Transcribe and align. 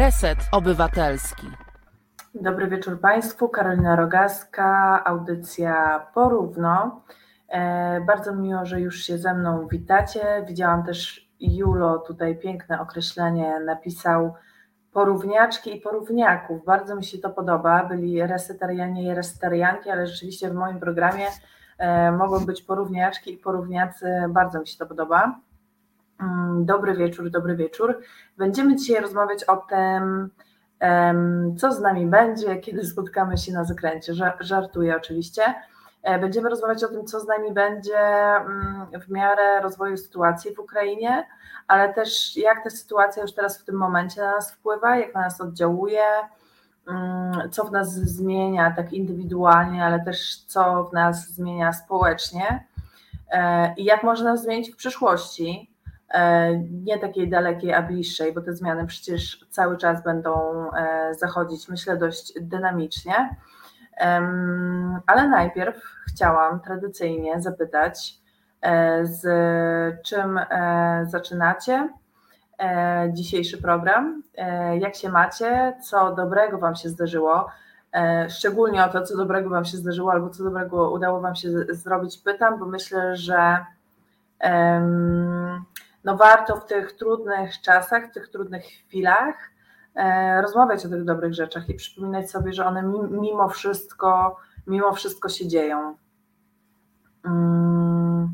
Reset 0.00 0.38
Obywatelski. 0.52 1.46
Dobry 2.34 2.68
wieczór 2.68 3.00
Państwu. 3.00 3.48
Karolina 3.48 3.96
Rogaska, 3.96 5.04
audycja 5.04 6.06
Porówno. 6.14 7.02
E, 7.48 8.00
bardzo 8.00 8.34
miło, 8.34 8.66
że 8.66 8.80
już 8.80 9.02
się 9.02 9.18
ze 9.18 9.34
mną 9.34 9.68
witacie. 9.68 10.44
Widziałam 10.48 10.84
też 10.84 11.30
Julo 11.40 11.98
tutaj 11.98 12.38
piękne 12.38 12.80
określenie 12.80 13.60
napisał 13.60 14.34
porówniaczki 14.92 15.76
i 15.76 15.80
porówniaków. 15.80 16.64
Bardzo 16.64 16.96
mi 16.96 17.04
się 17.04 17.18
to 17.18 17.30
podoba. 17.30 17.84
Byli 17.84 18.26
resetarianie 18.26 19.02
i 19.02 19.14
resetarianki, 19.14 19.90
ale 19.90 20.06
rzeczywiście 20.06 20.50
w 20.50 20.54
moim 20.54 20.80
programie 20.80 21.26
e, 21.78 22.12
mogą 22.12 22.46
być 22.46 22.62
porówniaczki 22.62 23.34
i 23.34 23.38
porówniacy. 23.38 24.06
Bardzo 24.28 24.60
mi 24.60 24.66
się 24.66 24.78
to 24.78 24.86
podoba. 24.86 25.40
Mm, 26.20 26.64
dobry 26.64 26.94
wieczór, 26.94 27.30
dobry 27.30 27.56
wieczór. 27.56 28.00
Będziemy 28.38 28.76
dzisiaj 28.76 29.02
rozmawiać 29.02 29.44
o 29.44 29.56
tym, 29.56 30.30
co 31.58 31.72
z 31.72 31.80
nami 31.80 32.06
będzie, 32.06 32.56
kiedy 32.56 32.84
spotkamy 32.86 33.38
się 33.38 33.52
na 33.52 33.64
zakręcie. 33.64 34.12
Żartuję 34.40 34.96
oczywiście. 34.96 35.54
E, 36.02 36.18
będziemy 36.18 36.50
rozmawiać 36.50 36.84
o 36.84 36.88
tym, 36.88 37.06
co 37.06 37.20
z 37.20 37.26
nami 37.26 37.52
będzie 37.52 37.98
mm, 37.98 38.86
w 39.06 39.10
miarę 39.10 39.60
rozwoju 39.60 39.96
sytuacji 39.96 40.54
w 40.54 40.58
Ukrainie, 40.58 41.26
ale 41.68 41.94
też 41.94 42.36
jak 42.36 42.64
ta 42.64 42.70
sytuacja 42.70 43.22
już 43.22 43.32
teraz 43.32 43.58
w 43.58 43.64
tym 43.64 43.74
momencie 43.74 44.20
na 44.20 44.32
nas 44.32 44.52
wpływa, 44.52 44.96
jak 44.96 45.14
na 45.14 45.20
nas 45.20 45.40
oddziałuje, 45.40 46.04
mm, 46.88 47.50
co 47.50 47.64
w 47.64 47.72
nas 47.72 47.94
zmienia 47.94 48.74
tak 48.76 48.92
indywidualnie, 48.92 49.84
ale 49.84 50.04
też 50.04 50.36
co 50.46 50.84
w 50.84 50.92
nas 50.92 51.28
zmienia 51.28 51.72
społecznie 51.72 52.64
e, 53.30 53.74
i 53.74 53.84
jak 53.84 54.02
może 54.02 54.24
nas 54.24 54.42
zmienić 54.42 54.70
w 54.70 54.76
przyszłości, 54.76 55.69
nie 56.70 56.98
takiej 56.98 57.30
dalekiej, 57.30 57.72
a 57.72 57.82
bliższej, 57.82 58.32
bo 58.32 58.40
te 58.40 58.52
zmiany 58.52 58.86
przecież 58.86 59.46
cały 59.50 59.76
czas 59.76 60.04
będą 60.04 60.30
zachodzić, 61.18 61.68
myślę, 61.68 61.96
dość 61.96 62.32
dynamicznie. 62.40 63.36
Ale 65.06 65.28
najpierw 65.28 65.82
chciałam 66.12 66.60
tradycyjnie 66.60 67.40
zapytać, 67.40 68.14
e, 68.62 69.06
z 69.06 69.22
czym 70.02 70.38
e, 70.38 71.06
zaczynacie 71.08 71.88
e, 72.58 73.10
dzisiejszy 73.12 73.62
program, 73.62 74.22
jak 74.80 74.94
się 74.94 75.08
macie, 75.08 75.76
co 75.82 76.14
dobrego 76.14 76.58
Wam 76.58 76.74
się 76.74 76.88
zdarzyło, 76.88 77.46
szczególnie 78.28 78.84
o 78.84 78.88
to, 78.88 79.02
co 79.02 79.16
dobrego 79.16 79.50
Wam 79.50 79.64
się 79.64 79.76
zdarzyło 79.76 80.12
albo 80.12 80.30
co 80.30 80.44
dobrego 80.44 80.90
udało 80.90 81.20
Wam 81.20 81.36
się 81.36 81.48
zrobić, 81.68 82.18
pytam, 82.18 82.58
bo 82.58 82.66
myślę, 82.66 83.16
że 83.16 83.64
no 86.04 86.16
warto 86.16 86.56
w 86.56 86.66
tych 86.66 86.92
trudnych 86.92 87.60
czasach, 87.60 88.10
w 88.10 88.14
tych 88.14 88.28
trudnych 88.28 88.64
chwilach 88.64 89.50
E, 89.94 90.42
rozmawiać 90.42 90.86
o 90.86 90.88
tych 90.88 91.04
dobrych 91.04 91.34
rzeczach 91.34 91.68
i 91.68 91.74
przypominać 91.74 92.30
sobie, 92.30 92.52
że 92.52 92.66
one 92.66 92.82
mimo 93.10 93.48
wszystko, 93.48 94.36
mimo 94.66 94.92
wszystko 94.92 95.28
się 95.28 95.48
dzieją. 95.48 95.96
Mm. 97.24 98.28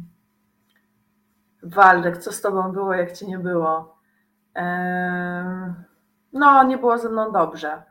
Waldek, 1.62 2.18
co 2.18 2.32
z 2.32 2.40
tobą 2.40 2.72
było, 2.72 2.94
jak 2.94 3.12
cię 3.12 3.26
nie 3.26 3.38
było? 3.38 3.96
No, 6.32 6.62
nie 6.62 6.78
było 6.78 6.98
ze 6.98 7.08
mną 7.08 7.32
dobrze. 7.32 7.82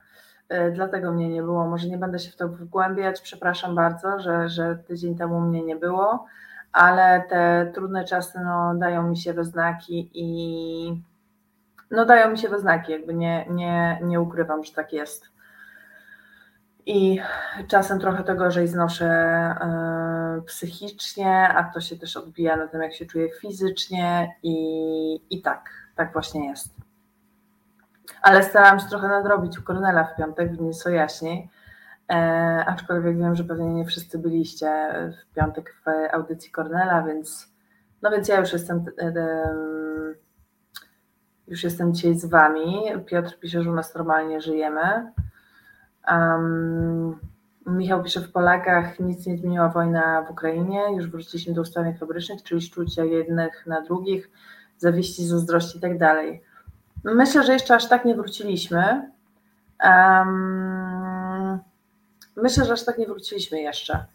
E, 0.49 0.71
dlatego 0.71 1.11
mnie 1.11 1.29
nie 1.29 1.43
było. 1.43 1.67
Może 1.67 1.87
nie 1.87 1.97
będę 1.97 2.19
się 2.19 2.31
w 2.31 2.35
to 2.35 2.47
wgłębiać. 2.47 3.21
Przepraszam 3.21 3.75
bardzo, 3.75 4.19
że, 4.19 4.49
że 4.49 4.75
tydzień 4.75 5.17
temu 5.17 5.41
mnie 5.41 5.63
nie 5.63 5.75
było, 5.75 6.25
ale 6.75 7.23
te 7.29 7.71
trudne 7.73 8.05
czasy 8.05 8.39
no, 8.39 8.75
dają 8.75 9.03
mi 9.03 9.17
się 9.17 9.33
we 9.33 9.43
znaki 9.43 10.09
i 10.13 11.03
no 11.91 12.05
dają 12.05 12.31
mi 12.31 12.37
się 12.37 12.49
we 12.49 12.59
znaki, 12.59 12.91
jakby 12.91 13.13
nie, 13.13 13.45
nie, 13.49 13.99
nie 14.03 14.21
ukrywam, 14.21 14.63
że 14.63 14.73
tak 14.73 14.93
jest. 14.93 15.25
I 16.85 17.19
czasem 17.67 17.99
trochę 17.99 18.23
to 18.23 18.35
gorzej 18.35 18.67
znoszę 18.67 19.05
yy, 20.35 20.41
psychicznie, 20.41 21.47
a 21.47 21.63
to 21.63 21.81
się 21.81 21.97
też 21.97 22.17
odbija 22.17 22.55
na 22.55 22.67
tym, 22.67 22.81
jak 22.81 22.93
się 22.93 23.05
czuję 23.05 23.29
fizycznie 23.41 24.35
i, 24.43 24.55
i 25.29 25.41
tak, 25.41 25.69
tak 25.95 26.13
właśnie 26.13 26.47
jest. 26.47 26.75
Ale 28.21 28.43
starałam 28.43 28.79
się 28.79 28.87
trochę 28.87 29.07
nadrobić 29.07 29.59
u 29.59 29.63
Kornela 29.63 30.03
w 30.03 30.15
piątek, 30.15 30.51
w 30.51 30.61
nieco 30.61 30.89
jaśniej, 30.89 31.49
e, 32.11 32.15
aczkolwiek 32.67 33.17
wiem, 33.17 33.35
że 33.35 33.43
pewnie 33.43 33.73
nie 33.73 33.85
wszyscy 33.85 34.19
byliście 34.19 34.67
w 35.13 35.35
piątek 35.35 35.75
w 35.85 36.13
audycji 36.13 36.51
Kornela, 36.51 37.03
więc 37.03 37.53
no 38.01 38.11
więc 38.11 38.27
ja 38.27 38.39
już 38.39 38.53
jestem 38.53 38.85
e, 38.99 39.13
już 41.47 41.63
jestem 41.63 41.93
dzisiaj 41.93 42.15
z 42.15 42.25
Wami. 42.25 42.83
Piotr 43.05 43.39
pisze, 43.39 43.63
że 43.63 43.71
u 43.71 43.73
nas 43.73 43.95
normalnie 43.95 44.41
żyjemy. 44.41 45.11
Um, 46.11 47.19
Michał 47.65 48.03
pisze, 48.03 48.21
w 48.21 48.31
Polakach 48.31 48.99
nic 48.99 49.25
nie 49.25 49.37
zmieniła 49.37 49.69
wojna 49.69 50.21
w 50.21 50.31
Ukrainie, 50.31 50.81
już 50.95 51.09
wróciliśmy 51.09 51.53
do 51.53 51.61
ustawień 51.61 51.97
fabrycznych, 51.97 52.43
czyli 52.43 52.61
szczucia 52.61 53.03
jednych 53.03 53.65
na 53.67 53.81
drugich, 53.81 54.29
zawiści, 54.77 55.25
zazdrości 55.25 55.77
i 55.77 55.81
tak 55.81 55.97
dalej. 55.97 56.43
Myślę, 57.03 57.43
że 57.43 57.53
jeszcze 57.53 57.75
aż 57.75 57.89
tak 57.89 58.05
nie 58.05 58.15
wróciliśmy. 58.15 59.11
Um, 59.83 60.94
myślę, 62.35 62.65
że 62.65 62.73
aż 62.73 62.85
tak 62.85 62.97
nie 62.97 63.07
wróciliśmy 63.07 63.61
jeszcze. 63.61 64.05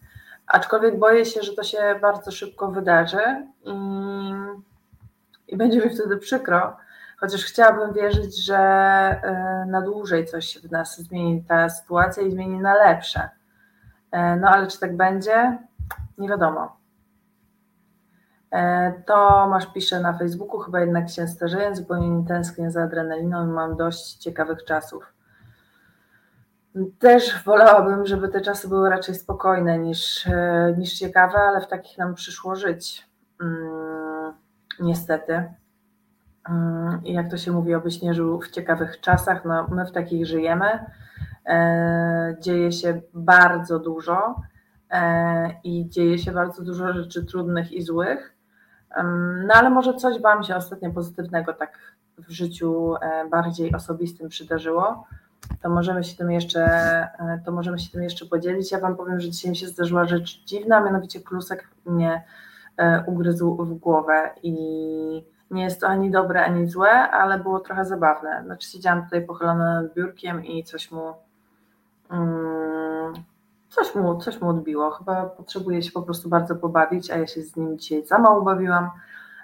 Aczkolwiek 0.47 0.99
boję 0.99 1.25
się, 1.25 1.41
że 1.41 1.53
to 1.53 1.63
się 1.63 1.99
bardzo 2.01 2.31
szybko 2.31 2.71
wydarzy 2.71 3.47
i, 3.63 3.73
i 5.47 5.57
będzie 5.57 5.81
mi 5.81 5.95
wtedy 5.95 6.17
przykro, 6.17 6.77
chociaż 7.17 7.43
chciałabym 7.43 7.93
wierzyć, 7.93 8.45
że 8.45 8.57
e, 8.57 9.65
na 9.69 9.81
dłużej 9.81 10.25
coś 10.25 10.57
w 10.57 10.71
nas 10.71 10.97
zmieni 10.97 11.43
ta 11.43 11.69
sytuacja 11.69 12.23
i 12.23 12.31
zmieni 12.31 12.59
na 12.59 12.73
lepsze. 12.73 13.29
E, 14.11 14.35
no 14.35 14.49
ale 14.49 14.67
czy 14.67 14.79
tak 14.79 14.97
będzie? 14.97 15.57
Nie 16.17 16.29
wiadomo. 16.29 16.77
E, 18.51 18.93
Tomasz 19.05 19.73
pisze 19.73 19.99
na 19.99 20.17
Facebooku, 20.17 20.59
chyba 20.59 20.79
jednak 20.79 21.09
się 21.09 21.27
starzeję, 21.27 21.75
zupełnie 21.75 22.09
nie 22.09 22.27
tęsknię 22.27 22.71
za 22.71 22.83
adrenaliną 22.83 23.47
i 23.47 23.51
mam 23.51 23.77
dość 23.77 24.13
ciekawych 24.13 24.65
czasów. 24.65 25.13
Też 26.99 27.43
wolałabym, 27.43 28.05
żeby 28.05 28.29
te 28.29 28.41
czasy 28.41 28.67
były 28.67 28.89
raczej 28.89 29.15
spokojne 29.15 29.79
niż, 29.79 30.27
niż 30.77 30.93
ciekawe, 30.93 31.37
ale 31.37 31.61
w 31.61 31.67
takich 31.67 31.97
nam 31.97 32.15
przyszło 32.15 32.55
żyć. 32.55 33.07
Mm, 33.41 34.33
niestety. 34.79 35.53
Mm, 36.49 37.01
jak 37.03 37.31
to 37.31 37.37
się 37.37 37.51
mówi, 37.51 37.75
obyś 37.75 38.01
nie 38.01 38.13
żył 38.13 38.41
w 38.41 38.49
ciekawych 38.49 38.99
czasach, 38.99 39.45
no 39.45 39.67
my 39.71 39.85
w 39.85 39.91
takich 39.91 40.25
żyjemy. 40.25 40.85
E, 41.45 42.35
dzieje 42.39 42.71
się 42.71 43.01
bardzo 43.13 43.79
dużo 43.79 44.35
e, 44.91 45.49
i 45.63 45.89
dzieje 45.89 46.17
się 46.17 46.31
bardzo 46.31 46.63
dużo 46.63 46.93
rzeczy 46.93 47.25
trudnych 47.25 47.71
i 47.71 47.81
złych. 47.81 48.35
No 49.47 49.53
ale 49.53 49.69
może 49.69 49.93
coś 49.93 50.21
Wam 50.21 50.43
się 50.43 50.55
ostatnio 50.55 50.91
pozytywnego 50.91 51.53
tak 51.53 51.77
w 52.17 52.31
życiu 52.31 52.95
e, 52.95 53.29
bardziej 53.29 53.75
osobistym 53.75 54.29
przydarzyło, 54.29 55.07
to 55.61 55.69
możemy 55.69 56.03
się 56.03 56.17
tym 56.17 56.31
jeszcze, 56.31 56.67
to 57.45 57.51
możemy 57.51 57.79
się 57.79 57.91
tym 57.91 58.03
jeszcze 58.03 58.25
podzielić. 58.25 58.71
Ja 58.71 58.79
Wam 58.79 58.95
powiem, 58.95 59.19
że 59.19 59.29
dzisiaj 59.29 59.51
mi 59.51 59.57
się 59.57 59.67
zdarzyła 59.67 60.05
rzecz 60.05 60.43
dziwna, 60.45 60.81
mianowicie 60.81 61.21
klusek 61.21 61.67
mnie 61.85 62.23
ugryzł 63.07 63.65
w 63.65 63.73
głowę 63.73 64.29
i 64.43 64.53
nie 65.51 65.63
jest 65.63 65.81
to 65.81 65.87
ani 65.87 66.11
dobre, 66.11 66.45
ani 66.45 66.67
złe, 66.67 66.91
ale 66.91 67.39
było 67.39 67.59
trochę 67.59 67.85
zabawne. 67.85 68.41
Znaczy 68.45 68.69
siedziałam 68.69 69.03
tutaj 69.03 69.25
pochylona 69.25 69.81
nad 69.81 69.93
biurkiem 69.93 70.45
i 70.45 70.63
coś 70.63 70.91
mu 70.91 71.13
mm, 72.09 73.13
coś 73.69 73.95
mu, 73.95 74.17
coś 74.17 74.41
mu 74.41 74.49
odbiło. 74.49 74.91
Chyba 74.91 75.25
potrzebuje 75.25 75.83
się 75.83 75.91
po 75.91 76.01
prostu 76.01 76.29
bardzo 76.29 76.55
pobawić, 76.55 77.11
a 77.11 77.17
ja 77.17 77.27
się 77.27 77.41
z 77.41 77.55
nim 77.55 77.79
dzisiaj 77.79 78.05
za 78.05 78.17
mało 78.17 78.41
bawiłam, 78.41 78.89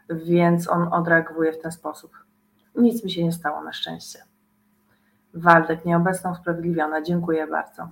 więc 0.10 0.70
on 0.70 0.94
odreaguje 0.94 1.54
w 1.54 1.62
ten 1.62 1.72
sposób. 1.72 2.12
Nic 2.76 3.04
mi 3.04 3.12
się 3.12 3.24
nie 3.24 3.32
stało 3.32 3.64
na 3.64 3.74
szczęście. 3.74 4.27
Waldek, 5.34 5.86
nieobecna 5.86 6.32
usprawiedliwiona, 6.32 7.02
dziękuję 7.02 7.48
bardzo. 7.48 7.90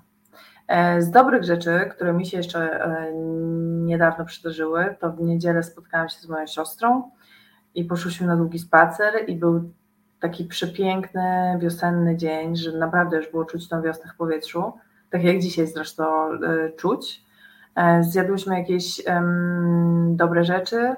E, 0.67 1.01
z 1.01 1.11
dobrych 1.11 1.43
rzeczy, 1.43 1.91
które 1.95 2.13
mi 2.13 2.25
się 2.25 2.37
jeszcze 2.37 2.85
e, 2.85 3.13
niedawno 3.85 4.25
przydarzyły, 4.25 4.95
to 4.99 5.11
w 5.11 5.21
niedzielę 5.21 5.63
spotkałam 5.63 6.09
się 6.09 6.19
z 6.19 6.29
moją 6.29 6.47
siostrą 6.47 7.11
i 7.75 7.85
poszłyśmy 7.85 8.27
na 8.27 8.35
długi 8.35 8.59
spacer 8.59 9.13
i 9.27 9.35
był 9.35 9.71
taki 10.19 10.45
przepiękny, 10.45 11.57
wiosenny 11.59 12.17
dzień, 12.17 12.55
że 12.55 12.77
naprawdę 12.77 13.17
już 13.17 13.31
było 13.31 13.45
czuć 13.45 13.69
tą 13.69 13.81
wiosnę 13.81 14.11
w 14.13 14.17
powietrzu, 14.17 14.73
tak 15.09 15.23
jak 15.23 15.39
dzisiaj 15.39 15.67
zresztą 15.67 16.33
y, 16.33 16.73
czuć. 16.77 17.25
E, 17.75 18.03
zjadłyśmy 18.03 18.59
jakieś 18.59 19.03
dobre 20.09 20.43
rzeczy, 20.43 20.95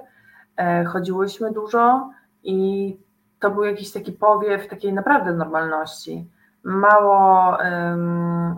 e, 0.58 0.86
chodziłyśmy 0.86 1.52
dużo 1.52 2.10
i 2.44 2.98
to 3.40 3.52
był 3.52 3.64
jakiś 3.64 3.92
taki 3.92 4.12
powiew 4.12 4.68
takiej 4.68 4.94
naprawdę 4.94 5.34
normalności. 5.34 6.28
Mało, 6.64 7.58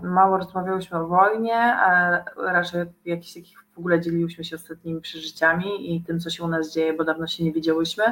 mało 0.03 0.37
rozmawiałyśmy 0.37 0.97
o 0.97 1.07
wojnie, 1.07 1.57
a 1.57 2.11
raczej 2.37 2.85
jakichś 3.05 3.33
takich 3.33 3.63
w 3.75 3.79
ogóle 3.79 4.01
dzieliłyśmy 4.01 4.43
się 4.43 4.55
ostatnimi 4.55 5.01
przeżyciami 5.01 5.95
i 5.95 6.03
tym, 6.03 6.19
co 6.19 6.29
się 6.29 6.43
u 6.43 6.47
nas 6.47 6.73
dzieje, 6.73 6.93
bo 6.93 7.03
dawno 7.03 7.27
się 7.27 7.43
nie 7.43 7.51
widziałyśmy. 7.51 8.03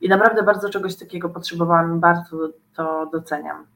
I 0.00 0.08
naprawdę 0.08 0.42
bardzo 0.42 0.70
czegoś 0.70 0.96
takiego 0.96 1.28
potrzebowałam, 1.28 2.00
bardzo 2.00 2.36
to 2.74 3.06
doceniam. 3.06 3.66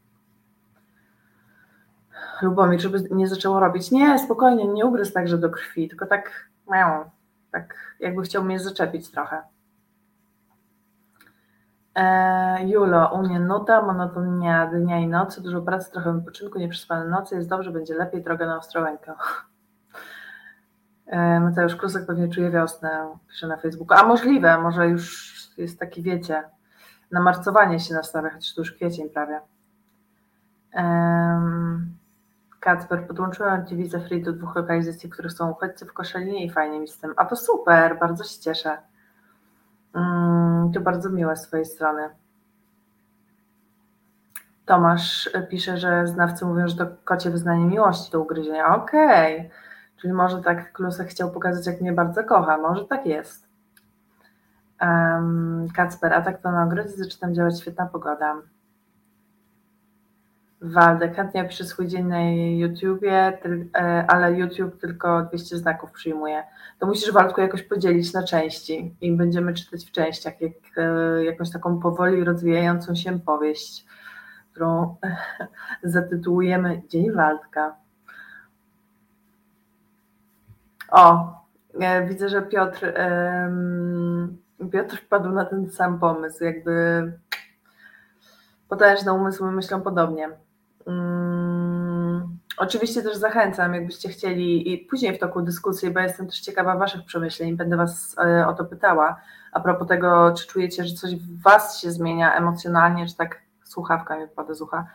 Lubomir, 2.43 2.81
żeby 2.81 3.09
nie 3.11 3.29
zaczęło 3.29 3.61
robić. 3.61 3.91
Nie, 3.91 4.19
spokojnie, 4.19 4.69
nie 4.69 4.87
ugryz 4.87 5.13
także 5.13 5.39
do 5.39 5.51
krwi, 5.51 5.89
tylko 5.89 6.07
tak 6.07 6.49
tak 7.51 7.97
jakby 8.01 8.23
chciał 8.23 8.45
mnie 8.45 8.61
zaczepić 8.61 9.11
trochę. 9.11 9.43
E, 11.97 12.69
Julo, 12.69 13.11
u 13.15 13.23
mnie 13.23 13.41
nuta, 13.41 13.83
monotonia 13.83 14.67
dnia 14.67 14.99
i 14.99 15.09
nocy, 15.09 15.43
dużo 15.43 15.63
pracy, 15.63 15.93
trochę 15.93 16.13
wypoczynku, 16.13 16.59
nieprzespane 16.59 17.09
nocy, 17.09 17.35
jest 17.35 17.49
dobrze, 17.49 17.71
będzie 17.71 17.95
lepiej, 17.95 18.23
droga 18.23 18.47
na 18.47 18.59
Ostrołękę. 18.59 19.15
E, 21.07 21.41
Mateusz 21.41 21.77
Krusek 21.77 22.07
pewnie 22.07 22.29
czuje 22.29 22.51
wiosnę, 22.51 23.09
pisze 23.29 23.47
na 23.47 23.57
Facebooku. 23.57 23.99
A 23.99 24.07
możliwe, 24.07 24.59
może 24.59 24.89
już 24.89 25.35
jest 25.59 25.81
taki, 25.81 26.03
wiecie, 26.03 26.45
namarcowanie 27.11 27.81
się 27.81 27.95
nastawia, 27.95 28.31
chociaż 28.31 28.55
to 28.55 28.61
już 28.61 28.73
kwiecień 28.73 29.11
prawie. 29.11 29.41
Um, 30.75 31.97
Kacper, 32.61 33.07
podłączyłam 33.07 33.67
Ci 33.67 33.77
wizę 33.77 34.01
free 34.01 34.23
do 34.23 34.33
dwóch 34.33 34.57
lokalizacji, 34.57 35.09
w 35.09 35.13
których 35.13 35.33
są 35.33 35.51
uchodźcy 35.51 35.87
w 35.87 35.93
Koszalinie 35.93 36.45
i 36.45 36.51
fajnie 36.51 36.81
mi 36.81 36.89
z 36.89 36.99
tym. 36.99 37.15
A 37.17 37.25
to 37.25 37.37
super, 37.37 37.99
bardzo 37.99 38.25
się 38.25 38.41
cieszę. 38.41 38.79
Um, 39.95 40.46
to 40.73 40.81
bardzo 40.81 41.11
miłe 41.11 41.37
z 41.37 41.43
Twojej 41.43 41.67
strony. 41.67 42.09
Tomasz 44.67 45.31
pisze, 45.51 45.77
że 45.77 46.07
znawcy 46.07 46.45
mówią, 46.45 46.69
że 46.69 46.77
to 46.77 46.87
kocie 47.05 47.31
wyznanie 47.31 47.65
miłości 47.65 48.13
do 48.13 48.21
ugryzienia. 48.21 48.75
Okej, 48.75 49.37
okay. 49.37 49.51
czyli 49.97 50.13
może 50.13 50.43
tak 50.43 50.73
Klusek 50.73 51.09
chciał 51.09 51.31
pokazać, 51.31 51.67
jak 51.67 51.81
mnie 51.81 51.93
bardzo 51.93 52.25
kocha. 52.25 52.59
Może 52.59 52.85
tak 52.85 53.07
jest. 53.07 53.47
Um, 54.81 55.69
Kacper, 55.75 56.13
atak 56.13 56.43
to 56.43 56.53
na 56.53 56.65
ogrodzie, 56.65 56.91
zaczyna 56.91 57.33
działać 57.33 57.61
świetna 57.61 57.87
pogoda. 57.87 58.37
Waldek, 60.73 61.17
chętnie 61.17 61.45
piszę 61.45 61.65
swój 61.65 61.87
dzień 61.87 62.07
na 62.07 62.31
YouTubie, 62.33 63.39
e, 63.75 64.05
ale 64.09 64.33
YouTube 64.33 64.81
tylko 64.81 65.23
200 65.23 65.57
znaków 65.57 65.93
przyjmuje. 65.93 66.43
To 66.79 66.87
musisz 66.87 67.13
Waldku 67.13 67.41
jakoś 67.41 67.63
podzielić 67.63 68.13
na 68.13 68.23
części 68.23 68.97
i 69.01 69.13
będziemy 69.13 69.55
czytać 69.55 69.85
w 69.85 69.91
częściach, 69.91 70.41
jak 70.41 70.53
e, 70.77 71.25
jakąś 71.25 71.53
taką 71.53 71.81
powoli 71.81 72.25
rozwijającą 72.25 72.95
się 72.95 73.21
powieść, 73.21 73.87
którą 74.53 74.97
zatytułujemy 75.83 76.83
Dzień 76.89 77.13
Waldka. 77.13 77.77
O, 80.91 81.35
e, 81.81 82.07
widzę, 82.07 82.29
że 82.29 82.43
Piotr, 82.43 82.93
Piotr 84.73 84.97
wpadł 84.97 85.31
na 85.31 85.45
ten 85.45 85.71
sam 85.71 85.99
pomysł, 85.99 86.45
jakby 86.45 87.13
potężne 88.69 89.13
umysły 89.13 89.53
myślą 89.53 89.81
podobnie. 89.81 90.46
Hmm, 90.87 92.39
oczywiście 92.57 93.03
też 93.03 93.17
zachęcam, 93.17 93.75
jakbyście 93.75 94.09
chcieli 94.09 94.73
i 94.73 94.79
później 94.79 95.17
w 95.17 95.19
toku 95.19 95.43
dyskusji, 95.43 95.91
bo 95.91 96.01
jestem 96.01 96.27
też 96.27 96.41
ciekawa 96.41 96.77
Waszych 96.77 97.05
przemyśleń, 97.05 97.57
będę 97.57 97.77
Was 97.77 98.17
e, 98.19 98.47
o 98.47 98.55
to 98.55 98.65
pytała. 98.65 99.21
A 99.53 99.61
propos 99.61 99.89
tego, 99.89 100.35
czy 100.39 100.47
czujecie, 100.47 100.85
że 100.85 100.95
coś 100.95 101.17
w 101.17 101.43
Was 101.43 101.81
się 101.81 101.91
zmienia 101.91 102.35
emocjonalnie, 102.35 103.07
czy 103.07 103.17
tak 103.17 103.43
słuchawka 103.65 104.19
mi 104.19 104.27
wpada 104.27 104.55
z 104.55 104.61
ucha, 104.61 104.87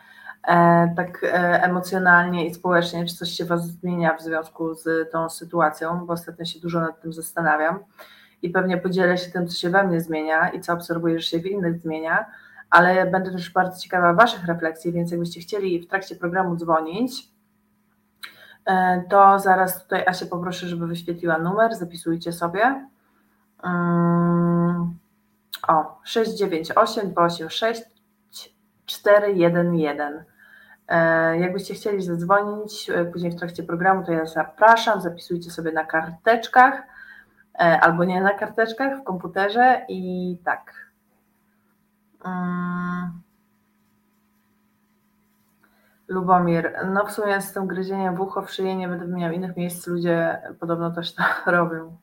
e, 0.48 0.94
tak 0.96 1.24
e, 1.24 1.62
emocjonalnie 1.62 2.46
i 2.46 2.54
społecznie, 2.54 3.06
czy 3.06 3.14
coś 3.14 3.30
się 3.30 3.44
Was 3.44 3.66
zmienia 3.66 4.16
w 4.16 4.22
związku 4.22 4.74
z 4.74 5.10
tą 5.10 5.30
sytuacją, 5.30 6.06
bo 6.06 6.12
ostatnio 6.12 6.44
się 6.44 6.60
dużo 6.60 6.80
nad 6.80 7.00
tym 7.00 7.12
zastanawiam 7.12 7.78
i 8.42 8.50
pewnie 8.50 8.78
podzielę 8.78 9.18
się 9.18 9.30
tym, 9.30 9.48
co 9.48 9.54
się 9.54 9.70
we 9.70 9.84
mnie 9.84 10.00
zmienia 10.00 10.50
i 10.50 10.60
co 10.60 10.72
obserwuję, 10.72 11.20
że 11.20 11.26
się 11.26 11.38
w 11.38 11.46
innych 11.46 11.78
zmienia 11.78 12.26
ale 12.72 13.06
będę 13.06 13.30
też 13.30 13.50
bardzo 13.50 13.80
ciekawa 13.80 14.12
Waszych 14.14 14.46
refleksji, 14.46 14.92
więc 14.92 15.10
jakbyście 15.10 15.40
chcieli 15.40 15.80
w 15.80 15.86
trakcie 15.86 16.16
programu 16.16 16.56
dzwonić, 16.56 17.28
e, 18.64 19.02
to 19.10 19.38
zaraz 19.38 19.82
tutaj 19.82 20.06
Asię 20.06 20.26
poproszę, 20.26 20.68
żeby 20.68 20.86
wyświetliła 20.86 21.38
numer, 21.38 21.74
zapisujcie 21.74 22.32
sobie. 22.32 22.88
Mm, 23.64 24.98
o, 25.68 26.00
698 26.04 27.10
286 27.10 27.82
411. 28.86 30.24
Jakbyście 31.40 31.74
chcieli 31.74 32.02
zadzwonić 32.02 32.90
e, 32.90 33.04
później 33.04 33.32
w 33.32 33.36
trakcie 33.36 33.62
programu, 33.62 34.04
to 34.04 34.12
ja 34.12 34.26
zapraszam, 34.26 35.00
zapisujcie 35.00 35.50
sobie 35.50 35.72
na 35.72 35.84
karteczkach 35.84 36.82
e, 37.54 37.80
albo 37.80 38.04
nie 38.04 38.20
na 38.20 38.34
karteczkach 38.34 39.00
w 39.00 39.04
komputerze 39.04 39.84
i 39.88 40.38
tak. 40.44 40.81
Lubomir, 46.08 46.72
no 46.86 47.06
w 47.06 47.12
sumie 47.12 47.40
z 47.40 47.52
tym 47.52 47.66
gryzieniem 47.66 48.16
w 48.16 48.20
ucho, 48.20 48.42
w 48.42 48.50
szyję 48.50 48.76
nie 48.76 48.88
będę 48.88 49.06
miał 49.06 49.32
innych 49.32 49.56
miejsc, 49.56 49.86
ludzie 49.86 50.42
podobno 50.60 50.90
też 50.90 51.14
to 51.14 51.22
robią. 51.46 51.96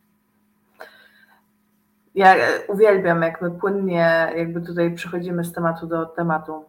Ja 2.16 2.36
uwielbiam, 2.68 3.22
jak 3.22 3.42
my 3.42 3.52
płynnie 3.52 4.32
jakby 4.36 4.62
tutaj 4.62 4.96
przechodzimy 4.96 5.44
z 5.44 5.54
tematu 5.54 5.88
do 5.88 6.06
tematu. 6.06 6.66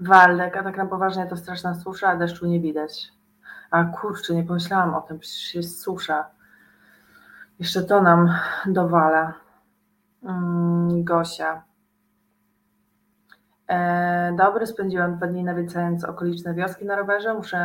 Waldek, 0.00 0.56
a 0.56 0.62
tak 0.62 0.76
na 0.76 0.86
poważnie 0.86 1.26
to 1.26 1.36
straszna 1.36 1.74
susza, 1.74 2.08
a 2.08 2.16
deszczu 2.16 2.46
nie 2.46 2.60
widać. 2.60 3.12
A 3.70 3.84
kurczę, 3.84 4.34
nie 4.34 4.44
pomyślałam 4.44 4.94
o 4.94 5.00
tym, 5.00 5.18
przecież 5.18 5.54
jest 5.54 5.82
susza. 5.82 6.30
Jeszcze 7.58 7.82
to 7.82 8.02
nam 8.02 8.34
dowala. 8.66 9.34
Mm, 10.22 10.79
Gosia. 11.04 11.62
E, 13.68 14.34
dobry, 14.38 14.66
spędziłam 14.66 15.16
dwa 15.16 15.26
dni 15.26 15.44
nawiedzając 15.44 16.04
okoliczne 16.04 16.54
wioski 16.54 16.84
na 16.84 16.96
rowerze. 16.96 17.34
Muszę 17.34 17.58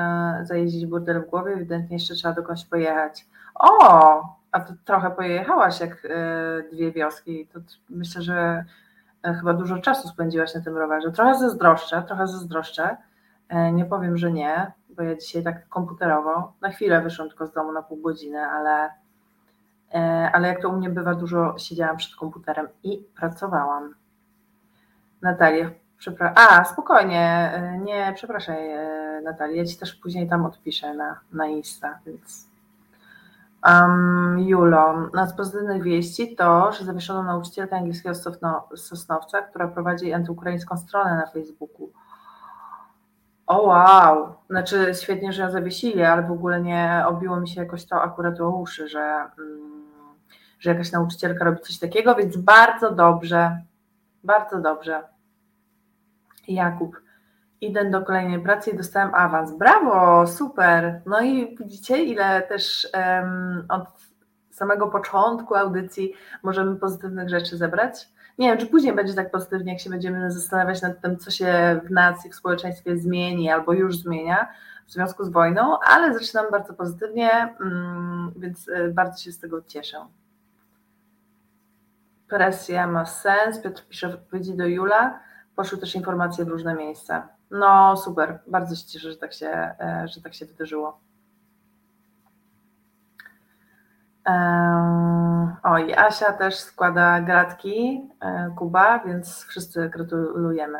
zajeździć 0.43 0.85
burdel 0.85 1.21
w 1.21 1.29
głowie, 1.29 1.53
ewidentnie 1.53 1.95
jeszcze 1.95 2.15
trzeba 2.15 2.33
dokądś 2.33 2.65
pojechać. 2.65 3.25
O, 3.55 4.21
a 4.51 4.59
to 4.59 4.73
trochę 4.85 5.11
pojechałaś 5.11 5.79
jak 5.79 6.07
e, 6.09 6.63
dwie 6.73 6.91
wioski. 6.91 7.47
To 7.47 7.59
myślę, 7.89 8.21
że 8.21 8.65
e, 9.23 9.33
chyba 9.33 9.53
dużo 9.53 9.77
czasu 9.77 10.07
spędziłaś 10.07 10.55
na 10.55 10.61
tym 10.61 10.77
rowerze. 10.77 11.11
Trochę 11.11 11.39
zazdroszczę, 11.39 12.03
trochę 12.07 12.27
zazdroszczę. 12.27 12.97
Nie 13.73 13.85
powiem, 13.85 14.17
że 14.17 14.31
nie, 14.31 14.71
bo 14.89 15.03
ja 15.03 15.15
dzisiaj 15.15 15.43
tak 15.43 15.69
komputerowo, 15.69 16.53
na 16.61 16.69
chwilę 16.69 17.01
wyszłam 17.01 17.27
tylko 17.27 17.47
z 17.47 17.51
domu 17.51 17.71
na 17.71 17.83
pół 17.83 17.97
godziny, 17.97 18.39
ale 18.39 18.89
E, 18.89 19.04
ale 20.33 20.47
jak 20.47 20.61
to 20.61 20.69
u 20.69 20.77
mnie 20.77 20.89
bywa, 20.89 21.15
dużo 21.15 21.55
siedziałam 21.57 21.97
przed 21.97 22.15
komputerem 22.15 22.67
i 22.83 22.97
pracowałam. 23.15 23.95
Natalia, 25.21 25.71
przepraszam. 25.97 26.35
A, 26.37 26.63
spokojnie, 26.65 27.51
e, 27.53 27.77
nie, 27.77 28.11
przepraszaj, 28.15 28.71
e, 28.71 29.21
Natalia, 29.23 29.57
ja 29.57 29.65
ci 29.65 29.77
też 29.77 29.95
później 29.95 30.29
tam 30.29 30.45
odpiszę 30.45 30.93
na, 30.93 31.19
na 31.33 31.47
Insta, 31.47 31.99
więc. 32.05 32.55
Um, 33.67 34.39
Julo, 34.39 35.09
na 35.13 35.27
z 35.27 35.35
pozytywnych 35.35 35.83
wieści 35.83 36.35
to, 36.35 36.71
że 36.71 36.85
zawieszono 36.85 37.23
nauczycielkę 37.23 37.75
angielskiego 37.75 38.15
Sosnowca, 38.75 39.41
która 39.41 39.67
prowadzi 39.67 40.13
antyukraińską 40.13 40.77
stronę 40.77 41.15
na 41.15 41.25
Facebooku. 41.25 41.91
O 43.47 43.61
wow, 43.61 44.33
znaczy 44.49 44.91
świetnie, 45.01 45.33
że 45.33 45.41
ją 45.41 45.51
zawiesili, 45.51 46.03
ale 46.03 46.23
w 46.23 46.31
ogóle 46.31 46.61
nie 46.61 47.03
obiło 47.07 47.39
mi 47.39 47.49
się 47.49 47.61
jakoś 47.61 47.85
to 47.85 48.01
akurat 48.01 48.41
o 48.41 48.49
uszy, 48.49 48.87
że, 48.87 49.29
mm, 49.39 49.74
że 50.65 50.71
jakaś 50.71 50.91
nauczycielka 50.91 51.45
robi 51.45 51.61
coś 51.61 51.79
takiego, 51.79 52.15
więc 52.15 52.37
bardzo 52.37 52.91
dobrze, 52.91 53.61
bardzo 54.23 54.61
dobrze. 54.61 55.03
Jakub, 56.47 57.01
idę 57.61 57.89
do 57.89 58.01
kolejnej 58.01 58.39
pracy 58.39 58.71
i 58.71 58.77
dostałem 58.77 59.15
awans. 59.15 59.57
Brawo, 59.57 60.27
super. 60.27 61.01
No 61.05 61.21
i 61.21 61.57
widzicie, 61.57 62.03
ile 62.03 62.41
też 62.41 62.87
um, 62.93 63.65
od 63.69 63.87
samego 64.51 64.87
początku 64.87 65.55
audycji 65.55 66.13
możemy 66.43 66.75
pozytywnych 66.75 67.29
rzeczy 67.29 67.57
zebrać? 67.57 68.15
nie 68.37 68.49
wiem, 68.49 68.57
czy 68.57 68.67
później 68.67 68.95
będzie 68.95 69.13
tak 69.13 69.31
pozytywnie, 69.31 69.71
jak 69.71 69.81
się 69.81 69.89
będziemy 69.89 70.31
zastanawiać 70.31 70.81
nad 70.81 71.01
tym, 71.01 71.17
co 71.17 71.31
się 71.31 71.81
w 71.85 71.91
nacji, 71.91 72.31
w 72.31 72.35
społeczeństwie 72.35 72.97
zmieni 72.97 73.49
albo 73.49 73.73
już 73.73 73.97
zmienia 73.97 74.47
w 74.87 74.91
związku 74.91 75.23
z 75.23 75.29
wojną, 75.29 75.79
ale 75.79 76.13
zaczynam 76.13 76.45
bardzo 76.51 76.73
pozytywnie, 76.73 77.55
mm, 77.61 78.31
więc 78.35 78.67
y, 78.67 78.91
bardzo 78.93 79.23
się 79.23 79.31
z 79.31 79.39
tego 79.39 79.61
cieszę. 79.61 79.97
Presja 82.27 82.87
ma 82.87 83.05
sens. 83.05 83.59
Piotr 83.59 83.87
pisze 83.89 84.09
w 84.09 84.13
odpowiedzi 84.13 84.57
do 84.57 84.67
Jula. 84.67 85.19
Poszły 85.55 85.77
też 85.77 85.95
informacje 85.95 86.45
w 86.45 86.47
różne 86.47 86.75
miejsca. 86.75 87.27
No 87.51 87.97
super, 87.97 88.39
bardzo 88.47 88.75
się 88.75 88.85
cieszę, 88.85 89.11
że 89.11 89.17
tak 89.17 89.33
się, 89.33 89.47
e, 89.47 90.07
że 90.07 90.21
tak 90.21 90.33
się 90.33 90.45
wydarzyło. 90.45 90.99
Oj, 95.63 95.93
Asia 95.93 96.33
też 96.33 96.55
składa 96.59 97.21
gratki, 97.21 98.09
e, 98.19 98.51
Kuba, 98.57 98.99
więc 98.99 99.43
wszyscy 99.43 99.89
gratulujemy. 99.89 100.79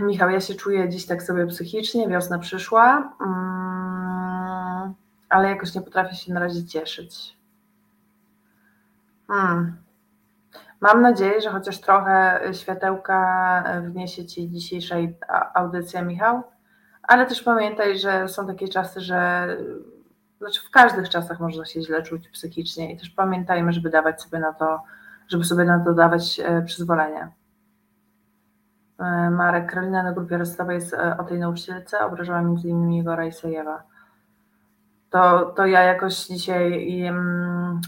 Michał, 0.00 0.30
ja 0.30 0.40
się 0.40 0.54
czuję 0.54 0.88
dziś 0.88 1.06
tak 1.06 1.22
sobie 1.22 1.46
psychicznie, 1.46 2.08
wiosna 2.08 2.38
przyszła, 2.38 3.14
mm, 3.20 4.94
ale 5.28 5.48
jakoś 5.48 5.74
nie 5.74 5.82
potrafię 5.82 6.14
się 6.14 6.32
na 6.32 6.40
razie 6.40 6.66
cieszyć. 6.66 7.41
Mam 10.80 11.02
nadzieję, 11.02 11.40
że 11.40 11.50
chociaż 11.50 11.80
trochę 11.80 12.40
światełka 12.52 13.64
wniesie 13.82 14.26
Ci 14.26 14.50
dzisiejszej 14.50 15.18
audycja, 15.54 16.02
Michał, 16.02 16.42
ale 17.02 17.26
też 17.26 17.42
pamiętaj, 17.42 17.98
że 17.98 18.28
są 18.28 18.46
takie 18.46 18.68
czasy, 18.68 19.00
że 19.00 19.48
znaczy 20.42 20.60
w 20.68 20.70
każdych 20.70 21.08
czasach 21.08 21.40
można 21.40 21.64
się 21.64 21.82
źle 21.82 22.02
czuć 22.02 22.28
psychicznie 22.28 22.92
i 22.92 22.98
też 22.98 23.10
pamiętajmy, 23.10 23.72
żeby 23.72 23.90
dawać 23.90 24.22
sobie 24.22 24.38
na 24.38 24.52
to, 24.52 24.82
żeby 25.28 25.44
sobie 25.44 25.64
na 25.64 25.84
to 25.84 25.94
dawać 25.94 26.40
e, 26.40 26.62
przyzwolenie. 26.62 27.28
E, 28.98 29.30
Marek 29.30 29.70
Karolina 29.70 30.02
na 30.02 30.12
grupie 30.12 30.38
rozstawowej 30.38 30.74
jest 30.74 30.94
e, 30.94 31.16
o 31.18 31.24
tej 31.24 31.38
nauczycielce, 31.38 32.06
obrażała 32.06 32.42
innymi 32.64 32.98
Igora 32.98 33.26
Isajewa. 33.26 33.82
To, 35.10 35.52
to 35.56 35.66
ja 35.66 35.82
jakoś 35.82 36.26
dzisiaj 36.26 37.02
um, 37.04 37.80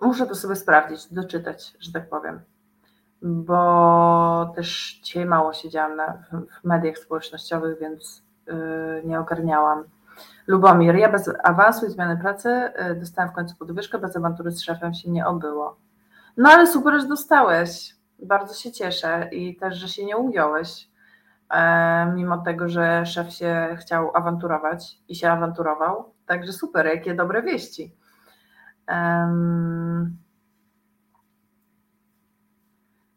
muszę 0.00 0.26
to 0.26 0.34
sobie 0.34 0.56
sprawdzić, 0.56 1.12
doczytać, 1.12 1.74
że 1.80 1.92
tak 1.92 2.08
powiem. 2.08 2.40
Bo 3.22 4.52
też 4.56 5.00
dzisiaj 5.02 5.26
mało 5.26 5.52
siedziałam 5.52 5.96
na, 5.96 6.18
w, 6.32 6.64
mediach 6.64 6.98
społecznościowych, 6.98 7.78
więc 7.78 8.22
yy, 8.46 9.02
nie 9.04 9.20
ogarniałam. 9.20 9.84
Lubomir, 10.46 10.94
ja 10.94 11.12
bez 11.12 11.30
awansu 11.44 11.86
i 11.86 11.90
zmiany 11.90 12.16
pracy 12.16 12.72
yy, 12.88 12.94
dostałam 12.94 13.30
w 13.30 13.34
końcu 13.34 13.56
podwyżkę, 13.56 13.98
bez 13.98 14.16
awantury 14.16 14.50
z 14.50 14.62
szefem 14.62 14.94
się 14.94 15.10
nie 15.10 15.26
obyło. 15.26 15.76
No 16.36 16.50
ale 16.50 16.66
super, 16.66 17.00
że 17.00 17.08
dostałeś. 17.08 17.96
Bardzo 18.18 18.54
się 18.54 18.72
cieszę 18.72 19.28
i 19.32 19.56
też, 19.56 19.76
że 19.76 19.88
się 19.88 20.04
nie 20.04 20.16
ugiąłeś, 20.16 20.88
e, 21.50 22.12
mimo 22.14 22.38
tego, 22.38 22.68
że 22.68 23.06
szef 23.06 23.32
się 23.32 23.76
chciał 23.80 24.10
awanturować 24.16 24.98
i 25.08 25.14
się 25.14 25.30
awanturował. 25.30 26.12
Także 26.26 26.52
super, 26.52 26.86
jakie 26.86 27.14
dobre 27.14 27.42
wieści. 27.42 27.94
Um, 28.88 30.16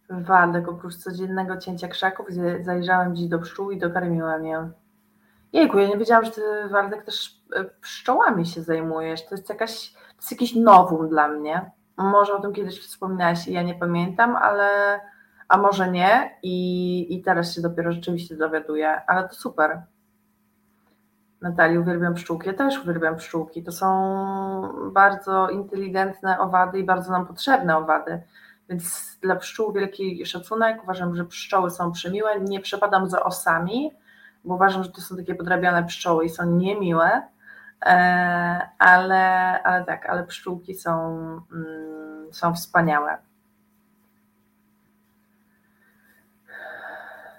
Waldek, 0.09 0.67
oprócz 0.67 0.95
codziennego 0.95 1.57
cięcia 1.57 1.87
krzaków, 1.87 2.27
zajrzałem 2.61 3.15
dziś 3.15 3.27
do 3.27 3.39
pszczół 3.39 3.71
i 3.71 3.79
dokarmiłem 3.79 4.45
je. 4.45 4.69
Jejku, 5.53 5.79
ja 5.79 5.87
nie 5.87 5.97
wiedziałam, 5.97 6.25
że 6.25 6.31
ty, 6.31 6.41
Waldek, 6.71 7.03
też 7.03 7.41
e, 7.55 7.63
pszczołami 7.63 8.45
się 8.45 8.61
zajmujesz. 8.61 9.25
To 9.25 9.35
jest 9.35 9.49
jakaś, 9.49 9.93
to 9.93 10.17
jest 10.17 10.31
jakiś 10.31 10.55
nowum 10.55 11.09
dla 11.09 11.27
mnie. 11.27 11.71
Może 11.97 12.33
o 12.33 12.41
tym 12.41 12.53
kiedyś 12.53 12.79
wspominałaś 12.79 13.47
i 13.47 13.53
ja 13.53 13.63
nie 13.63 13.75
pamiętam, 13.75 14.35
ale 14.35 14.99
a 15.47 15.57
może 15.57 15.91
nie 15.91 16.37
i, 16.43 17.15
i 17.15 17.21
teraz 17.21 17.55
się 17.55 17.61
dopiero 17.61 17.91
rzeczywiście 17.91 18.35
dowiaduję, 18.35 19.01
ale 19.07 19.29
to 19.29 19.35
super. 19.35 19.81
Natalii, 21.41 21.77
uwielbiam 21.77 22.13
pszczółki. 22.13 22.47
Ja 22.47 22.53
też 22.53 22.83
uwielbiam 22.83 23.15
pszczółki. 23.15 23.63
To 23.63 23.71
są 23.71 24.91
bardzo 24.91 25.49
inteligentne 25.49 26.39
owady 26.39 26.79
i 26.79 26.83
bardzo 26.83 27.11
nam 27.11 27.25
potrzebne 27.25 27.77
owady. 27.77 28.21
Więc 28.69 29.17
dla 29.21 29.35
pszczół 29.35 29.73
wielki 29.73 30.25
szacunek. 30.25 30.83
Uważam, 30.83 31.15
że 31.15 31.25
pszczoły 31.25 31.71
są 31.71 31.91
przymiłe. 31.91 32.39
Nie 32.39 32.59
przepadam 32.59 33.09
za 33.09 33.23
osami, 33.23 33.91
bo 34.45 34.55
uważam, 34.55 34.83
że 34.83 34.91
to 34.91 35.01
są 35.01 35.17
takie 35.17 35.35
podrabiane 35.35 35.83
pszczoły 35.83 36.25
i 36.25 36.29
są 36.29 36.45
niemiłe. 36.45 37.21
E, 37.85 38.69
ale, 38.79 39.23
ale 39.63 39.85
tak, 39.85 40.09
ale 40.09 40.23
pszczółki 40.23 40.75
są, 40.75 41.17
mm, 41.51 42.33
są 42.33 42.53
wspaniałe. 42.53 43.17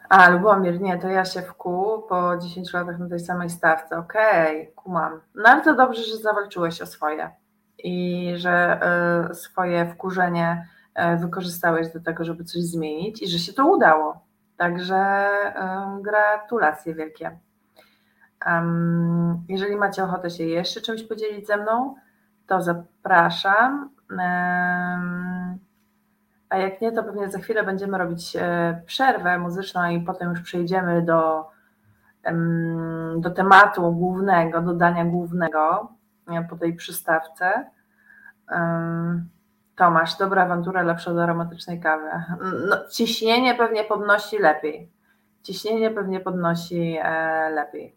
A, 0.08 0.30
Lubomir, 0.30 0.80
nie, 0.80 0.98
to 0.98 1.08
ja 1.08 1.24
się 1.24 1.42
wkuł 1.42 2.02
po 2.02 2.38
10 2.38 2.72
latach 2.72 2.98
na 2.98 3.08
tej 3.08 3.20
samej 3.20 3.50
stawce. 3.50 3.98
Okej, 3.98 4.62
okay, 4.62 4.72
kumam. 4.74 5.20
No 5.34 5.48
ale 5.48 5.62
to 5.62 5.74
dobrze, 5.74 6.02
że 6.02 6.16
zawalczyłeś 6.16 6.82
o 6.82 6.86
swoje 6.86 7.30
i 7.78 8.32
że 8.36 8.80
y, 9.30 9.34
swoje 9.34 9.86
wkurzenie 9.86 10.68
y, 11.14 11.16
wykorzystałeś 11.16 11.92
do 11.92 12.00
tego, 12.00 12.24
żeby 12.24 12.44
coś 12.44 12.62
zmienić 12.62 13.22
i 13.22 13.28
że 13.28 13.38
się 13.38 13.52
to 13.52 13.66
udało. 13.66 14.26
Także 14.56 15.26
y, 15.50 16.02
gratulacje 16.02 16.94
wielkie. 16.94 17.38
Um, 18.46 19.44
jeżeli 19.48 19.76
macie 19.76 20.04
ochotę 20.04 20.30
się 20.30 20.44
jeszcze 20.44 20.80
czymś 20.80 21.02
podzielić 21.02 21.46
ze 21.46 21.56
mną, 21.56 21.94
to 22.46 22.62
zapraszam. 22.62 23.90
A 26.50 26.56
jak 26.56 26.80
nie, 26.80 26.92
to 26.92 27.04
pewnie 27.04 27.28
za 27.28 27.38
chwilę 27.38 27.64
będziemy 27.64 27.98
robić 27.98 28.36
e, 28.36 28.82
przerwę 28.86 29.38
muzyczną 29.38 29.90
i 29.90 30.00
potem 30.00 30.30
już 30.30 30.40
przejdziemy 30.40 31.02
do, 31.02 31.50
do 33.16 33.30
tematu 33.30 33.92
głównego, 33.92 34.62
do 34.62 34.74
dania 34.74 35.04
głównego 35.04 35.92
e, 36.28 36.44
po 36.44 36.56
tej 36.56 36.74
przystawce. 36.74 37.70
Tomasz, 39.76 40.18
dobra 40.18 40.42
awantura, 40.42 40.82
lepsza 40.82 41.10
od 41.10 41.18
aromatycznej 41.18 41.80
kawy. 41.80 42.08
No, 42.68 42.76
ciśnienie 42.90 43.54
pewnie 43.54 43.84
podnosi 43.84 44.38
lepiej. 44.38 44.92
Ciśnienie 45.42 45.90
pewnie 45.90 46.20
podnosi 46.20 46.98
e, 47.02 47.50
lepiej. 47.50 47.96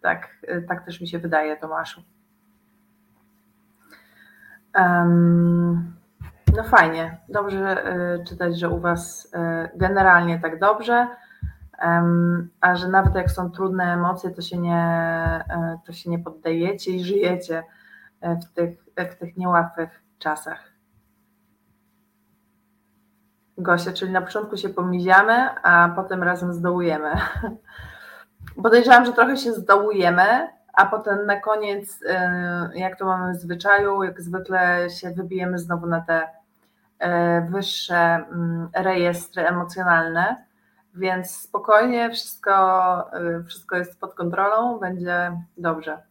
Tak, 0.00 0.28
tak 0.68 0.84
też 0.84 1.00
mi 1.00 1.08
się 1.08 1.18
wydaje, 1.18 1.56
Tomaszu. 1.56 2.02
Um, 4.74 5.99
no 6.56 6.64
fajnie, 6.64 7.16
dobrze 7.28 7.86
y, 8.20 8.24
czytać, 8.24 8.58
że 8.58 8.68
u 8.68 8.80
Was 8.80 9.24
y, 9.24 9.78
generalnie 9.78 10.38
tak 10.38 10.58
dobrze, 10.58 11.08
a 12.60 12.76
że 12.76 12.88
nawet 12.88 13.14
jak 13.14 13.30
są 13.30 13.50
trudne 13.50 13.84
emocje, 13.84 14.30
to 14.30 14.42
się 14.42 14.58
nie, 14.58 15.44
y, 15.74 15.86
to 15.86 15.92
się 15.92 16.10
nie 16.10 16.18
poddajecie 16.18 16.90
i 16.90 17.04
żyjecie 17.04 17.64
w 18.22 18.54
tych, 18.54 18.84
w 19.12 19.14
tych 19.14 19.36
niełatwych 19.36 20.02
czasach. 20.18 20.58
Gosia, 23.58 23.92
czyli 23.92 24.12
na 24.12 24.22
początku 24.22 24.56
się 24.56 24.68
pomiziamy, 24.68 25.62
a 25.62 25.92
potem 25.96 26.22
razem 26.22 26.54
zdołujemy. 26.54 27.10
Podejrzewam, 28.62 29.04
że 29.04 29.12
trochę 29.12 29.36
się 29.36 29.52
zdołujemy, 29.52 30.48
a 30.72 30.86
potem 30.86 31.26
na 31.26 31.40
koniec, 31.40 32.00
jak 32.74 32.98
to 32.98 33.06
mamy 33.06 33.32
w 33.32 33.36
zwyczaju, 33.36 34.02
jak 34.02 34.20
zwykle 34.20 34.90
się 34.90 35.10
wybijemy 35.10 35.58
znowu 35.58 35.86
na 35.86 36.00
te 36.00 36.39
wyższe 37.50 37.96
mm, 37.96 38.68
rejestry 38.74 39.46
emocjonalne, 39.46 40.44
więc 40.94 41.30
spokojnie, 41.30 42.10
wszystko, 42.10 42.52
e, 43.12 43.44
wszystko 43.44 43.76
jest 43.76 44.00
pod 44.00 44.14
kontrolą, 44.14 44.78
będzie 44.78 45.42
dobrze. 45.56 46.02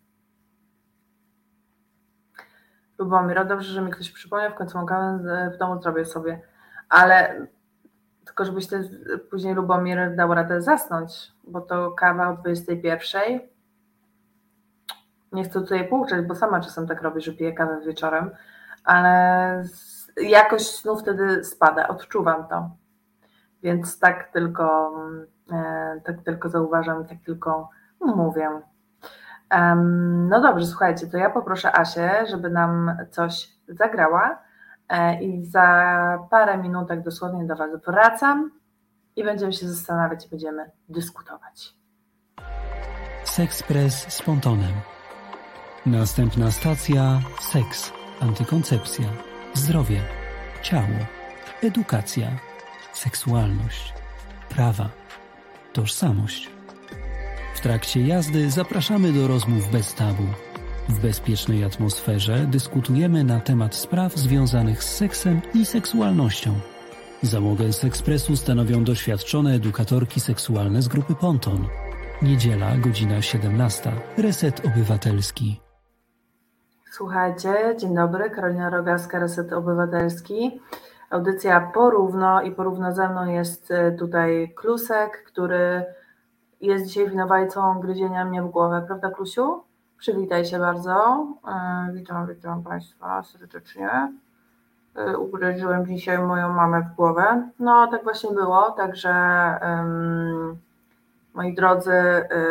Lubomir, 2.97 3.47
dobrze, 3.47 3.73
że 3.73 3.81
mi 3.81 3.91
ktoś 3.91 4.11
przypomniał, 4.11 4.51
w 4.51 4.55
końcu 4.55 4.77
mam 4.77 4.87
kawę 4.87 5.19
w 5.55 5.57
domu 5.57 5.81
zrobię 5.81 6.05
sobie, 6.05 6.41
ale 6.89 7.47
tylko 8.25 8.45
żebyś 8.45 8.67
ty 8.67 8.89
później 9.31 9.53
Lubomir 9.53 10.15
dał 10.15 10.33
radę 10.33 10.61
zasnąć, 10.61 11.31
bo 11.43 11.61
to 11.61 11.91
kawa 11.91 12.29
o 12.29 12.37
21. 12.37 13.39
Nie 15.31 15.43
chcę 15.43 15.53
tutaj 15.53 15.87
pouczać, 15.87 16.25
bo 16.25 16.35
sama 16.35 16.59
czasem 16.59 16.87
tak 16.87 17.01
robię, 17.01 17.21
że 17.21 17.33
piję 17.33 17.53
kawę 17.53 17.81
wieczorem, 17.85 18.31
ale 18.83 19.63
jakość 20.21 20.75
snu 20.75 20.97
wtedy 20.97 21.43
spada, 21.43 21.87
odczuwam 21.87 22.47
to. 22.47 22.69
Więc 23.63 23.99
tak 23.99 24.31
tylko, 24.33 24.91
e, 25.51 26.01
tak 26.05 26.21
tylko 26.25 26.49
zauważam, 26.49 27.05
tak 27.05 27.17
tylko 27.25 27.69
mówię. 28.01 28.49
No 30.29 30.41
dobrze, 30.41 30.65
słuchajcie, 30.65 31.07
to 31.07 31.17
ja 31.17 31.29
poproszę 31.29 31.75
Asię, 31.75 32.25
żeby 32.29 32.49
nam 32.49 32.97
coś 33.11 33.49
zagrała 33.67 34.39
e, 34.89 35.23
i 35.23 35.45
za 35.45 36.27
parę 36.29 36.57
minutek 36.57 37.01
dosłownie 37.01 37.45
do 37.45 37.55
Was 37.55 37.69
wracam 37.87 38.51
i 39.15 39.23
będziemy 39.23 39.53
się 39.53 39.67
zastanawiać 39.67 40.25
i 40.25 40.29
będziemy 40.29 40.71
dyskutować. 40.89 41.75
Sexpress 43.23 44.13
z 44.13 44.21
pontonem. 44.21 44.73
Następna 45.85 46.51
stacja 46.51 47.19
seks, 47.39 47.93
antykoncepcja 48.21 49.28
zdrowie, 49.53 50.01
ciało, 50.61 51.05
edukacja, 51.63 52.39
seksualność, 52.93 53.93
prawa, 54.49 54.89
tożsamość. 55.73 56.49
W 57.55 57.59
trakcie 57.61 58.01
jazdy 58.01 58.51
zapraszamy 58.51 59.13
do 59.13 59.27
rozmów 59.27 59.71
bez 59.71 59.93
tabu. 59.93 60.23
W 60.89 60.99
bezpiecznej 60.99 61.63
atmosferze 61.63 62.47
dyskutujemy 62.47 63.23
na 63.23 63.39
temat 63.39 63.75
spraw 63.75 64.15
związanych 64.15 64.83
z 64.83 64.95
seksem 64.95 65.41
i 65.53 65.65
seksualnością. 65.65 66.59
Załogę 67.21 67.73
z 67.73 67.83
ekspresu 67.83 68.37
stanowią 68.37 68.83
doświadczone 68.83 69.53
edukatorki 69.53 70.19
seksualne 70.19 70.81
z 70.81 70.87
grupy 70.87 71.15
Ponton. 71.15 71.67
Niedziela, 72.21 72.77
godzina 72.77 73.21
17. 73.21 73.91
Reset 74.17 74.65
Obywatelski. 74.65 75.68
Słuchajcie, 76.91 77.75
dzień 77.77 77.95
dobry, 77.95 78.29
Karolina 78.29 78.69
Rogaska, 78.69 79.19
Reset 79.19 79.53
Obywatelski. 79.53 80.61
Audycja 81.09 81.71
porówno 81.73 82.41
i 82.41 82.51
porówno 82.51 82.91
ze 82.91 83.09
mną 83.09 83.25
jest 83.25 83.71
e, 83.71 83.91
tutaj 83.91 84.53
Klusek, 84.55 85.23
który 85.23 85.85
jest 86.61 86.85
dzisiaj 86.85 87.09
winowajcą 87.09 87.79
gryzienia 87.79 88.25
mnie 88.25 88.41
w 88.41 88.49
głowę, 88.49 88.83
prawda 88.87 89.09
Klusiu? 89.09 89.63
Przywitaj 89.97 90.45
się 90.45 90.59
bardzo. 90.59 91.27
E, 91.47 91.93
witam, 91.93 92.27
witam 92.27 92.63
Państwa 92.63 93.23
serdecznie. 93.23 94.13
y, 95.09 95.17
ugryziłem 95.17 95.85
dzisiaj 95.85 96.17
moją 96.17 96.53
mamę 96.53 96.81
w 96.81 96.95
głowę. 96.95 97.49
No, 97.59 97.87
tak 97.91 98.03
właśnie 98.03 98.31
było, 98.31 98.71
także 98.71 99.13
um, 99.61 100.57
moi 101.33 101.53
drodzy, 101.53 101.93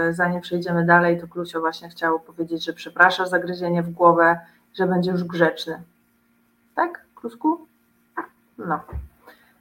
y, 0.08 0.14
zanim 0.14 0.40
przejdziemy 0.40 0.86
dalej, 0.86 1.20
to 1.20 1.28
Klusio 1.28 1.60
właśnie 1.60 1.88
chciał 1.88 2.20
powiedzieć, 2.20 2.64
że 2.64 2.72
przeprasza 2.72 3.26
za 3.26 3.38
gryzienie 3.38 3.82
w 3.82 3.90
głowę, 3.90 4.40
że 4.74 4.86
będzie 4.86 5.10
już 5.10 5.24
grzeczny. 5.24 5.82
Tak, 6.74 7.04
Klusku? 7.14 7.66
No, 8.58 8.80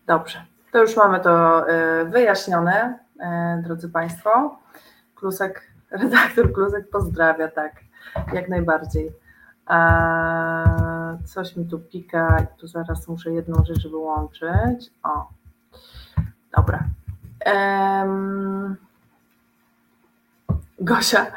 dobrze. 0.08 0.46
To 0.72 0.82
już 0.82 0.98
mamy 0.98 1.20
to 1.20 1.66
y, 1.70 2.06
wyjaśnione, 2.06 3.00
drodzy 3.64 3.90
Państwo. 3.90 4.60
Klusek, 5.16 5.72
redaktor 5.92 6.54
Klusek 6.54 6.90
pozdrawia, 6.90 7.48
tak, 7.48 7.74
jak 8.34 8.50
najbardziej. 8.50 9.12
Coś 11.26 11.56
mi 11.56 11.66
tu 11.66 11.80
pika 11.80 12.48
tu 12.58 12.68
zaraz 12.68 13.08
muszę 13.08 13.32
jedną 13.32 13.66
rzecz 13.66 13.88
wyłączyć. 13.88 14.92
O, 15.04 15.30
dobra. 16.58 16.84
Um, 17.46 18.78
Gosia, 20.80 21.32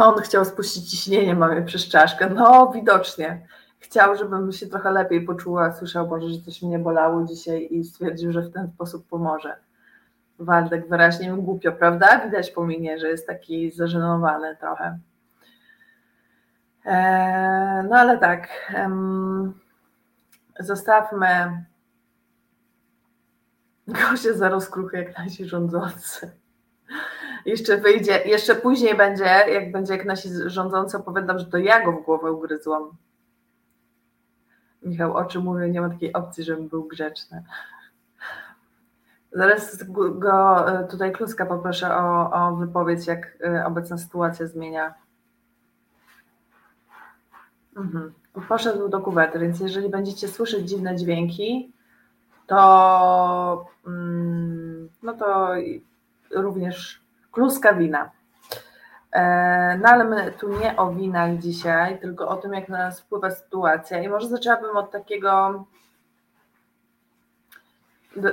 on 0.00 0.20
chciał 0.20 0.44
spuścić 0.44 0.90
ciśnienie 0.90 1.34
mamy 1.34 1.62
przez 1.62 1.88
czaszkę. 1.88 2.30
No, 2.30 2.72
widocznie. 2.74 3.46
Chciał, 3.78 4.16
żebym 4.16 4.52
się 4.52 4.66
trochę 4.66 4.92
lepiej 4.92 5.20
poczuła. 5.20 5.72
Słyszał 5.72 6.08
może, 6.08 6.28
że 6.28 6.40
coś 6.40 6.62
mnie 6.62 6.78
bolało 6.78 7.24
dzisiaj 7.24 7.68
i 7.70 7.84
stwierdził, 7.84 8.32
że 8.32 8.42
w 8.42 8.52
ten 8.52 8.68
sposób 8.68 9.08
pomoże. 9.08 9.56
Waldek 10.38 10.88
wyraźnie 10.88 11.30
mi 11.30 11.42
głupio, 11.42 11.72
prawda? 11.72 12.20
Widać 12.24 12.50
po 12.50 12.66
minie, 12.66 12.98
że 12.98 13.08
jest 13.08 13.26
taki 13.26 13.70
zażenowany 13.70 14.56
trochę. 14.56 14.98
E, 16.86 17.86
no 17.90 17.96
ale 17.96 18.18
tak, 18.18 18.48
zostawmy 20.60 21.64
go 23.88 24.16
się 24.16 24.34
za 24.34 24.48
rozkruchy 24.48 24.96
jak 24.96 25.18
nasi 25.18 25.44
rządzący. 25.44 26.43
Jeszcze 27.46 27.76
wyjdzie, 27.76 28.22
jeszcze 28.24 28.54
później 28.54 28.96
będzie, 28.96 29.24
jak 29.24 29.72
będzie 29.72 29.96
jak 29.96 30.04
nasi 30.04 30.28
rządzący 30.46 30.96
opowiadam, 30.96 31.38
że 31.38 31.46
to 31.46 31.58
ja 31.58 31.84
go 31.84 31.92
w 31.92 32.04
głowę 32.04 32.32
ugryzłam. 32.32 32.90
Michał, 34.82 35.16
o 35.16 35.24
czym 35.24 35.42
mówię, 35.42 35.68
nie 35.68 35.80
ma 35.80 35.88
takiej 35.88 36.12
opcji, 36.12 36.44
żebym 36.44 36.68
był 36.68 36.84
grzeczny. 36.84 37.44
Zaraz 39.32 39.82
go 39.92 40.68
e, 40.68 40.88
tutaj 40.88 41.12
Kluska 41.12 41.46
poproszę 41.46 41.96
o, 41.96 42.30
o 42.32 42.56
wypowiedź, 42.56 43.06
jak 43.06 43.38
e, 43.46 43.66
obecna 43.66 43.98
sytuacja 43.98 44.46
zmienia 44.46 44.94
Mhm. 47.76 48.12
Poszedł 48.48 48.88
do 48.88 49.00
kuwety, 49.00 49.38
więc 49.38 49.60
jeżeli 49.60 49.88
będziecie 49.88 50.28
słyszeć 50.28 50.68
dziwne 50.68 50.96
dźwięki, 50.96 51.72
to 52.46 53.66
mm, 53.86 54.88
no 55.02 55.14
to 55.14 55.52
również 56.30 57.03
kluska 57.34 57.74
wina. 57.74 58.10
E, 59.12 59.78
no 59.82 59.88
ale 59.88 60.04
my 60.04 60.32
tu 60.32 60.58
nie 60.58 60.76
o 60.76 60.92
winach 60.92 61.38
dzisiaj, 61.38 62.00
tylko 62.00 62.28
o 62.28 62.36
tym, 62.36 62.52
jak 62.52 62.68
na 62.68 62.78
nas 62.78 63.00
wpływa 63.00 63.30
sytuacja. 63.30 64.02
I 64.02 64.08
może 64.08 64.28
zaczęłabym 64.28 64.76
od 64.76 64.90
takiego. 64.90 65.64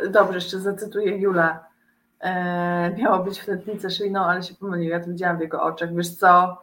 Dobrze, 0.09 0.35
jeszcze 0.35 0.59
zacytuję 0.59 1.17
Jula. 1.17 1.65
E, 2.19 2.95
miało 2.97 3.19
być 3.19 3.39
w 3.39 3.45
tętnicę 3.45 3.89
szyjną, 3.89 4.23
ale 4.25 4.43
się 4.43 4.55
pomyliła. 4.55 4.97
Ja 4.97 5.03
to 5.03 5.09
widziałam 5.09 5.37
w 5.37 5.41
jego 5.41 5.63
oczach. 5.63 5.95
Wiesz 5.95 6.15
co? 6.15 6.61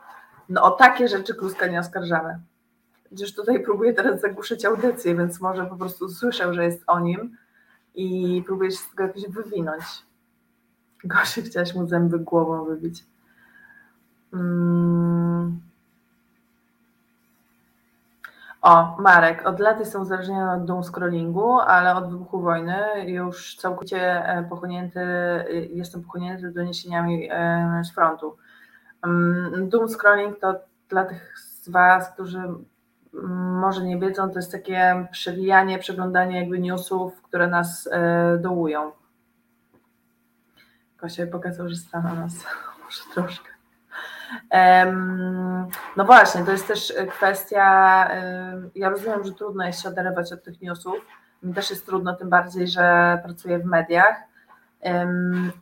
No 0.49 0.63
o 0.63 0.71
takie 0.71 1.09
rzeczy 1.09 1.35
kluska 1.35 1.67
nie 1.67 1.81
oskarżamy. 1.81 2.39
Przecież 3.05 3.35
tutaj 3.35 3.61
próbuję 3.65 3.95
teraz 3.95 4.21
zagłuszyć 4.21 4.65
audycję, 4.65 5.15
więc 5.15 5.41
może 5.41 5.67
po 5.67 5.77
prostu 5.77 6.09
słyszę, 6.09 6.55
że 6.55 6.65
jest 6.65 6.83
o 6.87 7.01
nim 7.01 7.37
i 7.95 8.43
próbuję 8.47 8.71
się 8.71 8.77
z 8.77 8.91
tego 8.91 9.03
jakoś 9.03 9.29
wywinąć. 9.29 10.08
Gorzej 11.05 11.45
chciałaś 11.45 11.75
mu 11.75 11.87
zęby 11.87 12.19
głową 12.19 12.65
wybić. 12.65 13.05
Hmm. 14.31 15.61
O, 18.63 18.97
Marek, 18.99 19.47
od 19.47 19.61
lat 19.61 19.81
jestem 19.81 20.03
uzależniony 20.03 20.53
od 20.53 20.65
doom 20.65 20.85
scrollingu, 20.85 21.61
ale 21.61 21.95
od 21.95 22.11
wybuchu 22.11 22.41
wojny 22.41 22.77
już 23.07 23.57
całkowicie 23.57 24.27
e, 24.27 24.43
pochłonięty, 24.43 25.01
e, 25.01 25.45
jestem 25.53 26.03
pochłonięty 26.03 26.51
doniesieniami 26.51 27.29
e, 27.31 27.83
z 27.85 27.95
frontu. 27.95 28.37
Mm, 29.05 29.69
doom 29.69 29.89
scrolling 29.89 30.41
to 30.41 30.55
dla 30.89 31.05
tych 31.05 31.39
z 31.39 31.69
Was, 31.69 32.13
którzy 32.13 32.43
może 33.61 33.85
nie 33.85 33.99
wiedzą, 33.99 34.31
to 34.31 34.39
jest 34.39 34.53
takie 34.53 35.07
przewijanie, 35.11 35.79
przeglądanie 35.79 36.41
jakby 36.41 36.59
newsów, 36.59 37.23
które 37.23 37.47
nas 37.47 37.89
dołują. 38.39 38.93
Kosia 41.01 41.27
pokazał, 41.27 41.69
że 41.69 41.77
stanął 41.77 42.17
nas 42.17 42.35
może 42.85 43.03
troszkę. 43.15 43.49
No 45.97 46.05
właśnie, 46.05 46.45
to 46.45 46.53
jest 46.53 46.69
też 46.69 46.95
kwestia, 47.11 47.65
ja 48.75 48.89
rozumiem, 48.89 49.25
że 49.25 49.33
trudno 49.33 49.67
jest 49.67 49.83
się 49.83 49.89
oderwać 49.89 50.33
od 50.33 50.45
tych 50.45 50.61
newsów, 50.61 50.95
mi 51.43 51.55
też 51.55 51.71
jest 51.71 51.87
trudno, 51.87 52.17
tym 52.17 52.29
bardziej, 52.29 52.69
że 52.69 53.19
pracuję 53.25 53.59
w 53.59 53.65
mediach, 53.65 54.17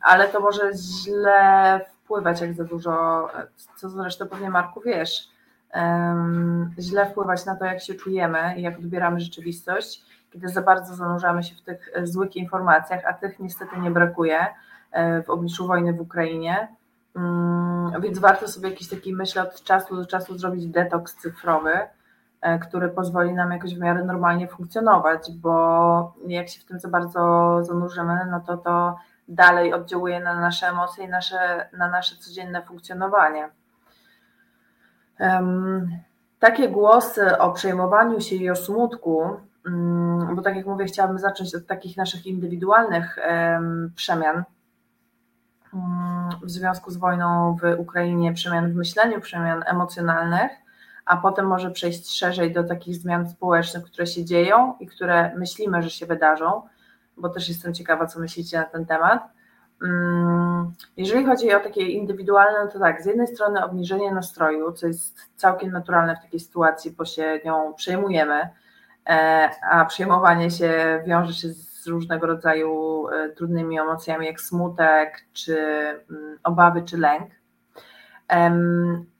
ale 0.01 0.27
to 0.27 0.39
może 0.39 0.71
źle 0.73 1.81
wpływać, 2.03 2.41
jak 2.41 2.53
za 2.53 2.63
dużo, 2.63 3.27
co 3.75 3.89
zresztą 3.89 4.27
pewnie 4.27 4.49
Marku 4.49 4.81
wiesz, 4.81 5.29
źle 6.79 7.09
wpływać 7.09 7.45
na 7.45 7.55
to, 7.55 7.65
jak 7.65 7.81
się 7.81 7.93
czujemy 7.93 8.53
i 8.57 8.61
jak 8.61 8.79
odbieramy 8.79 9.19
rzeczywistość, 9.19 10.03
kiedy 10.33 10.49
za 10.49 10.61
bardzo 10.61 10.95
zanurzamy 10.95 11.43
się 11.43 11.55
w 11.55 11.61
tych 11.61 11.89
e, 11.93 12.07
złych 12.07 12.35
informacjach, 12.35 13.05
a 13.05 13.13
tych 13.13 13.39
niestety 13.39 13.79
nie 13.79 13.91
brakuje 13.91 14.45
w 15.25 15.29
obliczu 15.29 15.67
wojny 15.67 15.93
w 15.93 16.01
Ukrainie. 16.01 16.67
Mm, 17.17 18.01
więc 18.01 18.19
warto 18.19 18.47
sobie 18.47 18.69
jakiś 18.69 18.89
taki, 18.89 19.13
myślę, 19.13 19.41
od 19.41 19.63
czasu 19.63 19.95
do 19.95 20.05
czasu 20.05 20.37
zrobić 20.37 20.67
detoks 20.67 21.15
cyfrowy, 21.15 21.73
e, 22.41 22.59
który 22.59 22.89
pozwoli 22.89 23.33
nam 23.33 23.51
jakoś 23.51 23.75
w 23.75 23.79
miarę 23.79 24.03
normalnie 24.03 24.47
funkcjonować, 24.47 25.31
bo 25.31 26.13
jak 26.27 26.49
się 26.49 26.61
w 26.61 26.65
tym 26.65 26.79
za 26.79 26.89
bardzo 26.89 27.57
zanurzymy, 27.61 28.19
no 28.31 28.39
to 28.39 28.57
to 28.57 28.97
dalej 29.27 29.73
oddziałuje 29.73 30.19
na 30.19 30.39
nasze 30.39 30.67
emocje 30.67 31.05
i 31.05 31.09
nasze, 31.09 31.69
na 31.77 31.89
nasze 31.89 32.15
codzienne 32.15 32.61
funkcjonowanie. 32.61 33.49
Takie 36.39 36.69
głosy 36.69 37.37
o 37.37 37.51
przejmowaniu 37.51 38.21
się 38.21 38.35
i 38.35 38.49
o 38.49 38.55
smutku, 38.55 39.39
mm, 39.67 40.35
bo 40.35 40.41
tak 40.41 40.55
jak 40.55 40.65
mówię, 40.65 40.85
chciałabym 40.85 41.19
zacząć 41.19 41.55
od 41.55 41.67
takich 41.67 41.97
naszych 41.97 42.25
indywidualnych 42.25 43.19
przemian 43.95 44.43
w 46.43 46.49
związku 46.49 46.91
z 46.91 46.97
wojną 46.97 47.57
w 47.61 47.79
Ukrainie, 47.79 48.33
przemian 48.33 48.71
w 48.71 48.75
myśleniu, 48.75 49.21
przemian 49.21 49.63
emocjonalnych, 49.67 50.51
a 51.05 51.17
potem 51.17 51.47
może 51.47 51.71
przejść 51.71 52.17
szerzej 52.17 52.53
do 52.53 52.63
takich 52.63 52.95
zmian 52.95 53.29
społecznych, 53.29 53.83
które 53.83 54.07
się 54.07 54.25
dzieją 54.25 54.73
i 54.79 54.87
które 54.87 55.35
myślimy, 55.35 55.83
że 55.83 55.89
się 55.89 56.05
wydarzą, 56.05 56.61
bo 57.17 57.29
też 57.29 57.49
jestem 57.49 57.73
ciekawa, 57.73 58.05
co 58.05 58.19
myślicie 58.19 58.57
na 58.57 58.63
ten 58.63 58.85
temat. 58.85 59.37
Mm, 59.83 60.71
jeżeli 60.97 61.25
chodzi 61.25 61.53
o 61.53 61.59
takie 61.59 61.81
indywidualne, 61.81 62.71
to 62.71 62.79
tak, 62.79 63.01
z 63.01 63.05
jednej 63.05 63.27
strony 63.27 63.65
obniżenie 63.65 64.11
nastroju, 64.11 64.71
co 64.71 64.87
jest 64.87 65.19
całkiem 65.35 65.71
naturalne 65.71 66.15
w 66.15 66.21
takiej 66.21 66.39
sytuacji, 66.39 66.91
bo 66.91 67.05
się 67.05 67.39
nią 67.45 67.73
przejmujemy, 67.73 68.49
e, 69.09 69.49
a 69.71 69.85
przejmowanie 69.85 70.51
się 70.51 71.03
wiąże 71.07 71.33
się 71.33 71.49
z 71.49 71.66
różnego 71.87 72.27
rodzaju 72.27 73.03
e, 73.07 73.29
trudnymi 73.29 73.79
emocjami, 73.79 74.25
jak 74.25 74.41
smutek, 74.41 75.25
czy 75.33 75.57
mm, 76.09 76.37
obawy, 76.43 76.81
czy 76.81 76.97
lęk. 76.97 77.31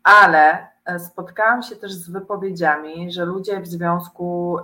Ale 0.03 0.67
e, 0.86 0.99
spotkałam 0.99 1.63
się 1.63 1.75
też 1.75 1.93
z 1.93 2.10
wypowiedziami, 2.10 3.12
że 3.12 3.25
ludzie 3.25 3.62
w 3.62 3.67
związku 3.67 4.58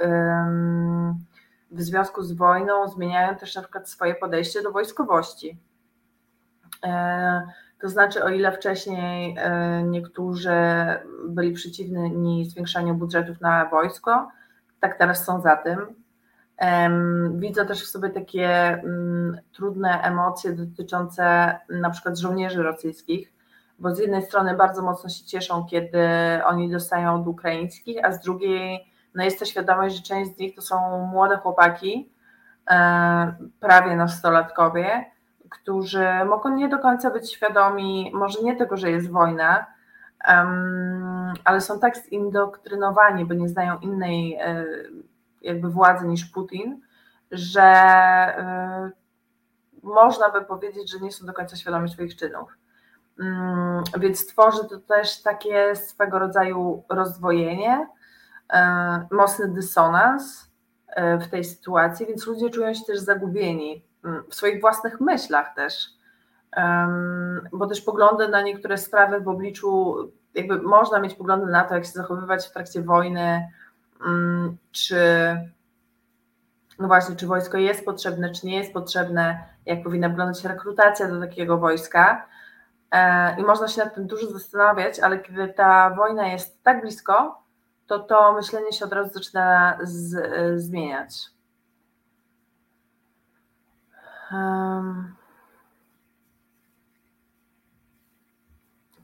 w 1.71 1.81
związku 1.81 2.23
z 2.23 2.33
wojną 2.33 2.87
zmieniają 2.87 3.35
też 3.35 3.55
na 3.55 3.61
przykład 3.61 3.89
swoje 3.89 4.15
podejście 4.15 4.61
do 4.61 4.71
wojskowości 4.71 5.59
E, 6.83 7.47
to 7.81 7.89
znaczy, 7.89 8.23
o 8.23 8.29
ile 8.29 8.51
wcześniej 8.51 9.37
niektórzy 9.83 10.51
byli 11.27 11.51
przeciwni 11.51 12.45
zwiększaniu 12.45 12.95
budżetów 12.95 13.41
na 13.41 13.65
wojsko, 13.65 14.31
tak 14.79 14.97
teraz 14.97 15.25
są 15.25 15.41
za 15.41 15.57
tym. 15.57 16.02
Widzę 17.31 17.65
też 17.65 17.83
w 17.83 17.87
sobie 17.87 18.09
takie 18.09 18.49
mm, 18.67 19.37
trudne 19.53 20.01
emocje 20.01 20.53
dotyczące 20.53 21.55
na 21.69 21.89
przykład 21.89 22.17
żołnierzy 22.17 22.63
rosyjskich, 22.63 23.33
bo 23.79 23.95
z 23.95 23.99
jednej 23.99 24.21
strony 24.21 24.55
bardzo 24.55 24.81
mocno 24.81 25.09
się 25.09 25.25
cieszą, 25.25 25.65
kiedy 25.65 26.07
oni 26.45 26.71
dostają 26.71 27.21
od 27.21 27.27
ukraińskich, 27.27 28.05
a 28.05 28.11
z 28.11 28.21
drugiej 28.21 28.93
no 29.15 29.23
jest 29.23 29.39
to 29.39 29.45
świadomość, 29.45 29.95
że 29.95 30.01
część 30.01 30.35
z 30.35 30.39
nich 30.39 30.55
to 30.55 30.61
są 30.61 31.05
młode 31.07 31.37
chłopaki, 31.37 32.11
e, 32.69 33.35
prawie 33.59 33.95
nastolatkowie, 33.95 35.05
którzy 35.49 36.07
mogą 36.25 36.55
nie 36.55 36.69
do 36.69 36.79
końca 36.79 37.09
być 37.09 37.33
świadomi, 37.33 38.11
może 38.13 38.41
nie 38.41 38.55
tego, 38.55 38.77
że 38.77 38.91
jest 38.91 39.11
wojna, 39.11 39.65
ale 41.43 41.61
są 41.61 41.79
tak 41.79 41.97
zindoktrynowani, 41.97 43.25
bo 43.25 43.33
nie 43.33 43.49
znają 43.49 43.79
innej, 43.79 44.37
e, 44.41 44.65
jakby 45.43 45.69
władzy 45.69 46.07
niż 46.07 46.25
Putin, 46.25 46.81
że 47.31 47.63
y, 48.89 49.03
można 49.83 50.29
by 50.29 50.45
powiedzieć, 50.45 50.91
że 50.91 50.99
nie 50.99 51.11
są 51.11 51.25
do 51.25 51.33
końca 51.33 51.55
świadomi 51.55 51.89
swoich 51.89 52.15
czynów. 52.15 52.57
Mm, 53.19 53.83
więc 53.97 54.27
tworzy 54.27 54.69
to 54.69 54.79
też 54.79 55.21
takie 55.21 55.75
swego 55.75 56.19
rodzaju 56.19 56.83
rozdwojenie, 56.89 57.87
y, 58.53 58.57
mocny 59.15 59.47
dysonans 59.47 60.51
y, 60.89 61.19
w 61.19 61.27
tej 61.27 61.43
sytuacji, 61.43 62.05
więc 62.05 62.27
ludzie 62.27 62.49
czują 62.49 62.73
się 62.73 62.85
też 62.85 62.99
zagubieni 62.99 63.85
mm, 64.03 64.23
w 64.29 64.35
swoich 64.35 64.61
własnych 64.61 65.01
myślach 65.01 65.55
też, 65.55 66.03
bo 67.51 67.67
też 67.67 67.81
poglądy 67.81 68.27
na 68.27 68.41
niektóre 68.41 68.77
sprawy 68.77 69.19
w 69.19 69.27
obliczu, 69.27 69.95
jakby 70.33 70.61
można 70.61 70.99
mieć 70.99 71.15
poglądy 71.15 71.51
na 71.51 71.63
to, 71.63 71.75
jak 71.75 71.85
się 71.85 71.91
zachowywać 71.91 72.47
w 72.47 72.51
trakcie 72.51 72.81
wojny, 72.81 73.47
czy 74.71 74.97
no 76.79 76.87
właśnie, 76.87 77.15
czy 77.15 77.27
wojsko 77.27 77.57
jest 77.57 77.85
potrzebne, 77.85 78.31
czy 78.31 78.47
nie 78.47 78.57
jest 78.57 78.73
potrzebne, 78.73 79.43
jak 79.65 79.83
powinna 79.83 80.09
wyglądać 80.09 80.45
rekrutacja 80.45 81.07
do 81.07 81.19
takiego 81.19 81.57
wojska. 81.57 82.25
E, 82.91 83.41
I 83.41 83.43
można 83.43 83.67
się 83.67 83.83
nad 83.83 83.95
tym 83.95 84.07
dużo 84.07 84.31
zastanawiać, 84.31 84.99
ale 84.99 85.19
kiedy 85.19 85.47
ta 85.47 85.89
wojna 85.89 86.27
jest 86.27 86.63
tak 86.63 86.81
blisko, 86.81 87.43
to 87.87 87.99
to 87.99 88.33
myślenie 88.33 88.71
się 88.71 88.85
od 88.85 88.93
razu 88.93 89.13
zaczyna 89.13 89.77
z, 89.83 90.61
zmieniać. 90.61 91.29
Um. 94.31 95.22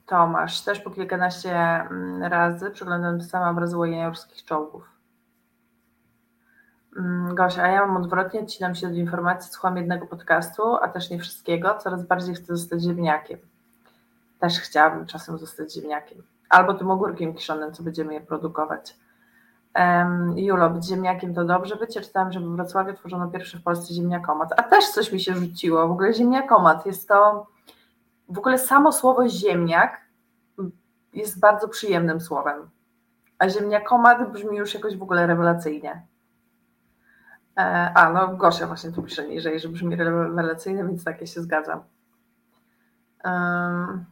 Tomasz, 0.10 0.62
też 0.62 0.80
po 0.80 0.90
kilkanaście 0.90 1.56
mm, 1.56 2.24
razy 2.24 2.72
przeglądam 2.72 3.22
sam 3.22 3.50
obraz 3.50 3.74
łojenia 3.74 4.10
ruskich 4.10 4.46
czołgów. 4.46 4.84
Mm, 6.98 7.36
Gosia, 7.36 7.64
a 7.64 7.68
ja 7.68 7.86
mam 7.86 7.98
odwrotnie, 7.98 8.40
odcinam 8.40 8.76
się 8.76 8.88
od 8.88 8.94
informacji, 8.94 9.52
słucham 9.52 9.78
jednego 9.78 10.08
podcastu, 10.08 10.76
a 10.76 10.88
też 10.88 11.10
nie 11.10 11.20
wszystkiego, 11.20 11.78
coraz 11.78 12.04
bardziej 12.04 12.36
chcę 12.36 12.58
zostać 12.58 12.82
ziemniakiem. 12.82 13.40
Też 14.40 14.60
chciałabym 14.60 15.06
czasem 15.06 15.38
zostać 15.38 15.74
ziemniakiem. 15.74 16.24
Albo 16.50 16.74
tym 16.74 16.92
ogórkiem 16.92 17.34
kiszonym, 17.34 17.74
co 17.74 17.84
będziemy 17.84 18.14
je 18.14 18.22
produkować. 18.22 18.96
Um, 19.76 20.38
Julo, 20.38 20.70
być 20.70 20.86
ziemniakiem 20.86 21.34
to 21.34 21.46
dobrze. 21.46 21.78
Ja 21.96 22.02
czytałam, 22.02 22.32
że 22.32 22.40
w 22.40 22.44
Wrocławiu 22.44 22.94
tworzono 22.94 23.28
pierwszy 23.28 23.60
w 23.60 23.64
Polsce 23.64 23.94
ziemniakomat. 23.94 24.50
A 24.58 24.64
też 24.64 24.90
coś 24.90 25.12
mi 25.12 25.20
się 25.20 25.34
rzuciło. 25.34 25.88
W 25.88 25.92
ogóle 25.92 26.14
ziemniakomat 26.14 26.86
jest 26.86 27.08
to 27.08 27.48
w 28.30 28.38
ogóle 28.38 28.58
samo 28.58 28.92
słowo 28.92 29.30
ziemniak 29.30 30.02
jest 31.14 31.40
bardzo 31.40 31.68
przyjemnym 31.68 32.22
słowem, 32.22 32.70
a 33.40 33.50
ziemniakomat 33.50 34.32
brzmi 34.32 34.58
już 34.58 34.74
jakoś 34.74 34.98
w 34.98 35.04
ogóle 35.04 35.28
rewelacyjnie. 35.28 36.02
E, 37.58 37.92
a, 37.96 38.14
no 38.14 38.38
Gosia 38.38 38.68
właśnie 38.68 38.92
tu 38.92 39.04
pisze 39.04 39.28
niżej, 39.28 39.60
że 39.60 39.70
brzmi 39.70 39.96
rewelacyjnie, 39.96 40.84
więc 40.84 41.04
tak, 41.04 41.22
ja 41.22 41.28
się 41.28 41.42
zgadzam. 41.42 41.84
Um, 43.26 44.06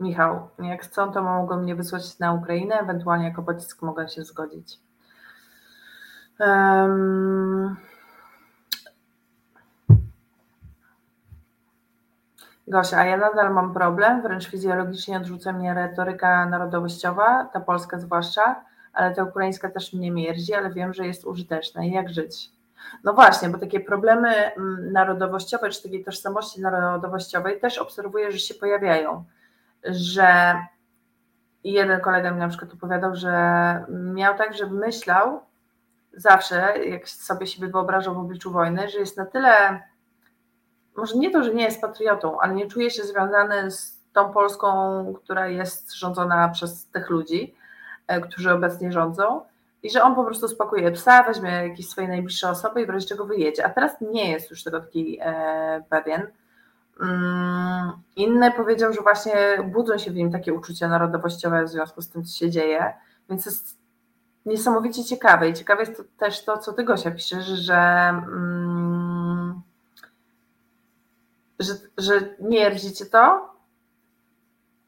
Michał, 0.00 0.48
jak 0.58 0.82
chcą, 0.82 1.12
to 1.12 1.22
mogą 1.22 1.56
mnie 1.56 1.74
wysłać 1.74 2.18
na 2.18 2.32
Ukrainę, 2.32 2.74
ewentualnie 2.74 3.24
jako 3.24 3.42
pocisk 3.42 3.82
mogę 3.82 4.08
się 4.08 4.24
zgodzić. 4.24 4.80
Um, 6.40 7.76
Gosia, 12.68 13.04
ja 13.04 13.16
nadal 13.16 13.54
mam 13.54 13.74
problem, 13.74 14.22
wręcz 14.22 14.48
fizjologicznie 14.48 15.16
odrzuca 15.16 15.52
mnie 15.52 15.74
retoryka 15.74 16.46
narodowościowa, 16.46 17.44
ta 17.52 17.60
polska 17.60 17.98
zwłaszcza, 17.98 18.64
ale 18.92 19.14
ta 19.14 19.24
ukraińska 19.24 19.70
też 19.70 19.92
mnie 19.92 20.10
mierzi, 20.10 20.54
ale 20.54 20.70
wiem, 20.70 20.94
że 20.94 21.06
jest 21.06 21.24
użyteczna 21.24 21.84
jak 21.84 22.08
żyć. 22.08 22.50
No 23.04 23.12
właśnie, 23.12 23.48
bo 23.48 23.58
takie 23.58 23.80
problemy 23.80 24.28
mm, 24.28 24.92
narodowościowe, 24.92 25.70
czy 25.70 25.82
takiej 25.82 26.04
tożsamości 26.04 26.60
narodowościowej 26.60 27.60
też 27.60 27.78
obserwuję, 27.78 28.32
że 28.32 28.38
się 28.38 28.54
pojawiają, 28.54 29.24
że 29.84 30.54
jeden 31.64 32.00
kolega 32.00 32.30
mi 32.30 32.38
na 32.38 32.48
przykład 32.48 32.72
opowiadał, 32.72 33.14
że 33.14 33.32
miał 33.88 34.38
tak, 34.38 34.54
że 34.54 34.66
myślał 34.66 35.40
zawsze, 36.12 36.74
jak 36.84 37.08
sobie 37.08 37.46
siebie 37.46 37.68
wyobrażał 37.68 38.14
w 38.14 38.18
obliczu 38.18 38.52
wojny, 38.52 38.88
że 38.88 38.98
jest 38.98 39.16
na 39.16 39.26
tyle 39.26 39.82
może 40.98 41.18
nie 41.18 41.30
to, 41.30 41.42
że 41.42 41.54
nie 41.54 41.64
jest 41.64 41.80
patriotą, 41.80 42.40
ale 42.40 42.54
nie 42.54 42.66
czuje 42.66 42.90
się 42.90 43.02
związany 43.02 43.70
z 43.70 43.98
tą 44.12 44.32
Polską, 44.32 44.68
która 45.14 45.48
jest 45.48 45.94
rządzona 45.94 46.48
przez 46.48 46.86
tych 46.86 47.10
ludzi, 47.10 47.54
e, 48.06 48.20
którzy 48.20 48.52
obecnie 48.52 48.92
rządzą, 48.92 49.40
i 49.82 49.90
że 49.90 50.02
on 50.02 50.14
po 50.14 50.24
prostu 50.24 50.48
spakuje 50.48 50.90
psa, 50.90 51.22
weźmie 51.22 51.50
jakieś 51.50 51.88
swoje 51.88 52.08
najbliższe 52.08 52.50
osoby 52.50 52.82
i 52.82 52.86
w 52.86 52.90
razie 52.90 53.06
czego 53.06 53.26
wyjedzie. 53.26 53.66
A 53.66 53.70
teraz 53.70 53.96
nie 54.00 54.30
jest 54.32 54.50
już 54.50 54.64
tego 54.64 54.80
taki 54.80 55.18
e, 55.20 55.84
pewien. 55.90 56.26
Mm, 57.00 57.92
inny 58.16 58.52
powiedział, 58.52 58.92
że 58.92 59.02
właśnie 59.02 59.34
budzą 59.64 59.98
się 59.98 60.10
w 60.10 60.14
nim 60.14 60.32
takie 60.32 60.54
uczucia 60.54 60.88
narodowościowe 60.88 61.64
w 61.64 61.68
związku 61.68 62.02
z 62.02 62.10
tym, 62.10 62.24
co 62.24 62.38
się 62.38 62.50
dzieje, 62.50 62.94
więc 63.30 63.46
jest 63.46 63.78
niesamowicie 64.46 65.04
ciekawe. 65.04 65.48
I 65.48 65.54
ciekawe 65.54 65.82
jest 65.82 65.96
to 65.96 66.02
też 66.18 66.44
to, 66.44 66.58
co 66.58 66.72
ty 66.72 66.84
Gosia 66.84 67.10
piszesz, 67.10 67.46
że 67.46 67.76
mm, 67.76 69.07
że, 71.58 71.72
że 71.98 72.20
mierdzicie 72.40 73.06
to, 73.06 73.54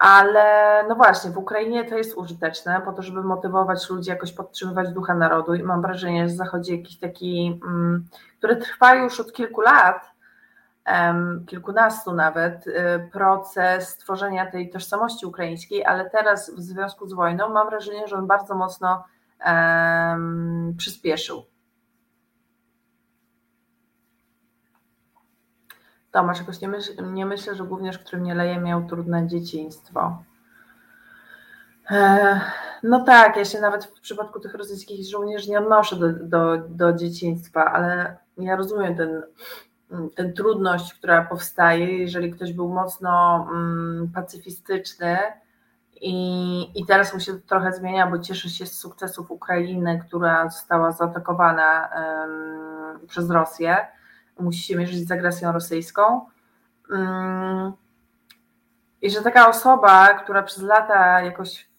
ale 0.00 0.85
no 0.88 0.94
właśnie, 0.94 1.30
w 1.30 1.38
Ukrainie 1.38 1.85
to 1.85 1.98
jest 1.98 2.16
użyteczne 2.16 2.80
po 2.85 2.92
to, 2.92 3.02
żeby 3.02 3.22
motywować 3.22 3.90
ludzi, 3.90 4.11
jakoś 4.11 4.33
podtrzymywać 4.33 4.92
ducha 4.92 5.14
narodu 5.14 5.54
i 5.54 5.62
mam 5.62 5.83
wrażenie, 5.83 6.28
że 6.28 6.35
zachodzi 6.35 6.76
jakiś 6.76 6.98
taki, 6.98 7.61
um, 7.62 8.06
który 8.38 8.56
trwa 8.56 8.94
już 8.94 9.20
od 9.20 9.33
kilku 9.33 9.61
lat, 9.61 10.11
um, 10.87 11.44
kilkunastu 11.46 12.12
nawet, 12.12 12.66
y, 12.66 12.72
proces 13.12 13.96
tworzenia 13.96 14.50
tej 14.50 14.70
tożsamości 14.70 15.26
ukraińskiej, 15.26 15.85
ale 15.85 16.11
teraz 16.11 16.54
w 16.54 16.61
związku 16.61 17.09
z 17.09 17.12
wojną 17.12 17.48
mam 17.48 17.70
wrażenie, 17.70 18.09
że 18.09 18.16
on 18.16 18.26
bardzo 18.26 18.54
mocno 18.54 19.04
przyspieszył. 20.76 21.44
Tomasz, 26.11 26.38
jakoś 26.38 26.61
nie, 26.61 26.68
myśl, 26.68 27.12
nie 27.12 27.27
myślę, 27.27 27.55
że 27.55 27.64
gówniarz, 27.64 27.99
który 27.99 28.23
mnie 28.23 28.35
leje, 28.35 28.61
miał 28.61 28.87
trudne 28.87 29.29
dzieciństwo. 29.29 30.23
E, 31.90 32.40
no 32.83 33.05
tak, 33.05 33.37
ja 33.37 33.44
się 33.44 33.61
nawet 33.61 33.85
w 33.85 34.01
przypadku 34.01 34.40
tych 34.40 34.55
rosyjskich 34.55 35.11
żołnierzy 35.11 35.51
nie 35.51 35.59
odnoszę 35.59 35.96
do, 35.96 36.12
do, 36.12 36.59
do 36.68 36.92
dzieciństwa, 36.92 37.73
ale 37.73 38.16
ja 38.38 38.57
rozumiem 38.57 38.96
ten, 38.96 39.23
ten 40.16 40.33
trudność, 40.33 40.94
która 40.94 41.25
powstaje, 41.25 41.99
jeżeli 41.99 42.33
ktoś 42.33 42.53
był 42.53 42.68
mocno 42.68 43.46
mm, 43.51 44.11
pacyfistyczny 44.14 45.18
i, 46.01 46.81
i 46.81 46.87
teraz 46.87 47.14
mu 47.14 47.20
się 47.20 47.33
to 47.33 47.49
trochę 47.49 47.73
zmienia, 47.73 48.07
bo 48.07 48.18
cieszy 48.18 48.51
się 48.51 48.66
z 48.66 48.79
sukcesów 48.79 49.31
Ukrainy, 49.31 50.01
która 50.07 50.49
została 50.49 50.92
zaatakowana 50.92 51.88
um, 51.94 53.07
przez 53.07 53.31
Rosję 53.31 53.77
musi 54.40 54.62
się 54.62 54.76
mierzyć 54.76 55.09
z 55.09 55.12
agresją 55.12 55.53
rosyjską. 55.53 56.26
Mm. 56.92 57.72
I 59.03 59.11
że 59.11 59.22
taka 59.22 59.48
osoba, 59.48 60.14
która 60.14 60.42
przez 60.42 60.62
lata 60.62 61.20
jakoś 61.20 61.70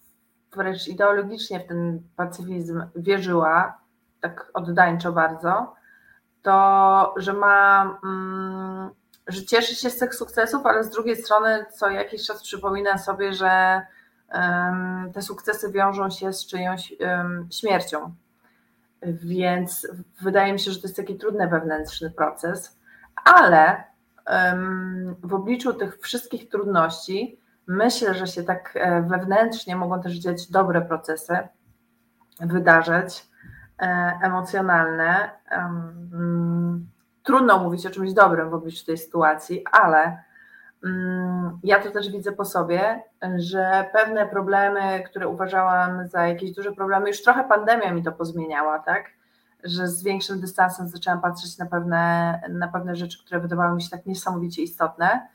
wręcz 0.56 0.88
ideologicznie 0.88 1.60
w 1.60 1.68
ten 1.68 2.02
pacyfizm 2.16 2.84
wierzyła, 2.96 3.78
tak 4.22 4.52
oddańczo 4.54 5.12
bardzo, 5.12 5.76
to 6.42 7.14
że 7.18 7.34
ma, 7.34 7.98
mm, 8.04 8.90
że 9.28 9.46
cieszy 9.46 9.76
się 9.76 9.90
z 9.90 9.98
tych 9.98 10.16
sukcesów, 10.16 10.66
ale 10.66 10.84
z 10.84 10.90
drugiej 10.90 11.16
strony 11.16 11.66
co 11.74 11.90
jakiś 11.90 12.26
czas 12.26 12.44
przypomina 12.44 12.98
sobie, 12.98 13.34
że 13.34 13.82
te 15.14 15.22
sukcesy 15.22 15.72
wiążą 15.72 16.10
się 16.10 16.34
z 16.34 16.48
czyjąś 16.48 16.94
śmiercią. 17.52 18.16
Więc 19.04 19.88
wydaje 20.22 20.54
mi 20.54 20.60
się, 20.60 20.72
że 20.72 20.80
to 20.80 20.88
jest 20.88 20.98
taki 20.98 21.18
trudny 21.18 21.48
wewnętrzny 21.48 22.12
proces, 22.12 22.80
ale 23.24 23.84
w 25.24 25.34
obliczu 25.34 25.74
tych 25.74 26.00
wszystkich 26.00 26.50
trudności 26.50 27.40
myślę, 27.68 28.14
że 28.14 28.28
się 28.28 28.44
tak 28.44 28.72
e, 28.76 29.02
wewnętrznie 29.02 29.76
mogą 29.76 30.02
też 30.02 30.14
dziać 30.14 30.52
dobre 30.52 30.82
procesy, 30.82 31.38
wydarzać, 32.40 33.28
e, 33.80 33.86
emocjonalne. 34.24 35.30
Trudno 37.24 37.60
mówić 37.60 37.86
o 37.86 37.90
czymś 37.90 38.14
dobrym 38.14 38.50
w 38.50 38.54
obliczu 38.54 38.86
tej 38.86 38.98
sytuacji, 38.98 39.64
ale 39.72 40.24
ja 41.64 41.80
to 41.80 41.92
też 41.92 42.12
widzę 42.12 42.32
po 42.32 42.46
sobie, 42.46 43.04
że 43.36 43.90
pewne 43.94 44.26
problemy, 44.26 45.04
które 45.06 45.28
uważałam 45.28 46.08
za 46.08 46.28
jakieś 46.28 46.52
duże 46.52 46.72
problemy, 46.72 47.08
już 47.08 47.24
trochę 47.24 47.44
pandemia 47.44 47.94
mi 47.94 48.04
to 48.04 48.12
pozmieniała, 48.12 48.80
tak? 48.80 49.06
Że 49.64 49.88
z 49.88 50.04
większym 50.04 50.42
dystansem 50.42 50.88
zaczęłam 50.88 51.22
patrzeć 51.22 51.58
na 51.58 51.66
pewne, 51.66 52.42
na 52.50 52.68
pewne 52.68 52.96
rzeczy, 52.96 53.26
które 53.26 53.40
wydawały 53.40 53.76
mi 53.76 53.82
się 53.82 53.90
tak 53.90 54.06
niesamowicie 54.06 54.62
istotne. 54.62 55.28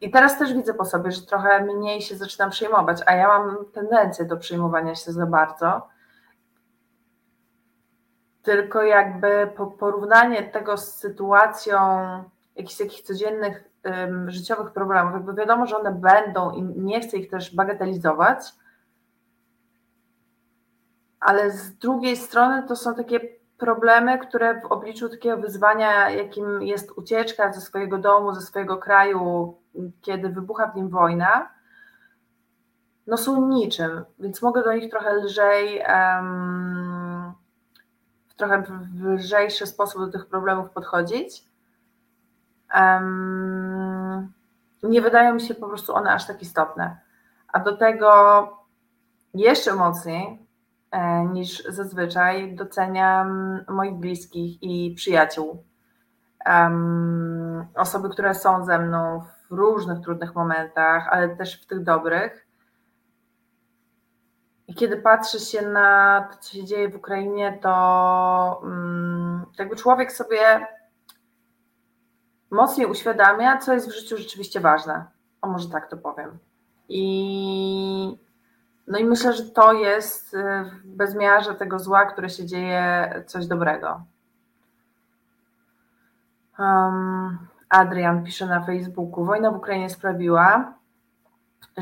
I 0.00 0.10
teraz 0.10 0.38
też 0.38 0.54
widzę 0.54 0.74
po 0.74 0.84
sobie, 0.84 1.12
że 1.12 1.22
trochę 1.22 1.64
mniej 1.64 2.02
się 2.02 2.16
zaczynam 2.16 2.50
przejmować, 2.50 3.02
a 3.06 3.14
ja 3.14 3.28
mam 3.28 3.56
tendencję 3.74 4.24
do 4.24 4.36
przejmowania 4.36 4.94
się 4.94 5.12
za 5.12 5.26
bardzo 5.26 5.88
tylko 8.42 8.82
jakby 8.82 9.52
porównanie 9.78 10.42
tego 10.42 10.76
z 10.76 10.94
sytuacją 10.94 11.78
jakichś 12.56 12.78
takich 12.78 13.02
codziennych 13.02 13.64
um, 13.84 14.30
życiowych 14.30 14.72
problemów, 14.72 15.12
jakby 15.12 15.34
wiadomo, 15.34 15.66
że 15.66 15.76
one 15.76 15.92
będą 15.92 16.50
i 16.50 16.62
nie 16.62 17.00
chcę 17.00 17.16
ich 17.16 17.30
też 17.30 17.54
bagatelizować, 17.54 18.52
ale 21.20 21.50
z 21.50 21.78
drugiej 21.78 22.16
strony 22.16 22.62
to 22.62 22.76
są 22.76 22.94
takie 22.94 23.20
problemy, 23.58 24.18
które 24.18 24.60
w 24.60 24.64
obliczu 24.64 25.08
takiego 25.08 25.36
wyzwania, 25.36 26.10
jakim 26.10 26.62
jest 26.62 26.90
ucieczka 26.90 27.52
ze 27.52 27.60
swojego 27.60 27.98
domu, 27.98 28.34
ze 28.34 28.40
swojego 28.40 28.76
kraju, 28.76 29.54
kiedy 30.00 30.28
wybucha 30.28 30.66
w 30.66 30.76
nim 30.76 30.88
wojna, 30.88 31.50
no 33.06 33.16
są 33.16 33.48
niczym, 33.48 34.04
więc 34.18 34.42
mogę 34.42 34.62
do 34.62 34.72
nich 34.72 34.90
trochę 34.90 35.14
lżej, 35.14 35.82
um, 35.88 36.99
trochę 38.40 38.62
w 38.62 39.04
lżejszy 39.04 39.66
sposób 39.66 40.00
do 40.00 40.12
tych 40.12 40.26
problemów 40.26 40.70
podchodzić. 40.70 41.44
Um, 42.74 44.32
nie 44.82 45.00
wydają 45.00 45.34
mi 45.34 45.40
się 45.40 45.54
po 45.54 45.68
prostu 45.68 45.94
one 45.94 46.12
aż 46.12 46.26
tak 46.26 46.42
istotne. 46.42 46.96
A 47.52 47.60
do 47.60 47.76
tego 47.76 48.10
jeszcze 49.34 49.74
mocniej 49.74 50.50
E, 50.90 51.24
niż 51.24 51.64
zazwyczaj 51.64 52.54
doceniam 52.54 53.60
moich 53.68 53.94
bliskich 53.94 54.62
i 54.62 54.94
przyjaciół. 54.94 55.64
Um, 56.46 57.66
osoby, 57.74 58.08
które 58.08 58.34
są 58.34 58.64
ze 58.64 58.78
mną 58.78 59.22
w 59.50 59.52
różnych 59.52 60.00
trudnych 60.00 60.34
momentach, 60.34 61.08
ale 61.10 61.36
też 61.36 61.62
w 61.62 61.66
tych 61.66 61.82
dobrych. 61.82 62.46
I 64.70 64.74
kiedy 64.74 64.96
patrzy 64.96 65.40
się 65.40 65.62
na 65.62 66.28
to, 66.32 66.38
co 66.38 66.52
się 66.52 66.64
dzieje 66.64 66.88
w 66.88 66.96
Ukrainie, 66.96 67.58
to 67.62 68.60
um, 68.62 69.46
jakby 69.58 69.76
człowiek 69.76 70.12
sobie 70.12 70.66
mocniej 72.50 72.86
uświadamia, 72.86 73.58
co 73.58 73.74
jest 73.74 73.88
w 73.88 73.94
życiu 73.94 74.16
rzeczywiście 74.16 74.60
ważne. 74.60 75.06
O, 75.42 75.48
może 75.48 75.68
tak 75.68 75.90
to 75.90 75.96
powiem. 75.96 76.38
I 76.88 78.18
no 78.86 78.98
i 78.98 79.04
myślę, 79.04 79.32
że 79.32 79.44
to 79.44 79.72
jest 79.72 80.34
y, 80.34 80.64
w 80.84 80.96
bezmiarze 80.96 81.54
tego 81.54 81.78
zła, 81.78 82.06
które 82.06 82.30
się 82.30 82.46
dzieje, 82.46 83.14
coś 83.26 83.46
dobrego. 83.46 84.02
Um, 86.58 87.38
Adrian 87.68 88.24
pisze 88.24 88.46
na 88.46 88.64
Facebooku: 88.64 89.24
Wojna 89.24 89.50
w 89.50 89.56
Ukrainie 89.56 89.90
sprawiła, 89.90 90.74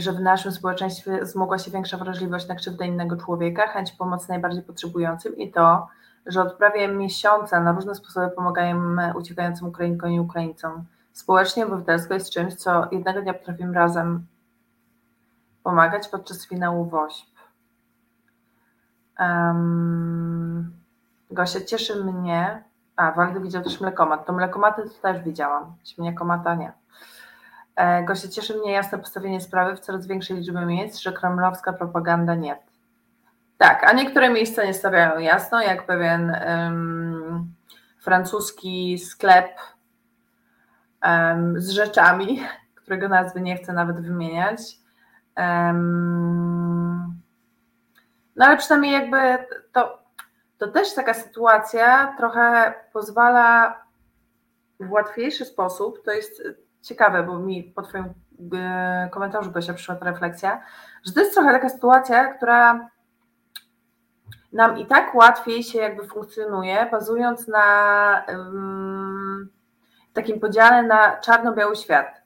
że 0.00 0.12
w 0.12 0.20
naszym 0.20 0.52
społeczeństwie 0.52 1.26
zmogła 1.26 1.58
się 1.58 1.70
większa 1.70 1.96
wrażliwość 1.96 2.48
na 2.48 2.54
krzywdę 2.54 2.86
innego 2.86 3.16
człowieka, 3.16 3.66
chęć 3.66 3.92
pomocy 3.92 4.28
najbardziej 4.28 4.62
potrzebującym 4.62 5.36
i 5.36 5.52
to, 5.52 5.88
że 6.26 6.42
od 6.42 6.52
prawie 6.52 6.88
miesiąca 6.88 7.60
na 7.60 7.72
różne 7.72 7.94
sposoby 7.94 8.30
pomagamy 8.30 9.12
uciekającym 9.16 9.68
Ukrainkom 9.68 10.10
i 10.10 10.20
Ukraińcom. 10.20 10.84
Społecznie 11.12 11.66
obywatelsko 11.66 12.14
jest 12.14 12.30
czymś, 12.30 12.54
co 12.54 12.88
jednego 12.92 13.22
dnia 13.22 13.34
potrafimy 13.34 13.74
razem 13.74 14.26
pomagać 15.62 16.08
podczas 16.08 16.46
finału 16.46 16.84
WOŚP. 16.84 17.28
Um, 19.18 20.72
Gosia, 21.30 21.60
cieszy 21.60 22.04
mnie. 22.04 22.64
A, 22.96 23.12
Waldy 23.12 23.40
widział 23.40 23.62
też 23.62 23.80
mlekomat. 23.80 24.26
To 24.26 24.32
mlekomaty 24.32 24.82
to 24.82 25.02
też 25.02 25.22
widziałam. 25.22 25.76
Śmieniakomata 25.84 26.54
nie. 26.54 26.72
E, 27.78 28.02
Gosia, 28.02 28.28
cieszy 28.28 28.58
mnie 28.58 28.72
jasne 28.72 28.98
postawienie 28.98 29.40
sprawy 29.40 29.76
w 29.76 29.80
coraz 29.80 30.06
większej 30.06 30.36
liczbie 30.36 30.66
miejsc, 30.66 30.98
że 30.98 31.12
kremlowska 31.12 31.72
propaganda 31.72 32.34
nie. 32.34 32.58
Tak, 33.58 33.84
a 33.84 33.92
niektóre 33.92 34.30
miejsca 34.30 34.64
nie 34.64 34.74
stawiają 34.74 35.18
jasno, 35.18 35.62
jak 35.62 35.86
pewien 35.86 36.36
um, 36.46 37.54
francuski 37.98 38.98
sklep 38.98 39.58
um, 41.02 41.60
z 41.60 41.70
rzeczami, 41.70 42.42
którego 42.82 43.08
nazwy 43.08 43.40
nie 43.40 43.56
chcę 43.56 43.72
nawet 43.72 44.00
wymieniać, 44.00 44.60
no 48.36 48.44
ale 48.44 48.56
przynajmniej 48.56 48.92
jakby 48.92 49.46
to, 49.72 50.02
to 50.58 50.68
też 50.68 50.94
taka 50.94 51.14
sytuacja 51.14 52.14
trochę 52.16 52.74
pozwala 52.92 53.74
w 54.80 54.90
łatwiejszy 54.90 55.44
sposób, 55.44 56.04
to 56.04 56.12
jest 56.12 56.42
ciekawe, 56.82 57.22
bo 57.22 57.38
mi 57.38 57.64
po 57.64 57.82
Twoim 57.82 58.04
e, 58.54 59.08
komentarzu 59.12 59.50
Gosia 59.50 59.74
przyszła 59.74 59.94
ta 59.94 60.04
refleksja, 60.04 60.62
że 61.04 61.12
to 61.12 61.20
jest 61.20 61.34
trochę 61.34 61.52
taka 61.52 61.68
sytuacja, 61.68 62.34
która 62.34 62.90
nam 64.52 64.78
i 64.78 64.86
tak 64.86 65.14
łatwiej 65.14 65.62
się 65.62 65.78
jakby 65.78 66.06
funkcjonuje, 66.06 66.88
bazując 66.90 67.48
na 67.48 68.24
um, 68.28 69.48
takim 70.12 70.40
podziale 70.40 70.82
na 70.82 71.16
czarno-biały 71.16 71.76
świat. 71.76 72.22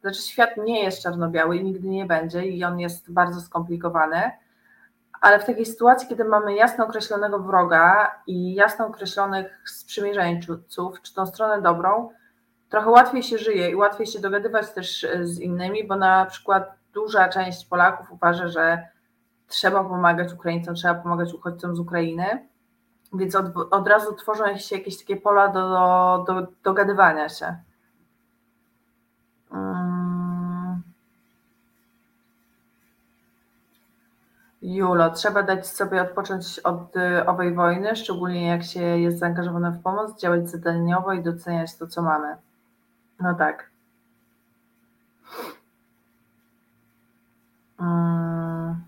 Znaczy, 0.00 0.22
świat 0.22 0.50
nie 0.56 0.84
jest 0.84 1.02
czarno-biały 1.02 1.56
i 1.56 1.64
nigdy 1.64 1.88
nie 1.88 2.06
będzie, 2.06 2.46
i 2.46 2.64
on 2.64 2.80
jest 2.80 3.12
bardzo 3.12 3.40
skomplikowany, 3.40 4.30
ale 5.20 5.38
w 5.40 5.44
takiej 5.44 5.66
sytuacji, 5.66 6.08
kiedy 6.08 6.24
mamy 6.24 6.54
jasno 6.54 6.84
określonego 6.84 7.38
wroga 7.38 8.14
i 8.26 8.54
jasno 8.54 8.86
określonych 8.86 9.62
sprzymierzeńców, 9.66 11.02
czy 11.02 11.14
tą 11.14 11.26
stronę 11.26 11.62
dobrą, 11.62 12.10
trochę 12.68 12.90
łatwiej 12.90 13.22
się 13.22 13.38
żyje 13.38 13.70
i 13.70 13.74
łatwiej 13.74 14.06
się 14.06 14.20
dogadywać 14.20 14.72
też 14.72 15.06
z 15.22 15.38
innymi, 15.38 15.86
bo 15.86 15.96
na 15.96 16.26
przykład 16.26 16.74
duża 16.94 17.28
część 17.28 17.66
Polaków 17.66 18.12
uważa, 18.12 18.48
że 18.48 18.88
trzeba 19.48 19.84
pomagać 19.84 20.32
Ukraińcom, 20.32 20.74
trzeba 20.74 20.94
pomagać 20.94 21.34
uchodźcom 21.34 21.76
z 21.76 21.80
Ukrainy, 21.80 22.48
więc 23.12 23.34
od, 23.34 23.46
od 23.70 23.88
razu 23.88 24.14
tworzą 24.14 24.58
się 24.58 24.76
jakieś 24.76 24.98
takie 24.98 25.16
pola 25.16 25.48
do, 25.48 25.68
do, 26.26 26.34
do 26.34 26.46
dogadywania 26.64 27.28
się. 27.28 27.56
Mm. 29.52 30.82
Julo, 34.62 35.10
trzeba 35.10 35.42
dać 35.42 35.66
sobie 35.66 36.02
odpocząć 36.02 36.58
od 36.58 36.96
y, 36.96 37.26
owej 37.26 37.54
wojny, 37.54 37.96
szczególnie 37.96 38.46
jak 38.46 38.62
się 38.64 38.80
jest 38.80 39.18
zaangażowane 39.18 39.70
w 39.70 39.82
pomoc, 39.82 40.20
działać 40.20 40.50
zadaniowo 40.50 41.12
i 41.12 41.22
doceniać 41.22 41.76
to, 41.76 41.86
co 41.86 42.02
mamy. 42.02 42.36
No 43.20 43.34
tak. 43.34 43.70
Hmm. 47.78 48.82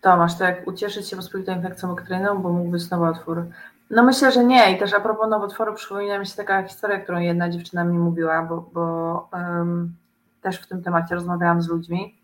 Tomasz, 0.00 0.38
to 0.38 0.44
jak 0.44 0.66
ucieszyć 0.66 1.08
się 1.08 1.16
pospolitą 1.16 1.56
infekcją 1.56 1.94
bakteryjną, 1.94 2.42
bo 2.42 2.52
mógł 2.52 2.70
być 2.70 2.90
nowotwór. 2.90 3.46
No 3.90 4.02
myślę, 4.02 4.32
że 4.32 4.44
nie. 4.44 4.72
I 4.72 4.78
też 4.78 4.94
a 4.94 5.00
propos 5.00 5.30
nowotworu 5.30 5.74
przypomina 5.74 6.18
mi 6.18 6.26
się 6.26 6.36
taka 6.36 6.62
historia, 6.62 7.00
którą 7.00 7.18
jedna 7.18 7.50
dziewczyna 7.50 7.84
mi 7.84 7.98
mówiła, 7.98 8.42
bo, 8.42 8.70
bo 8.72 9.28
um, 9.32 9.94
też 10.42 10.60
w 10.60 10.66
tym 10.66 10.82
temacie 10.82 11.14
rozmawiałam 11.14 11.62
z 11.62 11.68
ludźmi, 11.68 12.14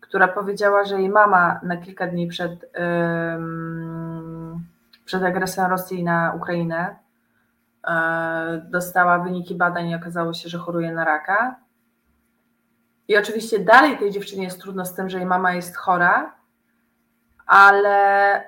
która 0.00 0.28
powiedziała, 0.28 0.84
że 0.84 1.00
jej 1.00 1.08
mama 1.08 1.60
na 1.62 1.76
kilka 1.76 2.06
dni 2.06 2.26
przed, 2.26 2.72
um, 3.32 4.64
przed 5.04 5.22
agresją 5.22 5.68
Rosji 5.68 6.04
na 6.04 6.32
Ukrainę 6.36 7.01
dostała 8.64 9.18
wyniki 9.18 9.54
badań 9.54 9.88
i 9.88 9.94
okazało 9.94 10.34
się, 10.34 10.48
że 10.48 10.58
choruje 10.58 10.92
na 10.92 11.04
raka. 11.04 11.56
I 13.08 13.16
oczywiście 13.16 13.58
dalej 13.58 13.98
tej 13.98 14.10
dziewczynie 14.10 14.44
jest 14.44 14.60
trudno 14.60 14.84
z 14.84 14.94
tym, 14.94 15.10
że 15.10 15.18
jej 15.18 15.26
mama 15.26 15.52
jest 15.52 15.76
chora, 15.76 16.34
ale 17.46 18.44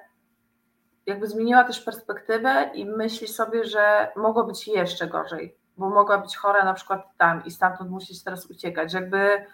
jakby 1.07 1.27
zmieniła 1.27 1.65
też 1.65 1.81
perspektywę 1.81 2.71
i 2.75 2.87
myśli 2.87 3.29
sobie, 3.29 3.65
że 3.65 4.13
mogło 4.17 4.45
być 4.45 4.69
jeszcze 4.69 5.07
gorzej, 5.07 5.57
bo 5.77 5.91
mogła 5.91 6.19
być 6.19 6.37
chora 6.37 6.65
na 6.65 6.75
przykład 6.75 7.17
tam 7.19 7.45
i 7.45 7.51
stamtąd 7.51 7.91
musieć 7.91 8.25
teraz 8.25 8.47
uciekać, 8.47 8.93
jakby 8.93 9.47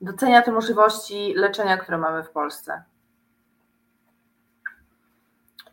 docenia 0.00 0.42
te 0.42 0.52
możliwości 0.52 1.34
leczenia, 1.34 1.76
które 1.76 1.98
mamy 1.98 2.22
w 2.22 2.30
Polsce. 2.30 2.82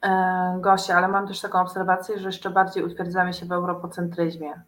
E, 0.05 0.57
Gosia, 0.59 0.97
ale 0.97 1.07
mam 1.07 1.27
też 1.27 1.41
taką 1.41 1.61
obserwację, 1.61 2.19
że 2.19 2.27
jeszcze 2.27 2.49
bardziej 2.49 2.83
utwierdzamy 2.83 3.33
się 3.33 3.45
w 3.45 3.51
europocentryzmie. 3.51 4.61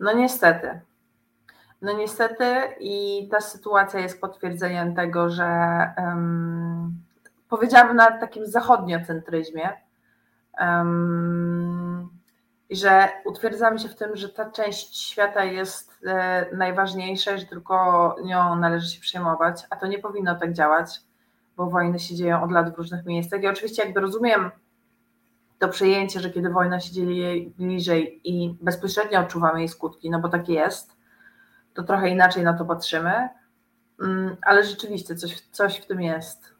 No 0.00 0.12
niestety. 0.12 0.80
No 1.82 1.92
niestety 1.92 2.44
i 2.80 3.28
ta 3.30 3.40
sytuacja 3.40 4.00
jest 4.00 4.20
potwierdzeniem 4.20 4.94
tego, 4.94 5.30
że 5.30 5.46
um, 5.98 7.02
powiedziałabym 7.48 7.96
na 7.96 8.18
takim 8.18 8.46
zachodniocentryzmie. 8.46 9.72
Um, 10.60 12.16
że 12.70 13.08
utwierdzamy 13.24 13.78
się 13.78 13.88
w 13.88 13.94
tym, 13.94 14.16
że 14.16 14.28
ta 14.28 14.50
część 14.50 15.00
świata 15.00 15.44
jest 15.44 15.92
e, 16.06 16.46
najważniejsza, 16.56 17.36
że 17.36 17.46
tylko 17.46 18.16
nią 18.24 18.56
należy 18.56 18.88
się 18.88 19.00
przejmować, 19.00 19.66
a 19.70 19.76
to 19.76 19.86
nie 19.86 19.98
powinno 19.98 20.34
tak 20.34 20.52
działać, 20.52 21.00
bo 21.56 21.70
wojny 21.70 21.98
się 21.98 22.14
dzieją 22.14 22.42
od 22.42 22.52
lat 22.52 22.74
w 22.74 22.78
różnych 22.78 23.04
miejscach. 23.04 23.42
I 23.42 23.48
oczywiście 23.48 23.84
jakby 23.84 24.00
rozumiem 24.00 24.50
to 25.58 25.68
przejęcie, 25.68 26.20
że 26.20 26.30
kiedy 26.30 26.50
wojna 26.50 26.80
się 26.80 26.92
dzieje 26.92 27.50
bliżej 27.50 28.20
i 28.24 28.56
bezpośrednio 28.60 29.20
odczuwamy 29.20 29.58
jej 29.58 29.68
skutki, 29.68 30.10
no 30.10 30.20
bo 30.20 30.28
tak 30.28 30.48
jest, 30.48 30.96
to 31.74 31.82
trochę 31.82 32.08
inaczej 32.08 32.44
na 32.44 32.54
to 32.54 32.64
patrzymy, 32.64 33.28
mm, 34.00 34.36
ale 34.42 34.64
rzeczywiście 34.64 35.16
coś, 35.16 35.40
coś 35.40 35.76
w 35.76 35.86
tym 35.86 36.02
jest. 36.02 36.54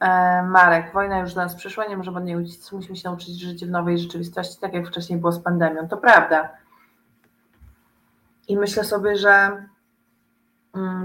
E, 0.00 0.42
Marek, 0.42 0.92
wojna 0.92 1.18
już 1.18 1.34
do 1.34 1.40
nas 1.40 1.54
przyszła, 1.54 1.86
nie 1.86 1.96
możemy 1.96 2.18
od 2.18 2.24
niej 2.24 2.36
uciec, 2.36 2.72
musimy 2.72 2.96
się 2.96 3.08
nauczyć 3.08 3.40
żyć 3.40 3.64
w 3.66 3.70
nowej 3.70 3.98
rzeczywistości, 3.98 4.60
tak 4.60 4.74
jak 4.74 4.88
wcześniej 4.88 5.18
było 5.18 5.32
z 5.32 5.40
pandemią. 5.40 5.88
To 5.88 5.96
prawda. 5.96 6.48
I 8.48 8.56
myślę 8.56 8.84
sobie, 8.84 9.16
że 9.16 9.64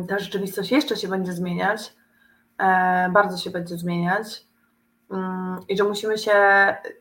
ta 0.08 0.20
rzeczywistość 0.20 0.72
jeszcze 0.72 0.96
się 0.96 1.08
będzie 1.08 1.34
zmieniać, 1.34 1.96
e, 2.58 3.10
bardzo 3.10 3.38
się 3.38 3.50
będzie 3.50 3.78
zmieniać 3.78 4.48
mm, 5.12 5.60
i 5.70 5.78
że 5.78 5.84
musimy 5.84 6.18
się 6.18 6.32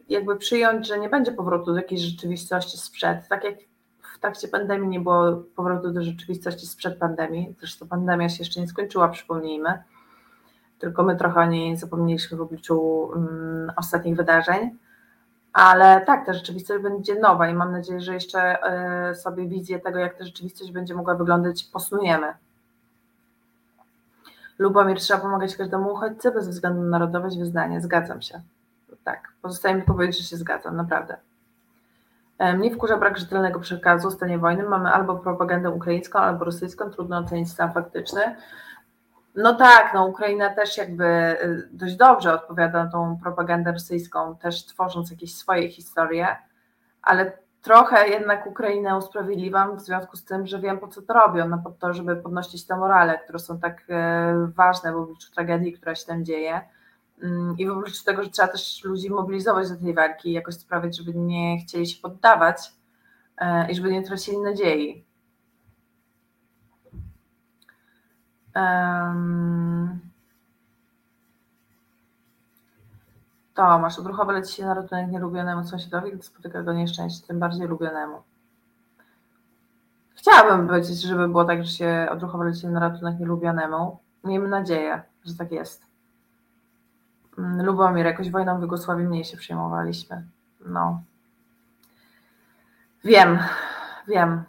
jakby 0.09 0.37
przyjąć, 0.37 0.87
że 0.87 0.99
nie 0.99 1.09
będzie 1.09 1.33
powrotu 1.33 1.65
do 1.73 1.77
jakiejś 1.77 2.01
rzeczywistości 2.01 2.79
sprzed. 2.79 3.29
Tak 3.29 3.45
jak 3.45 3.55
w 4.17 4.19
trakcie 4.19 4.49
pandemii 4.49 4.89
nie 4.89 5.01
było 5.01 5.43
powrotu 5.57 5.93
do 5.93 6.03
rzeczywistości 6.03 6.67
sprzed 6.67 6.99
pandemii, 6.99 7.55
zresztą 7.59 7.89
pandemia 7.89 8.29
się 8.29 8.39
jeszcze 8.39 8.61
nie 8.61 8.69
skończyła, 8.69 9.09
przypomnijmy 9.09 9.83
tylko 10.85 11.03
my 11.03 11.17
trochę 11.17 11.41
o 11.41 11.47
niej 11.47 11.77
zapomnieliśmy 11.77 12.37
w 12.37 12.41
obliczu 12.41 12.81
um, 12.81 13.73
ostatnich 13.77 14.17
wydarzeń. 14.17 14.79
Ale 15.53 16.01
tak, 16.07 16.27
ta 16.27 16.33
rzeczywistość 16.33 16.83
będzie 16.83 17.21
nowa 17.21 17.49
i 17.49 17.55
mam 17.55 17.73
nadzieję, 17.73 18.01
że 18.01 18.15
jeszcze 18.15 18.59
y, 19.11 19.15
sobie 19.15 19.49
wizję 19.49 19.81
tego, 19.81 19.99
jak 19.99 20.19
ta 20.19 20.25
rzeczywistość 20.25 20.73
będzie 20.73 20.95
mogła 20.95 21.15
wyglądać, 21.15 21.65
posuniemy. 21.65 22.27
Lubomir, 24.59 24.99
trzeba 24.99 25.21
pomagać 25.21 25.57
każdemu 25.57 25.93
uchodźcy 25.93 26.31
bez 26.31 26.49
względu 26.49 26.83
na 26.83 26.89
narodowość, 26.89 27.39
wyznanie. 27.39 27.81
Zgadzam 27.81 28.23
się. 28.23 28.41
Tak, 29.05 29.33
pozostaje 29.43 29.75
mi 29.75 29.83
powiedzieć, 29.83 30.19
że 30.19 30.29
się 30.29 30.37
zgadzam, 30.37 30.77
naprawdę. 30.77 31.17
Mnie 32.57 32.75
wkurza 32.75 32.97
brak 32.97 33.19
rzetelnego 33.19 33.61
przekazu 33.61 34.09
o 34.09 34.11
stanie 34.11 34.39
wojny. 34.39 34.63
Mamy 34.63 34.91
albo 34.91 35.17
propagandę 35.17 35.71
ukraińską, 35.71 36.19
albo 36.19 36.45
rosyjską. 36.45 36.91
Trudno 36.91 37.19
ocenić 37.19 37.51
stan 37.51 37.73
faktyczny. 37.73 38.37
No 39.35 39.55
tak, 39.55 39.95
no 39.95 40.07
Ukraina 40.07 40.55
też 40.55 40.77
jakby 40.77 41.05
y, 41.05 41.69
dość 41.73 41.97
dobrze 41.97 42.35
odpowiada 42.35 42.85
na 42.85 42.91
tą 42.91 43.19
propagandę 43.23 43.73
rosyjską, 43.73 44.37
też 44.37 44.67
tworząc 44.67 45.11
jakieś 45.11 45.35
swoje 45.35 45.69
historie, 45.69 46.37
ale 47.03 47.33
trochę 47.65 48.09
jednak 48.09 48.47
Ukrainę 48.47 48.97
usprawiedliwiam 48.97 49.77
w 49.77 49.81
związku 49.81 50.17
z 50.17 50.25
tym, 50.25 50.47
że 50.47 50.61
wiem 50.61 50.79
po 50.79 50.89
co 50.89 51.03
to 51.03 51.15
robią, 51.15 51.49
no 51.49 51.59
po 51.59 51.71
to, 51.71 51.93
żeby 51.93 52.17
podnosić 52.17 52.67
te 52.67 52.77
morale, 52.77 53.19
które 53.19 53.39
są 53.39 53.59
tak 53.59 53.85
e, 53.89 54.51
ważne 54.55 54.93
w 54.93 54.97
obliczu 54.97 55.33
tragedii, 55.33 55.73
która 55.73 55.95
się 55.95 56.07
tam 56.07 56.25
dzieje 56.25 56.61
mm, 57.23 57.55
i 57.59 57.67
w 57.67 57.71
obliczu 57.71 58.05
tego, 58.05 58.23
że 58.23 58.31
trzeba 58.31 58.49
też 58.49 58.85
ludzi 58.85 59.11
mobilizować 59.11 59.71
do 59.71 59.77
tej 59.77 59.95
walki 59.95 60.29
i 60.29 60.33
jakoś 60.33 60.55
sprawić, 60.55 60.97
żeby 60.97 61.15
nie 61.15 61.59
chcieli 61.59 61.87
się 61.87 62.03
poddawać 62.03 62.73
e, 63.39 63.71
i 63.71 63.75
żeby 63.75 63.93
nie 63.93 64.03
tracili 64.03 64.39
nadziei. 64.39 65.05
Um, 68.57 70.01
Tomasz, 73.55 73.99
odruchowo 73.99 74.33
leci 74.33 74.57
się 74.57 74.65
na 74.65 74.75
ratunek 74.75 75.11
nielubionemu 75.11 75.65
sąsiadowi, 75.65 76.13
gdy 76.13 76.23
spotyka 76.23 76.63
go 76.63 76.73
nieszczęście, 76.73 77.27
tym 77.27 77.39
bardziej 77.39 77.69
lubionemu. 77.69 78.23
Chciałabym 80.15 80.67
powiedzieć, 80.69 81.03
żeby 81.03 81.29
było 81.29 81.45
tak, 81.45 81.65
że 81.65 81.73
się 81.73 82.09
odruchowo 82.11 82.45
leci 82.45 82.67
na 82.67 82.81
ratunek 82.81 83.19
nielubionemu. 83.21 83.99
Miejmy 84.25 84.49
nadzieję, 84.49 85.03
że 85.25 85.35
tak 85.35 85.53
jest. 85.53 85.87
Mm, 87.39 87.67
Lubomir, 87.67 88.07
jakoś 88.07 88.31
wojną 88.31 88.59
w 88.59 88.63
Jugosławii 88.63 89.07
mniej 89.07 89.25
się 89.25 89.37
przejmowaliśmy. 89.37 90.27
No. 90.67 91.03
Wiem, 93.05 93.39
wiem. 94.09 94.45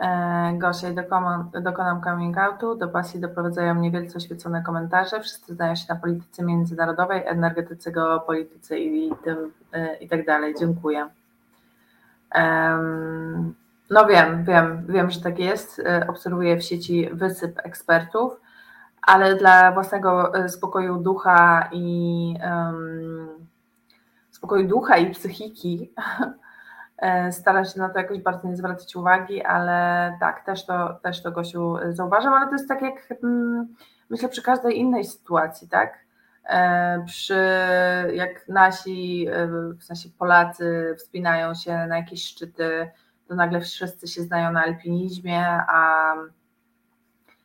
E, 0.00 0.52
Gosia, 0.58 0.90
dokonam, 0.92 1.50
dokonam 1.62 2.00
coming 2.02 2.38
outu, 2.38 2.74
do 2.74 2.88
pasji 2.88 3.20
doprowadzają 3.20 3.74
mnie 3.74 3.90
wielce 3.90 4.16
oświecone 4.16 4.62
komentarze, 4.62 5.20
wszyscy 5.20 5.54
znają 5.54 5.76
się 5.76 5.84
na 5.88 5.96
polityce 5.96 6.42
międzynarodowej, 6.42 7.26
energetyce, 7.26 7.92
geopolityce 7.92 8.78
i, 8.78 9.12
tym, 9.24 9.52
e, 9.72 9.96
i 9.96 10.08
tak 10.08 10.26
dalej. 10.26 10.54
Dziękuję. 10.58 11.08
No 13.90 14.06
wiem, 14.06 14.44
wiem, 14.44 14.86
wiem, 14.88 15.10
że 15.10 15.20
tak 15.20 15.38
jest. 15.38 15.78
E, 15.78 16.06
obserwuję 16.08 16.56
w 16.56 16.62
sieci 16.62 17.10
wysyp 17.12 17.60
ekspertów, 17.64 18.40
ale 19.02 19.36
dla 19.36 19.72
własnego 19.72 20.32
spokoju 20.48 20.96
ducha 20.96 21.68
i 21.72 22.34
um, 22.44 23.28
spokoju 24.30 24.68
ducha 24.68 24.96
i 24.96 25.10
psychiki 25.10 25.90
E, 27.00 27.32
Staram 27.32 27.64
się 27.64 27.78
na 27.78 27.88
to 27.88 27.98
jakoś 27.98 28.20
bardzo 28.20 28.48
nie 28.48 28.56
zwracać 28.56 28.96
uwagi, 28.96 29.42
ale 29.42 30.12
tak, 30.20 30.44
też 30.44 30.66
to, 30.66 30.94
też 31.02 31.22
to 31.22 31.32
Gosiu 31.32 31.76
zauważam, 31.90 32.34
ale 32.34 32.46
to 32.46 32.52
jest 32.52 32.68
tak 32.68 32.82
jak 32.82 33.14
mm, 33.22 33.74
myślę 34.10 34.28
przy 34.28 34.42
każdej 34.42 34.78
innej 34.78 35.04
sytuacji, 35.04 35.68
tak? 35.68 35.98
E, 36.44 37.04
przy 37.06 37.42
jak 38.14 38.48
nasi, 38.48 39.26
e, 39.28 39.46
w 39.78 39.84
sensie 39.84 40.08
Polacy 40.18 40.94
wspinają 40.98 41.54
się 41.54 41.86
na 41.86 41.96
jakieś 41.96 42.24
szczyty, 42.24 42.90
to 43.28 43.34
nagle 43.34 43.60
wszyscy 43.60 44.08
się 44.08 44.22
znają 44.22 44.52
na 44.52 44.62
alpinizmie, 44.62 45.46
a 45.68 46.14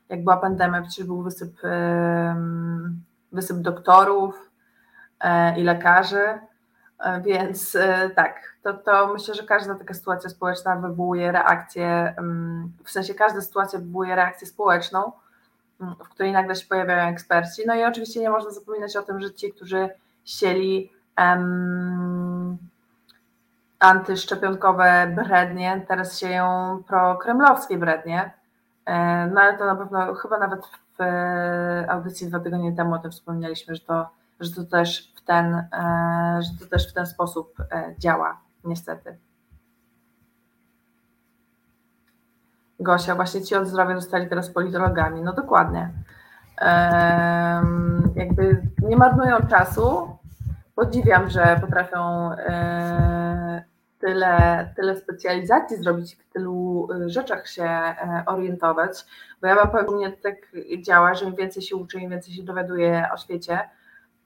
jak 0.10 0.24
była 0.24 0.38
pandemia, 0.38 0.82
przecież 0.82 1.06
był 1.06 1.22
wysyp, 1.22 1.62
wysyp 3.32 3.58
doktorów 3.58 4.52
i 5.58 5.64
lekarzy, 5.64 6.40
więc 7.22 7.76
e, 7.76 8.10
tak, 8.10 8.56
to, 8.64 8.74
to 8.74 9.14
myślę, 9.14 9.36
że 9.36 9.44
każda 9.44 9.76
taka 9.76 9.94
sytuacja 9.94 10.30
społeczna 10.30 10.76
wywołuje 10.76 11.32
reakcję, 11.32 12.16
w 12.84 12.92
sensie 12.92 13.14
każda 13.14 13.42
sytuacja 13.42 13.80
wywołuje 13.80 14.16
reakcję 14.16 14.48
społeczną, 14.48 15.12
w 15.80 16.10
której 16.10 16.32
nagle 16.32 16.56
się 16.56 16.68
pojawiają 16.68 17.10
eksperci. 17.10 17.62
No 17.68 17.76
i 17.76 17.84
oczywiście 17.84 18.20
nie 18.20 18.30
można 18.30 18.52
zapominać 18.52 18.98
o 18.98 19.02
tym, 19.02 19.22
że 19.22 19.34
ci, 19.34 19.54
którzy 19.54 19.90
sieli 20.26 20.92
um, 21.18 22.58
antyszczepionkowe 23.80 25.14
brednie, 25.16 25.86
teraz 25.88 26.20
sieją 26.20 26.80
prokremlowskie 26.88 27.78
brednie. 27.78 28.32
E, 28.86 29.28
no 29.28 29.42
ale 29.42 29.58
to 29.58 29.66
na 29.66 29.76
pewno, 29.76 30.14
chyba 30.14 30.38
nawet 30.38 30.62
w 31.00 31.04
audycji 31.90 32.28
dwa 32.28 32.40
tygodnie 32.40 32.76
temu 32.76 32.94
o 32.94 33.00
tym 33.00 33.12
wspomnieliśmy, 33.12 33.76
że 33.76 33.82
to 33.82 34.10
że 34.40 34.52
to 34.52 34.64
też 34.64 35.14
ten, 35.26 35.56
e, 35.56 36.40
że 36.42 36.60
to 36.60 36.70
też 36.70 36.92
w 36.92 36.94
ten 36.94 37.06
sposób 37.06 37.60
e, 37.72 37.96
działa, 38.00 38.42
niestety. 38.64 39.18
Gosia, 42.80 43.16
właśnie 43.16 43.42
ci 43.42 43.56
od 43.56 43.68
zdrowia 43.68 43.96
zostali 43.96 44.30
teraz 44.30 44.50
politologami. 44.50 45.22
No 45.22 45.34
dokładnie. 45.34 45.90
jakby 48.16 48.62
nie 48.82 48.98
marnują 48.98 49.38
czasu. 49.50 50.18
Podziwiam, 50.76 51.30
że 51.30 51.58
potrafią 51.62 52.32
e, 52.32 53.64
tyle, 54.00 54.70
tyle 54.76 54.96
specjalizacji 54.96 55.78
zrobić, 55.78 56.16
w 56.16 56.34
tylu 56.34 56.88
rzeczach 57.06 57.48
się 57.48 57.70
orientować. 58.26 59.06
Bo 59.42 59.48
ja 59.48 59.72
u 59.88 59.96
mnie 59.96 60.12
tak 60.12 60.36
działa, 60.82 61.14
że 61.14 61.26
im 61.26 61.36
więcej 61.36 61.64
się 61.64 61.76
uczy, 61.76 62.00
im 62.00 62.10
więcej 62.10 62.34
się 62.34 62.44
dowiaduje 62.44 63.10
o 63.14 63.18
świecie, 63.18 63.60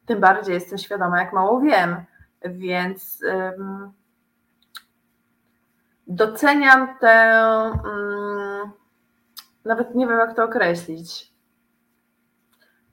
tym 0.10 0.20
bardziej 0.20 0.54
jestem 0.54 0.78
świadoma, 0.78 1.20
jak 1.20 1.34
mało 1.34 1.60
wiem, 1.62 2.06
więc 2.46 3.24
um, 3.24 3.92
doceniam 6.08 6.98
tę, 7.00 7.42
um, 7.84 8.72
nawet 9.66 9.96
nie 9.96 10.08
wiem, 10.08 10.20
jak 10.20 10.36
to 10.36 10.44
określić, 10.44 11.34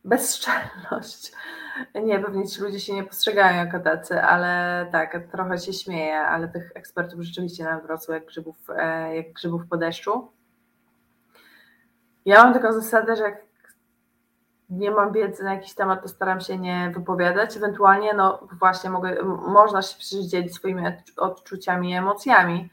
bezczelność. 0.05 1.33
Nie, 2.05 2.21
pewnie 2.21 2.47
ci 2.49 2.61
ludzie 2.61 2.81
się 2.81 2.95
nie 2.95 3.05
postrzegają 3.05 3.57
jako 3.57 3.81
tacy, 3.81 4.23
ale 4.23 4.87
tak, 4.93 5.19
trochę 5.33 5.59
się 5.59 5.73
śmieję, 5.73 6.21
ale 6.21 6.49
tych 6.49 6.73
ekspertów 6.75 7.21
rzeczywiście 7.21 7.65
nam 7.65 7.81
wrosło 7.81 8.15
jak 8.15 8.27
grzybów, 8.27 8.57
e, 8.77 9.17
jak 9.17 9.33
grzybów 9.33 9.63
po 9.71 9.77
deszczu. 9.77 10.33
Ja 12.25 12.45
mam 12.45 12.55
taką 12.55 12.73
zasadę, 12.73 13.17
że 13.17 13.23
jak 13.23 13.46
nie 14.69 14.91
mam 14.91 15.13
wiedzy 15.13 15.45
na 15.45 15.55
jakiś 15.55 15.75
temat, 15.75 16.03
to 16.03 16.09
staram 16.09 16.41
się 16.41 16.59
nie 16.59 16.91
wypowiadać. 16.95 17.57
Ewentualnie, 17.57 18.15
no 18.15 18.49
właśnie, 18.59 18.91
mogę, 18.91 19.23
można 19.49 19.83
się 19.83 19.99
przecież 19.99 20.25
dzielić 20.25 20.55
swoimi 20.55 20.83
odczuciami 21.17 21.91
i 21.91 21.95
emocjami, 21.95 22.71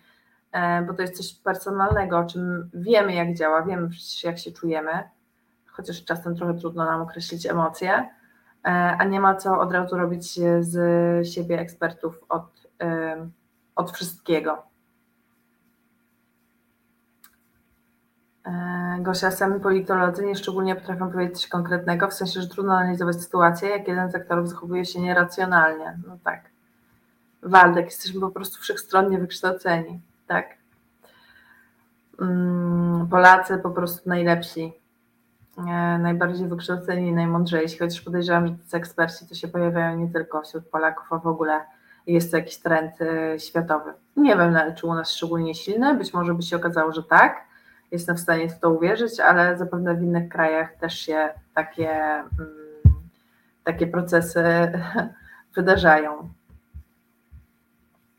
e, 0.51 0.81
bo 0.81 0.93
to 0.93 1.01
jest 1.01 1.17
coś 1.17 1.33
personalnego, 1.33 2.17
o 2.17 2.25
czym 2.25 2.69
wiemy, 2.73 3.13
jak 3.13 3.33
działa, 3.33 3.61
wiemy 3.61 3.89
przecież, 3.89 4.23
jak 4.23 4.39
się 4.39 4.51
czujemy, 4.51 5.09
chociaż 5.71 6.05
czasem 6.05 6.35
trochę 6.35 6.53
trudno 6.53 6.85
nam 6.85 7.01
określić 7.01 7.45
emocje, 7.45 8.09
e, 8.65 8.69
a 8.99 9.03
nie 9.03 9.19
ma 9.19 9.35
co 9.35 9.59
od 9.59 9.71
razu 9.71 9.97
robić 9.97 10.39
z 10.59 11.27
siebie 11.27 11.59
ekspertów 11.59 12.19
od, 12.29 12.67
e, 12.81 13.29
od 13.75 13.91
wszystkiego. 13.91 14.72
Gosia, 18.99 19.31
sami 19.31 19.59
politolodzy 19.59 20.25
nie 20.25 20.35
szczególnie 20.35 20.75
potrafią 20.75 21.11
powiedzieć 21.11 21.37
coś 21.41 21.47
konkretnego, 21.47 22.07
w 22.07 22.13
sensie, 22.13 22.41
że 22.41 22.47
trudno 22.47 22.73
analizować 22.73 23.21
sytuację, 23.21 23.69
jak 23.69 23.87
jeden 23.87 24.11
z 24.11 24.15
aktorów 24.15 24.49
zachowuje 24.49 24.85
się 24.85 25.01
nieracjonalnie. 25.01 25.97
No 26.07 26.17
tak. 26.23 26.41
Waldek, 27.43 27.85
jesteśmy 27.85 28.21
po 28.21 28.29
prostu 28.29 28.61
wszechstronnie 28.61 29.19
wykształceni. 29.19 30.01
Tak. 30.27 30.45
Mm, 32.21 33.07
Polacy 33.07 33.57
po 33.57 33.71
prostu 33.71 34.09
najlepsi. 34.09 34.73
e, 35.57 35.97
najbardziej 35.97 36.47
wykształceni 36.47 37.13
najmądrzejsi, 37.13 37.79
chociaż 37.79 38.01
podejrzewam, 38.01 38.47
że 38.47 38.53
tacy 38.53 38.77
eksperci 38.77 39.27
to 39.27 39.35
się 39.35 39.47
pojawiają 39.47 39.97
nie 39.97 40.09
tylko 40.09 40.41
wśród 40.41 40.67
Polaków, 40.67 41.13
a 41.13 41.17
w 41.17 41.27
ogóle 41.27 41.61
jest 42.07 42.31
to 42.31 42.37
jakiś 42.37 42.57
trend 42.57 43.01
e, 43.01 43.39
światowy. 43.39 43.93
Nie 44.17 44.35
wiem, 44.35 44.55
czy 44.75 44.87
u 44.87 44.93
nas 44.93 45.11
szczególnie 45.11 45.55
silny, 45.55 45.95
być 45.95 46.13
może 46.13 46.33
by 46.33 46.41
się 46.41 46.55
okazało, 46.55 46.93
że 46.93 47.03
tak, 47.03 47.52
jestem 47.93 48.15
w 48.15 48.19
stanie 48.19 48.49
w 48.49 48.59
to 48.59 48.69
uwierzyć, 48.69 49.19
ale 49.19 49.57
zapewne 49.57 49.95
w 49.95 50.03
innych 50.03 50.29
krajach 50.29 50.75
też 50.75 50.99
się 50.99 51.29
takie, 51.53 51.89
mm, 51.93 52.27
takie 53.63 53.87
procesy 53.87 54.43
wydarzają. 55.55 56.29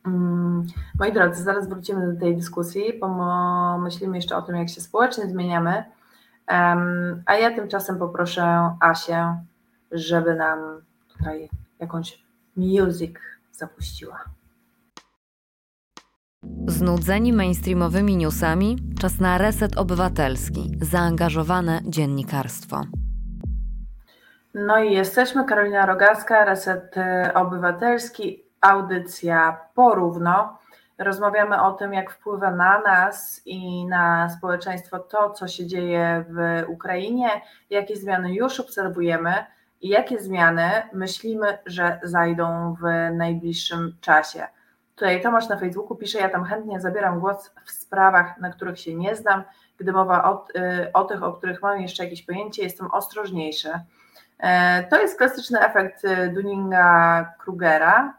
Mm, 0.07 0.67
moi 0.99 1.13
drodzy, 1.13 1.43
zaraz 1.43 1.69
wrócimy 1.69 2.13
do 2.13 2.21
tej 2.21 2.37
dyskusji, 2.37 2.93
pomyślimy 2.93 4.17
jeszcze 4.17 4.37
o 4.37 4.43
tym, 4.43 4.57
jak 4.57 4.69
się 4.69 4.81
społecznie 4.81 5.27
zmieniamy. 5.27 5.85
A 7.27 7.35
ja 7.35 7.55
tymczasem 7.55 7.99
poproszę 7.99 8.77
Asię, 8.81 9.37
żeby 9.93 10.35
nam 10.35 10.59
tutaj 11.09 11.49
jakąś 11.81 12.25
music 12.57 13.15
zapuściła. 13.53 14.25
Znudzeni 16.67 17.33
mainstreamowymi 17.33 18.17
newsami, 18.17 18.77
czas 19.01 19.21
na 19.21 19.39
reset 19.39 19.77
obywatelski, 19.77 20.73
zaangażowane 20.81 21.81
dziennikarstwo. 21.85 22.81
No 24.55 24.83
i 24.83 24.93
jesteśmy, 24.93 25.45
Karolina 25.45 25.87
Rogaska, 25.87 26.45
Reset 26.45 26.95
Obywatelski, 27.35 28.45
audycja 28.61 29.59
porówno. 29.75 30.59
Rozmawiamy 30.99 31.63
o 31.63 31.73
tym, 31.73 31.93
jak 31.93 32.11
wpływa 32.11 32.51
na 32.51 32.81
nas 32.81 33.43
i 33.47 33.87
na 33.87 34.31
społeczeństwo 34.31 34.99
to, 34.99 35.31
co 35.31 35.49
się 35.49 35.67
dzieje 35.67 36.25
w 36.29 36.65
Ukrainie, 36.69 37.29
jakie 37.71 37.97
zmiany 37.97 38.35
już 38.35 38.61
obserwujemy 38.61 39.33
i 39.81 39.89
jakie 39.89 40.19
zmiany 40.19 40.71
myślimy, 40.93 41.59
że 41.67 42.01
zajdą 42.03 42.77
w 42.81 43.15
najbliższym 43.17 43.97
czasie. 44.01 44.47
Tutaj 44.95 45.23
Tomasz 45.23 45.49
na 45.49 45.57
Facebooku 45.57 45.97
pisze, 45.97 46.19
ja 46.19 46.29
tam 46.29 46.45
chętnie 46.45 46.81
zabieram 46.81 47.21
głos 47.21 47.51
w 47.65 47.71
sprawach, 47.71 48.39
na 48.39 48.51
których 48.51 48.81
się 48.81 48.95
nie 48.95 49.17
znam. 49.17 49.43
Gdy 49.79 49.93
mowa 49.93 50.25
o, 50.25 50.47
y, 50.57 50.93
o 50.93 51.05
tych, 51.05 51.23
o 51.23 51.33
których 51.33 51.63
mam 51.63 51.81
jeszcze 51.81 52.05
jakieś 52.05 52.23
pojęcie, 52.23 52.63
jestem 52.63 52.91
ostrożniejszy. 52.91 53.71
E, 54.39 54.83
to 54.83 55.01
jest 55.01 55.19
klasyczny 55.19 55.61
efekt 55.61 56.05
y, 56.05 56.33
Dunninga-Krugera, 56.35 58.11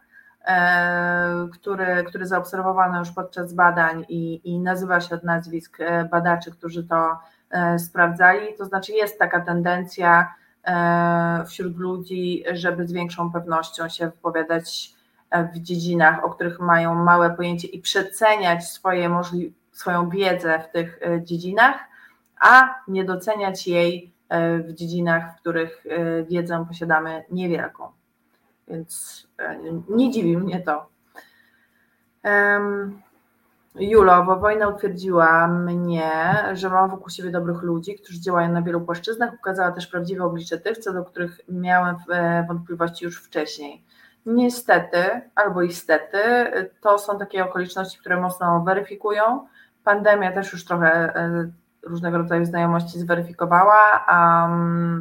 e, 0.48 1.48
który, 1.54 2.04
który 2.08 2.26
zaobserwowano 2.26 3.00
już 3.00 3.12
podczas 3.12 3.54
badań 3.54 4.06
i, 4.10 4.42
i 4.44 4.60
nazywa 4.60 5.02
się 5.02 5.16
od 5.16 5.24
nazwisk 5.24 5.78
e, 5.80 6.06
badaczy, 6.06 6.52
którzy 6.52 6.84
to 6.84 7.20
sprawdzali. 7.78 8.48
To 8.58 8.66
znaczy 8.66 8.94
jest 8.94 9.20
taka 9.20 9.42
tendencja 9.42 10.34
wśród 11.48 11.78
ludzi, 11.78 12.44
żeby 12.54 12.88
z 12.88 12.92
większą 12.92 13.32
pewnością 13.32 13.90
się 13.90 14.06
wypowiadać 14.06 14.95
w 15.54 15.60
dziedzinach, 15.60 16.24
o 16.24 16.30
których 16.30 16.60
mają 16.60 16.96
małe 16.96 17.30
pojęcie 17.30 17.68
i 17.68 17.82
przeceniać 17.82 18.70
swoje 18.70 19.10
możli- 19.10 19.52
swoją 19.72 20.10
wiedzę 20.10 20.60
w 20.60 20.72
tych 20.72 21.00
e, 21.02 21.24
dziedzinach, 21.24 21.80
a 22.40 22.76
nie 22.88 23.06
doceniać 23.06 23.68
jej 23.68 24.14
e, 24.30 24.58
w 24.58 24.74
dziedzinach, 24.74 25.34
w 25.34 25.40
których 25.40 25.84
e, 25.90 26.24
wiedzę 26.24 26.66
posiadamy 26.68 27.24
niewielką. 27.32 27.88
Więc 28.68 29.28
nie 29.90 30.12
dziwi 30.12 30.38
mnie 30.38 30.60
to. 30.62 30.90
Julo, 33.76 34.24
bo 34.24 34.40
wojna 34.40 34.68
utwierdziła 34.68 35.48
mnie, 35.48 36.12
że 36.54 36.70
mam 36.70 36.90
wokół 36.90 37.10
siebie 37.10 37.32
dobrych 37.32 37.62
ludzi, 37.62 37.96
którzy 37.96 38.22
działają 38.22 38.52
na 38.52 38.62
wielu 38.62 38.82
płaszczyznach. 38.82 39.34
Ukazała 39.34 39.72
też 39.72 39.88
prawdziwe 39.88 40.24
oblicze 40.24 40.58
tych, 40.58 40.78
co 40.78 40.94
do 40.94 41.04
których 41.04 41.42
miałem 41.50 41.96
wątpliwości 42.48 43.06
już 43.06 43.24
wcześniej. 43.24 43.85
Niestety, 44.26 45.22
albo 45.36 45.62
istety, 45.62 46.20
to 46.82 47.00
są 47.00 47.20
takie 47.20 47.46
okoliczności, 47.46 48.00
które 48.00 48.22
mocno 48.22 48.64
weryfikują. 48.64 49.48
Pandemia 49.84 50.32
też 50.32 50.54
już 50.54 50.66
trochę 50.66 51.16
e, 51.16 51.52
różnego 51.84 52.18
rodzaju 52.18 52.46
znajomości 52.46 53.00
zweryfikowała, 53.00 54.06
a, 54.08 54.50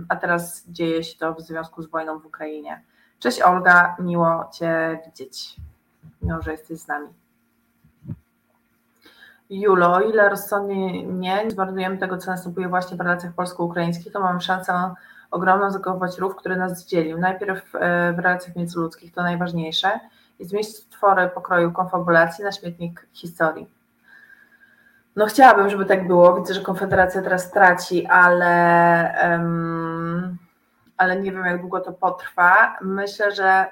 a 0.08 0.16
teraz 0.16 0.68
dzieje 0.68 1.04
się 1.04 1.18
to 1.18 1.34
w 1.34 1.40
związku 1.40 1.82
z 1.82 1.90
wojną 1.90 2.18
w 2.18 2.26
Ukrainie. 2.26 2.82
Cześć 3.18 3.42
Olga, 3.42 3.96
miło 3.98 4.50
Cię 4.52 4.98
widzieć, 5.06 5.56
mimo 6.22 6.42
że 6.42 6.52
jesteś 6.52 6.78
z 6.78 6.88
nami. 6.88 7.08
Julo, 9.50 9.92
o 9.92 10.00
ile 10.00 10.28
rozsądnie 10.28 11.06
nie 11.06 11.50
zmarnujemy 11.50 11.98
tego, 11.98 12.18
co 12.18 12.30
następuje 12.30 12.68
właśnie 12.68 12.96
w 12.96 13.00
relacjach 13.00 13.32
polsko-ukraińskich, 13.32 14.12
to 14.12 14.20
mamy 14.20 14.40
szansę 14.40 14.94
ogromną 15.34 15.70
zakopać 15.70 16.18
rów, 16.18 16.36
który 16.36 16.56
nas 16.56 16.86
dzielił. 16.86 17.18
Najpierw 17.18 17.74
e, 17.74 18.12
w 18.12 18.18
relacjach 18.18 18.56
międzyludzkich, 18.56 19.12
to 19.12 19.22
najważniejsze, 19.22 20.00
i 20.38 20.44
zmieścić 20.44 20.88
twory 20.88 21.28
pokroju 21.28 21.72
konfabulacji 21.72 22.44
na 22.44 22.52
śmietnik 22.52 23.06
historii. 23.12 23.68
No 25.16 25.26
chciałabym, 25.26 25.70
żeby 25.70 25.84
tak 25.84 26.06
było. 26.06 26.36
Widzę, 26.36 26.54
że 26.54 26.60
Konfederacja 26.60 27.22
teraz 27.22 27.50
traci, 27.50 28.06
ale, 28.06 29.14
um, 29.22 30.38
ale 30.96 31.20
nie 31.20 31.32
wiem, 31.32 31.44
jak 31.44 31.60
długo 31.60 31.80
to 31.80 31.92
potrwa. 31.92 32.76
Myślę, 32.80 33.32
że 33.32 33.66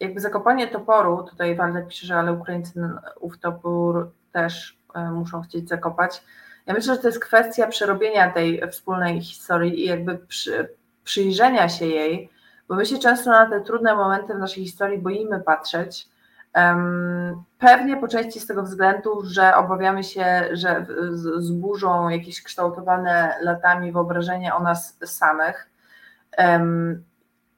jakby 0.00 0.20
zakopanie 0.20 0.68
toporu, 0.68 1.22
tutaj 1.22 1.56
Waldek 1.56 1.88
pisze, 1.88 2.06
że 2.06 2.18
ale 2.18 2.32
Ukraińcy 2.32 2.88
ów 3.20 3.38
topór 3.38 4.10
też 4.32 4.78
e, 4.94 5.10
muszą 5.10 5.42
chcieć 5.42 5.68
zakopać, 5.68 6.24
ja 6.66 6.74
myślę, 6.74 6.94
że 6.94 7.00
to 7.00 7.08
jest 7.08 7.24
kwestia 7.24 7.66
przerobienia 7.66 8.30
tej 8.30 8.62
wspólnej 8.70 9.20
historii 9.20 9.80
i 9.80 9.88
jakby 9.88 10.18
przy, 10.18 10.68
przyjrzenia 11.04 11.68
się 11.68 11.86
jej, 11.86 12.30
bo 12.68 12.74
my 12.74 12.86
się 12.86 12.98
często 12.98 13.30
na 13.30 13.50
te 13.50 13.60
trudne 13.60 13.94
momenty 13.94 14.34
w 14.34 14.38
naszej 14.38 14.64
historii 14.64 14.98
boimy 14.98 15.40
patrzeć. 15.40 16.08
Pewnie 17.58 17.96
po 17.96 18.08
części 18.08 18.40
z 18.40 18.46
tego 18.46 18.62
względu, 18.62 19.22
że 19.24 19.56
obawiamy 19.56 20.04
się, 20.04 20.48
że 20.52 20.86
zburzą 21.38 22.08
jakieś 22.08 22.42
kształtowane 22.42 23.34
latami 23.42 23.92
wyobrażenia 23.92 24.56
o 24.56 24.62
nas 24.62 24.98
samych. 25.04 25.70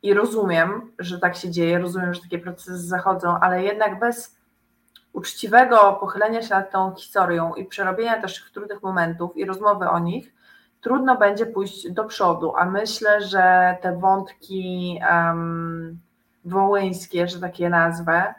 I 0.03 0.15
rozumiem, 0.15 0.93
że 0.99 1.19
tak 1.19 1.37
się 1.37 1.51
dzieje, 1.51 1.79
rozumiem, 1.79 2.15
że 2.15 2.21
takie 2.21 2.39
procesy 2.39 2.79
zachodzą, 2.79 3.39
ale 3.41 3.63
jednak 3.63 3.99
bez 3.99 4.37
uczciwego 5.13 5.97
pochylenia 6.01 6.43
się 6.43 6.55
nad 6.55 6.71
tą 6.71 6.95
historią 6.95 7.55
i 7.55 7.65
przerobienia 7.65 8.23
też 8.23 8.51
trudnych 8.53 8.83
momentów 8.83 9.37
i 9.37 9.45
rozmowy 9.45 9.89
o 9.89 9.99
nich, 9.99 10.35
trudno 10.81 11.17
będzie 11.17 11.47
pójść 11.47 11.91
do 11.91 12.05
przodu, 12.05 12.57
a 12.57 12.65
myślę, 12.65 13.21
że 13.21 13.77
te 13.83 13.99
wątki 13.99 15.01
um, 15.11 16.01
wołyńskie, 16.45 17.29
że 17.29 17.41
takie 17.41 17.69
nazwę, 17.69 18.35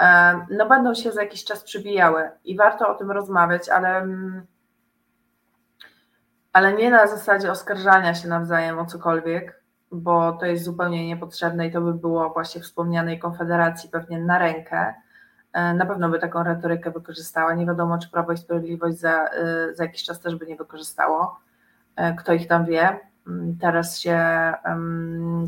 um, 0.00 0.46
no 0.50 0.68
będą 0.68 0.94
się 0.94 1.12
za 1.12 1.22
jakiś 1.22 1.44
czas 1.44 1.64
przybijały 1.64 2.30
i 2.44 2.56
warto 2.56 2.88
o 2.88 2.94
tym 2.94 3.10
rozmawiać, 3.10 3.68
ale, 3.68 4.06
ale 6.52 6.72
nie 6.72 6.90
na 6.90 7.06
zasadzie 7.06 7.50
oskarżania 7.50 8.14
się 8.14 8.28
nawzajem 8.28 8.78
o 8.78 8.86
cokolwiek, 8.86 9.62
bo 9.92 10.32
to 10.32 10.46
jest 10.46 10.64
zupełnie 10.64 11.06
niepotrzebne 11.06 11.66
i 11.66 11.72
to 11.72 11.80
by 11.80 11.94
było 11.94 12.30
właśnie 12.30 12.60
wspomnianej 12.60 13.18
Konfederacji 13.18 13.90
pewnie 13.90 14.20
na 14.20 14.38
rękę, 14.38 14.94
na 15.74 15.86
pewno 15.86 16.08
by 16.08 16.18
taką 16.18 16.42
retorykę 16.42 16.90
wykorzystała. 16.90 17.54
Nie 17.54 17.66
wiadomo, 17.66 17.98
czy 17.98 18.10
Prawo 18.10 18.32
i 18.32 18.36
Sprawiedliwość 18.36 18.98
za, 18.98 19.28
e, 19.28 19.74
za 19.74 19.84
jakiś 19.84 20.04
czas 20.04 20.20
też 20.20 20.36
by 20.36 20.46
nie 20.46 20.56
wykorzystało. 20.56 21.40
E, 21.96 22.14
kto 22.14 22.32
ich 22.32 22.48
tam 22.48 22.66
wie. 22.66 23.00
Mm, 23.26 23.58
teraz 23.60 23.98
się, 23.98 24.18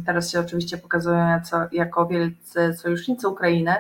teraz 0.07 0.31
się 0.31 0.41
oczywiście 0.41 0.79
pokazują 0.79 1.41
jako 1.73 2.07
wielcy 2.07 2.75
sojusznicy 2.75 3.29
Ukrainy, 3.29 3.75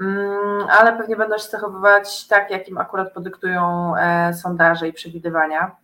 mm, 0.00 0.66
ale 0.70 0.96
pewnie 0.96 1.16
będą 1.16 1.38
się 1.38 1.48
zachowywać 1.48 2.26
tak, 2.26 2.50
jak 2.50 2.68
im 2.68 2.78
akurat 2.78 3.12
podyktują 3.12 3.92
sondaże 4.32 4.88
i 4.88 4.92
przewidywania 4.92 5.76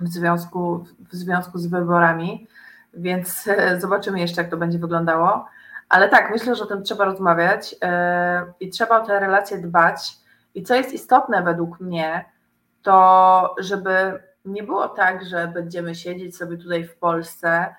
w 0.00 0.08
związku, 0.08 0.84
w 1.12 1.14
związku 1.14 1.58
z 1.58 1.66
wyborami, 1.66 2.46
więc 2.94 3.48
zobaczymy 3.78 4.20
jeszcze, 4.20 4.42
jak 4.42 4.50
to 4.50 4.56
będzie 4.56 4.78
wyglądało. 4.78 5.46
Ale 5.88 6.08
tak, 6.08 6.30
myślę, 6.30 6.54
że 6.54 6.64
o 6.64 6.66
tym 6.66 6.82
trzeba 6.82 7.04
rozmawiać 7.04 7.72
yy, 7.72 7.78
i 8.60 8.70
trzeba 8.70 9.02
o 9.02 9.06
te 9.06 9.20
relacje 9.20 9.58
dbać. 9.58 10.16
I 10.54 10.62
co 10.62 10.74
jest 10.74 10.92
istotne 10.92 11.42
według 11.42 11.80
mnie, 11.80 12.24
to 12.82 13.54
żeby 13.58 14.22
nie 14.44 14.62
było 14.62 14.88
tak, 14.88 15.24
że 15.24 15.48
będziemy 15.48 15.94
siedzieć 15.94 16.36
sobie 16.36 16.56
tutaj 16.56 16.84
w 16.84 16.96
Polsce 16.96 17.74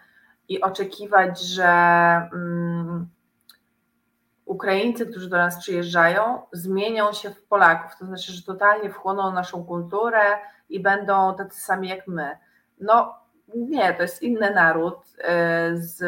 i 0.47 0.62
oczekiwać, 0.62 1.41
że 1.41 1.72
um, 2.34 3.10
Ukraińcy, 4.45 5.05
którzy 5.05 5.30
do 5.30 5.38
nas 5.38 5.60
przyjeżdżają, 5.60 6.41
zmienią 6.51 7.14
się 7.14 7.30
w 7.30 7.43
Polaków. 7.43 7.99
To 7.99 8.05
znaczy, 8.05 8.32
że 8.32 8.43
totalnie 8.43 8.89
wchłoną 8.89 9.32
naszą 9.32 9.66
kulturę 9.66 10.22
i 10.70 10.80
będą 10.80 11.36
tacy 11.36 11.62
sami 11.62 11.89
jak 11.89 12.07
my. 12.07 12.38
No, 12.80 13.18
nie, 13.56 13.93
to 13.93 14.02
jest 14.02 14.22
inny 14.22 14.54
naród 14.54 14.97
y, 14.97 15.24
z 15.78 16.02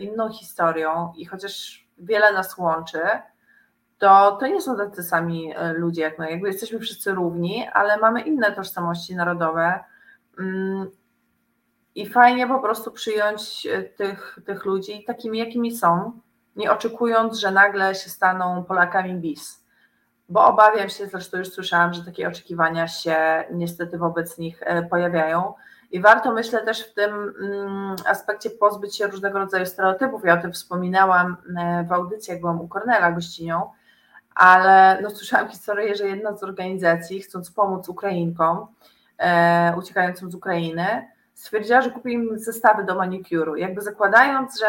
inną 0.00 0.32
historią 0.32 1.12
i 1.16 1.26
chociaż 1.26 1.86
wiele 1.98 2.32
nas 2.32 2.58
łączy, 2.58 3.00
to, 3.98 4.36
to 4.40 4.46
nie 4.46 4.60
są 4.60 4.76
tacy 4.76 5.02
sami 5.02 5.52
y, 5.56 5.72
ludzie 5.72 6.02
jak 6.02 6.18
my. 6.18 6.30
Jakby 6.30 6.48
jesteśmy 6.48 6.78
wszyscy 6.78 7.12
równi, 7.12 7.68
ale 7.72 7.96
mamy 7.96 8.20
inne 8.20 8.52
tożsamości 8.52 9.16
narodowe. 9.16 9.84
Mm, 10.38 10.90
i 11.94 12.06
fajnie 12.06 12.46
po 12.46 12.58
prostu 12.58 12.90
przyjąć 12.90 13.66
e, 13.66 13.82
tych, 13.82 14.38
tych 14.46 14.64
ludzi 14.64 15.04
takimi, 15.04 15.38
jakimi 15.38 15.76
są, 15.76 16.20
nie 16.56 16.72
oczekując, 16.72 17.38
że 17.38 17.50
nagle 17.50 17.94
się 17.94 18.10
staną 18.10 18.64
Polakami 18.64 19.14
bis. 19.14 19.64
Bo 20.28 20.46
obawiam 20.46 20.88
się, 20.88 21.06
zresztą 21.06 21.38
już 21.38 21.48
słyszałam, 21.48 21.94
że 21.94 22.04
takie 22.04 22.28
oczekiwania 22.28 22.88
się 22.88 23.44
niestety 23.52 23.98
wobec 23.98 24.38
nich 24.38 24.62
e, 24.62 24.82
pojawiają. 24.82 25.54
I 25.90 26.00
warto, 26.00 26.32
myślę, 26.32 26.64
też 26.64 26.84
w 26.84 26.94
tym 26.94 27.34
mm, 27.40 27.96
aspekcie 28.06 28.50
pozbyć 28.50 28.96
się 28.96 29.06
różnego 29.06 29.38
rodzaju 29.38 29.66
stereotypów. 29.66 30.24
Ja 30.24 30.34
o 30.34 30.42
tym 30.42 30.52
wspominałam 30.52 31.36
e, 31.58 31.84
w 31.84 31.92
audycji, 31.92 32.30
jak 32.32 32.40
byłam 32.40 32.60
u 32.60 32.68
Kornela 32.68 33.12
gościnią, 33.12 33.70
ale 34.34 34.98
no, 35.02 35.10
słyszałam 35.10 35.48
historię, 35.48 35.94
że 35.96 36.06
jedna 36.06 36.36
z 36.36 36.42
organizacji, 36.42 37.22
chcąc 37.22 37.50
pomóc 37.50 37.88
Ukrainkom 37.88 38.66
e, 39.18 39.74
uciekającym 39.78 40.30
z 40.30 40.34
Ukrainy, 40.34 41.08
stwierdziła, 41.34 41.82
że 41.82 41.90
kupi 41.90 42.12
im 42.12 42.38
zestawy 42.38 42.84
do 42.84 42.94
manikuru, 42.94 43.56
jakby 43.56 43.80
zakładając, 43.80 44.60
że 44.60 44.66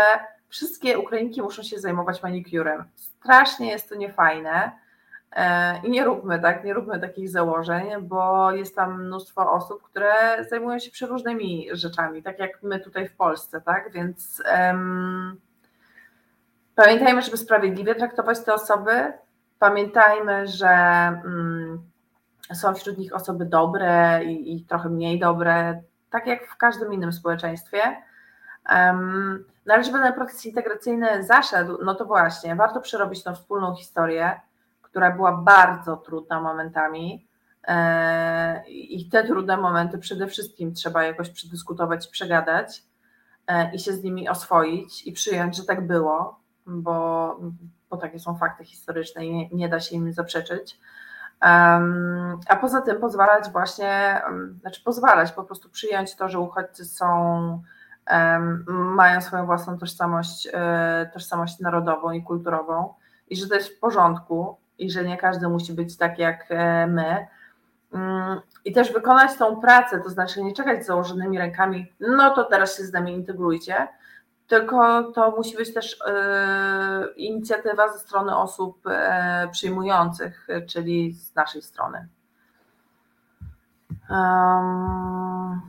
wszystkie 0.50 1.00
Ukrainki 1.00 1.42
muszą 1.42 1.64
się 1.64 1.80
zajmować 1.80 2.24
manikurem. 2.24 2.84
Strasznie 2.96 3.72
jest 3.72 3.90
to 3.90 3.96
niefajne 3.96 4.72
i 5.84 5.90
nie 5.90 6.04
róbmy 6.04 6.40
tak, 6.40 6.64
nie 6.64 6.74
róbmy 6.74 7.00
takich 7.00 7.30
założeń, 7.30 7.92
bo 8.02 8.52
jest 8.52 8.76
tam 8.76 9.06
mnóstwo 9.06 9.52
osób, 9.52 9.84
które 9.84 10.14
zajmują 10.50 10.80
się 10.80 10.92
przeróżnymi 10.92 11.68
rzeczami, 11.72 12.24
tak 12.24 12.40
jak 12.40 12.64
my 12.64 12.80
tutaj 12.80 13.08
w 13.08 13.16
Polsce, 13.16 13.62
tak, 13.62 13.92
więc 13.92 14.44
um, 14.58 15.40
pamiętajmy, 16.76 17.22
żeby 17.22 17.38
sprawiedliwie 17.38 17.96
traktować 17.96 18.40
te 18.44 18.54
osoby, 18.54 19.14
pamiętajmy, 19.60 20.48
że 20.48 20.70
um, 21.24 21.90
są 22.54 22.76
wśród 22.76 22.98
nich 22.98 23.16
osoby 23.16 23.46
dobre 23.46 24.24
i, 24.24 24.56
i 24.56 24.66
trochę 24.66 24.90
mniej 24.90 25.20
dobre, 25.20 25.82
tak 26.10 26.28
jak 26.28 26.48
w 26.48 26.58
każdym 26.58 26.94
innym 26.94 27.14
społeczeństwie. 27.14 27.82
Um, 28.72 29.46
no 29.66 29.74
ale 29.74 29.84
żeby 29.84 30.00
ten 30.00 30.14
proces 30.14 30.46
integracyjny 30.46 31.24
zaszedł, 31.24 31.78
no 31.84 31.96
to 31.96 32.06
właśnie, 32.06 32.56
warto 32.56 32.82
przerobić 32.82 33.24
tą 33.24 33.36
wspólną 33.36 33.76
historię, 33.76 34.42
która 34.90 35.12
była 35.12 35.38
bardzo 35.38 35.98
trudna 35.98 36.42
momentami. 36.42 37.28
E, 37.68 38.70
I 38.70 39.10
te 39.10 39.28
trudne 39.28 39.58
momenty 39.58 39.98
przede 39.98 40.28
wszystkim 40.28 40.74
trzeba 40.74 41.04
jakoś 41.04 41.30
przedyskutować, 41.30 42.08
przegadać 42.08 42.84
e, 43.48 43.76
i 43.76 43.80
się 43.80 43.94
z 43.94 44.04
nimi 44.04 44.30
oswoić 44.30 45.08
i 45.08 45.12
przyjąć, 45.12 45.58
że 45.58 45.64
tak 45.64 45.88
było, 45.88 46.40
bo, 46.66 47.40
bo 47.90 47.98
takie 47.98 48.20
są 48.20 48.38
fakty 48.38 48.66
historyczne 48.66 49.26
i 49.26 49.34
nie, 49.34 49.50
nie 49.50 49.70
da 49.70 49.80
się 49.80 49.96
im 49.96 50.14
zaprzeczyć. 50.14 50.80
A 52.48 52.56
poza 52.62 52.82
tym 52.82 53.00
pozwalać 53.00 53.50
właśnie, 53.52 54.22
znaczy 54.62 54.84
pozwalać, 54.84 55.32
po 55.32 55.44
prostu 55.44 55.70
przyjąć 55.70 56.16
to, 56.16 56.30
że 56.30 56.40
uchodźcy 56.40 56.86
są, 56.86 57.62
mają 58.68 59.22
swoją 59.22 59.46
własną 59.46 59.78
tożsamość, 59.78 60.48
e, 60.54 61.10
tożsamość 61.14 61.60
narodową 61.60 62.12
i 62.12 62.24
kulturową 62.24 62.94
i 63.30 63.36
że 63.36 63.48
to 63.48 63.56
jest 63.56 63.70
w 63.70 63.80
porządku 63.80 64.58
i 64.80 64.92
że 64.92 65.04
nie 65.04 65.18
każdy 65.18 65.50
musi 65.50 65.74
być 65.74 65.98
tak 65.98 66.20
jak 66.20 66.46
e, 66.50 66.88
my. 66.88 67.28
Mm, 67.94 68.40
I 68.66 68.72
też 68.72 68.94
wykonać 68.94 69.38
tą 69.38 69.56
pracę, 69.62 70.00
to 70.00 70.10
znaczy 70.10 70.44
nie 70.44 70.54
czekać 70.54 70.84
z 70.84 70.88
założonymi 70.88 71.38
rękami, 71.38 71.94
no 72.00 72.30
to 72.36 72.44
teraz 72.44 72.78
się 72.78 72.84
z 72.84 72.94
nami 72.94 73.14
integrujcie, 73.14 73.88
tylko 74.48 75.04
to 75.12 75.32
musi 75.32 75.58
być 75.58 75.74
też 75.74 76.02
e, 76.08 77.08
inicjatywa 77.16 77.94
ze 77.94 78.00
strony 78.00 78.38
osób 78.38 78.88
e, 78.88 79.48
przyjmujących, 79.52 80.48
czyli 80.68 81.14
z 81.14 81.36
naszej 81.36 81.62
strony. 81.62 82.08
Um, 84.10 85.62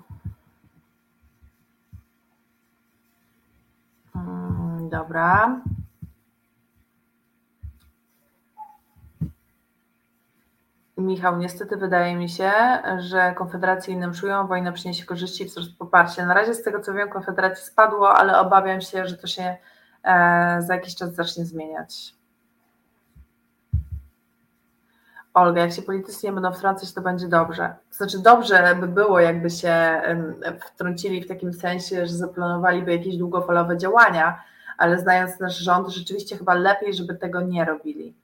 dobra. 4.91 5.61
Michał, 11.01 11.39
niestety 11.39 11.77
wydaje 11.77 12.17
mi 12.17 12.29
się, 12.29 12.53
że 12.99 13.35
Konfederacje 13.35 13.95
innym 13.95 14.13
czują, 14.13 14.47
wojna 14.47 14.73
przyniesie 14.73 15.07
korzyści 15.07 15.45
i 15.45 15.47
wzrost 15.47 15.79
poparcia. 15.79 16.27
Na 16.27 16.35
razie 16.35 16.55
z 16.55 16.63
tego 16.63 16.81
co 16.81 16.95
wiem, 16.95 17.09
Konfederacji 17.09 17.65
spadło, 17.65 18.15
ale 18.15 18.39
obawiam 18.39 18.81
się, 18.81 19.07
że 19.07 19.17
to 19.17 19.27
się 19.27 19.57
e, 20.05 20.63
za 20.63 20.75
jakiś 20.75 20.95
czas 20.95 21.15
zacznie 21.15 21.45
zmieniać. 21.45 22.15
Olga, 25.35 25.61
jak 25.61 25.73
się 25.73 25.83
politycy 25.83 26.27
nie 26.27 26.33
będą 26.33 26.53
wtrącać, 26.53 26.93
to 26.93 27.01
będzie 27.01 27.29
dobrze. 27.29 27.75
Znaczy 27.91 28.19
dobrze 28.19 28.77
by 28.81 28.89
było, 28.89 29.21
jakby 29.21 29.51
się 29.51 30.03
wtrącili 30.61 31.23
w 31.23 31.29
takim 31.29 31.53
sensie, 31.53 32.07
że 32.07 32.13
zaplanowaliby 32.13 32.93
jakieś 32.93 33.17
długofalowe 33.17 33.79
działania, 33.79 34.43
ale 34.79 34.99
znając 34.99 35.41
nasz 35.41 35.59
rząd, 35.59 35.89
rzeczywiście 35.89 36.37
chyba 36.37 36.55
lepiej, 36.55 36.95
żeby 36.95 37.15
tego 37.15 37.41
nie 37.41 37.65
robili. 37.65 38.20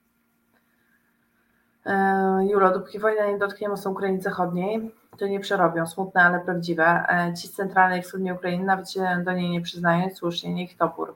E, 1.87 2.47
Julo, 2.51 2.71
dopóki 2.73 2.99
wojna 2.99 3.27
nie 3.27 3.39
dotknie 3.39 3.69
mocno 3.69 3.91
Ukrainy 3.91 4.23
Zachodniej, 4.23 4.95
to 5.19 5.27
nie 5.27 5.41
przerobią. 5.41 5.87
Smutne, 5.87 6.23
ale 6.23 6.41
prawdziwe. 6.41 7.05
E, 7.09 7.35
ci 7.35 7.49
z 7.49 7.53
centralnej 7.53 8.01
i 8.01 8.03
wschodniej 8.03 8.33
Ukrainy 8.33 8.65
nawet 8.65 8.91
się 8.91 9.23
do 9.25 9.33
niej 9.33 9.51
nie 9.51 9.61
przyznają. 9.61 10.11
Słusznie, 10.15 10.55
niech 10.55 10.77
topór. 10.77 11.15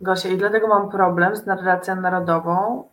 Gosia, 0.00 0.28
i 0.28 0.36
dlatego 0.36 0.68
mam 0.68 0.90
problem 0.90 1.36
z 1.36 1.46
narracją 1.46 2.00
narodową. 2.00 2.84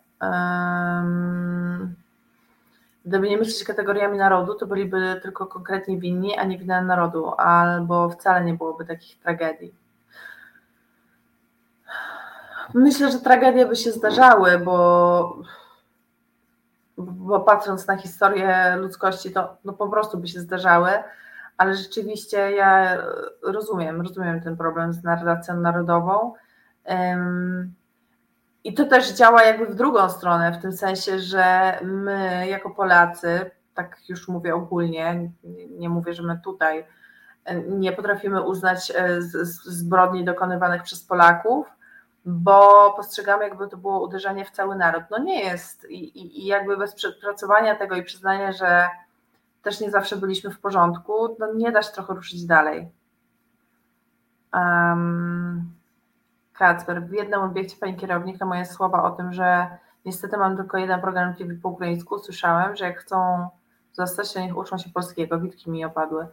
Gdyby 3.05 3.29
nie 3.29 3.37
myśleć 3.37 3.63
kategoriami 3.63 4.17
narodu, 4.17 4.55
to 4.55 4.67
byliby 4.67 5.19
tylko 5.23 5.45
konkretnie 5.45 5.97
winni, 5.97 6.37
a 6.37 6.43
nie 6.43 6.57
wina 6.57 6.81
narodu, 6.81 7.33
albo 7.37 8.09
wcale 8.09 8.45
nie 8.45 8.53
byłoby 8.53 8.85
takich 8.85 9.19
tragedii. 9.19 9.80
Myślę, 12.73 13.11
że 13.11 13.19
tragedie 13.19 13.65
by 13.65 13.75
się 13.75 13.91
zdarzały, 13.91 14.59
bo, 14.59 15.37
bo 16.97 17.39
patrząc 17.39 17.87
na 17.87 17.97
historię 17.97 18.75
ludzkości, 18.77 19.31
to 19.31 19.57
no 19.65 19.73
po 19.73 19.89
prostu 19.89 20.17
by 20.17 20.27
się 20.27 20.39
zdarzały, 20.39 20.89
ale 21.57 21.75
rzeczywiście 21.75 22.51
ja 22.51 22.97
rozumiem, 23.43 24.01
rozumiem 24.01 24.41
ten 24.41 24.57
problem 24.57 24.93
z 24.93 25.03
narracją 25.03 25.59
narodową. 25.59 26.33
I 28.63 28.73
to 28.73 28.85
też 28.85 29.11
działa 29.11 29.43
jakby 29.43 29.65
w 29.65 29.75
drugą 29.75 30.09
stronę, 30.09 30.51
w 30.51 30.61
tym 30.61 30.73
sensie, 30.73 31.19
że 31.19 31.77
my 31.83 32.47
jako 32.47 32.69
Polacy, 32.69 33.51
tak 33.73 33.97
już 34.09 34.27
mówię 34.27 34.55
ogólnie, 34.55 35.31
nie 35.69 35.89
mówię, 35.89 36.13
że 36.13 36.23
my 36.23 36.39
tutaj 36.43 36.85
nie 37.67 37.91
potrafimy 37.91 38.41
uznać 38.41 38.91
e, 38.95 39.21
zbrodni 39.65 40.25
dokonywanych 40.25 40.83
przez 40.83 41.03
Polaków, 41.03 41.67
bo 42.25 42.93
postrzegamy, 42.97 43.43
jakby 43.43 43.67
to 43.67 43.77
było 43.77 44.03
uderzenie 44.03 44.45
w 44.45 44.51
cały 44.51 44.75
naród. 44.75 45.03
No 45.11 45.17
nie 45.17 45.43
jest. 45.43 45.89
I, 45.89 46.19
i, 46.19 46.43
i 46.43 46.45
jakby 46.45 46.77
bez 46.77 46.95
przepracowania 46.95 47.75
tego 47.75 47.95
i 47.95 48.03
przyznania, 48.03 48.51
że 48.51 48.89
też 49.63 49.79
nie 49.79 49.91
zawsze 49.91 50.17
byliśmy 50.17 50.51
w 50.51 50.59
porządku, 50.59 51.35
no 51.39 51.53
nie 51.53 51.71
da 51.71 51.81
się 51.81 51.93
trochę 51.93 52.13
ruszyć 52.13 52.45
dalej. 52.45 52.89
Um, 54.53 55.71
Kacper, 56.53 57.03
w 57.03 57.13
jednym 57.13 57.41
obiekcie 57.41 57.77
pani 57.77 57.95
kierownik 57.95 58.39
na 58.39 58.45
moje 58.45 58.65
słowa 58.65 59.03
o 59.03 59.11
tym, 59.11 59.33
że 59.33 59.67
niestety 60.05 60.37
mam 60.37 60.57
tylko 60.57 60.77
jeden 60.77 61.01
program 61.01 61.35
TV 61.35 61.53
po 61.55 61.69
ukraińsku, 61.69 62.19
słyszałem, 62.19 62.75
że 62.75 62.85
jak 62.85 62.99
chcą 62.99 63.47
zostać, 63.93 64.33
to 64.33 64.39
niech 64.39 64.57
uczą 64.57 64.77
się 64.77 64.89
polskiego, 64.89 65.39
witki 65.39 65.71
mi 65.71 65.85
opadły. 65.85 66.27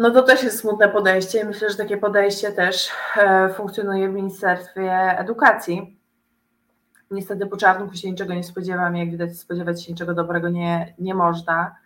No 0.00 0.10
to 0.10 0.22
też 0.22 0.42
jest 0.42 0.58
smutne 0.58 0.88
podejście 0.88 1.40
i 1.40 1.44
myślę, 1.44 1.70
że 1.70 1.76
takie 1.76 1.96
podejście 1.96 2.52
też 2.52 2.90
e, 3.16 3.48
funkcjonuje 3.48 4.08
w 4.08 4.14
Ministerstwie 4.14 4.92
Edukacji. 5.18 6.00
Niestety 7.10 7.46
po 7.46 7.56
czarnku 7.56 7.94
się 7.94 8.10
niczego 8.10 8.34
nie 8.34 8.44
spodziewam, 8.44 8.96
jak 8.96 9.10
widać 9.10 9.38
spodziewać 9.38 9.84
się 9.84 9.92
niczego 9.92 10.14
dobrego 10.14 10.48
nie, 10.48 10.94
nie 10.98 11.14
można. 11.14 11.76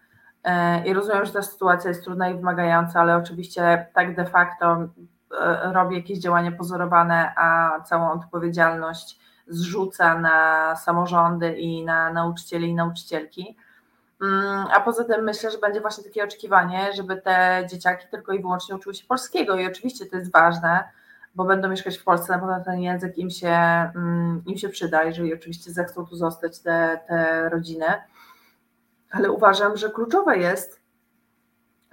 E, 0.44 0.86
I 0.86 0.92
rozumiem, 0.92 1.24
że 1.24 1.32
ta 1.32 1.42
sytuacja 1.42 1.90
jest 1.90 2.04
trudna 2.04 2.28
i 2.28 2.34
wymagająca, 2.34 3.00
ale 3.00 3.16
oczywiście 3.16 3.86
tak 3.94 4.16
de 4.16 4.24
facto 4.24 4.88
e, 5.40 5.72
robi 5.72 5.96
jakieś 5.96 6.18
działania 6.18 6.52
pozorowane, 6.52 7.32
a 7.36 7.80
całą 7.80 8.12
odpowiedzialność 8.12 9.20
zrzuca 9.48 10.18
na 10.18 10.76
samorządy 10.76 11.52
i 11.52 11.84
na 11.84 12.12
nauczycieli 12.12 12.68
i 12.68 12.74
nauczycielki. 12.74 13.56
Mm, 14.22 14.66
a 14.72 14.80
poza 14.80 15.04
tym 15.04 15.24
myślę, 15.24 15.50
że 15.50 15.58
będzie 15.58 15.80
właśnie 15.80 16.04
takie 16.04 16.24
oczekiwanie, 16.24 16.92
żeby 16.96 17.16
te 17.16 17.66
dzieciaki 17.70 18.06
tylko 18.10 18.32
i 18.32 18.40
wyłącznie 18.40 18.76
uczyły 18.76 18.94
się 18.94 19.06
polskiego 19.06 19.58
i 19.58 19.66
oczywiście 19.66 20.06
to 20.06 20.16
jest 20.16 20.32
ważne, 20.32 20.84
bo 21.34 21.44
będą 21.44 21.68
mieszkać 21.68 21.98
w 21.98 22.04
Polsce, 22.04 22.32
na 22.32 22.38
pewno 22.38 22.64
ten 22.64 22.80
język 22.80 23.18
im 23.18 23.30
się, 23.30 23.48
mm, 23.48 24.42
im 24.46 24.56
się 24.56 24.68
przyda, 24.68 25.02
jeżeli 25.02 25.34
oczywiście 25.34 25.72
zechcą 25.72 26.06
tu 26.06 26.16
zostać 26.16 26.60
te, 26.60 27.00
te 27.08 27.48
rodziny. 27.48 27.86
Ale 29.10 29.30
uważam, 29.30 29.76
że 29.76 29.90
kluczowe 29.90 30.38
jest, 30.38 30.80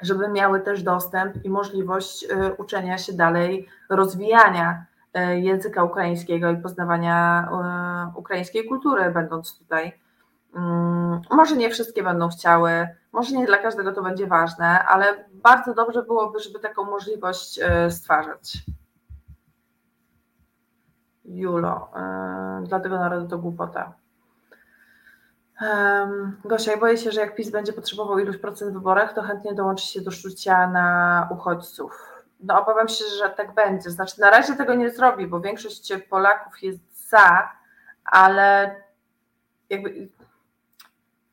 żeby 0.02 0.30
miały 0.30 0.62
też 0.62 0.84
dostęp 0.84 1.46
i 1.46 1.50
możliwość 1.50 2.24
y, 2.24 2.54
uczenia 2.54 2.98
się 2.98 3.14
dalej, 3.14 3.68
rozwijania 3.90 4.86
y, 5.18 5.40
języka 5.40 5.84
ukraińskiego 5.84 6.52
i 6.52 6.58
poznawania 6.58 7.48
y, 8.16 8.20
ukraińskiej 8.20 8.68
kultury, 8.68 9.12
będąc 9.12 9.58
tutaj 9.58 10.01
może 11.32 11.56
nie 11.56 11.70
wszystkie 11.70 12.04
będą 12.04 12.30
chciały, 12.30 12.88
może 13.12 13.36
nie 13.36 13.46
dla 13.46 13.58
każdego 13.58 13.92
to 13.92 14.02
będzie 14.02 14.28
ważne, 14.28 14.86
ale 14.86 15.26
bardzo 15.34 15.74
dobrze 15.74 16.04
byłoby, 16.04 16.40
żeby 16.40 16.60
taką 16.60 16.84
możliwość 16.84 17.60
e, 17.60 17.92
stwarzać. 17.92 18.58
Julo, 21.26 21.92
yy, 22.62 22.68
dla 22.68 22.80
tego 22.80 23.28
to 23.30 23.38
głupota. 23.38 23.94
Gosia, 26.46 26.78
boję 26.78 26.98
się, 26.98 27.12
że 27.12 27.22
jak 27.22 27.36
PiS 27.36 27.52
będzie 27.52 27.74
potrzebował 27.74 28.20
iluś 28.20 28.38
procent 28.38 28.72
w 28.72 28.74
wyborach, 28.74 29.14
to 29.14 29.22
chętnie 29.22 29.54
dołączy 29.54 29.86
się 29.86 30.02
do 30.02 30.12
szczucia 30.12 30.68
na 30.68 31.28
uchodźców. 31.32 32.24
No 32.40 32.62
obawiam 32.62 32.88
się, 32.88 33.06
że 33.06 33.30
tak 33.30 33.54
będzie. 33.54 33.90
Znaczy 33.90 34.22
na 34.22 34.30
razie 34.30 34.56
tego 34.56 34.74
nie 34.74 34.90
zrobi, 34.90 35.28
bo 35.28 35.40
większość 35.40 35.94
Polaków 36.10 36.64
jest 36.64 37.10
za, 37.10 37.50
ale 38.06 38.76
jakby 39.70 40.10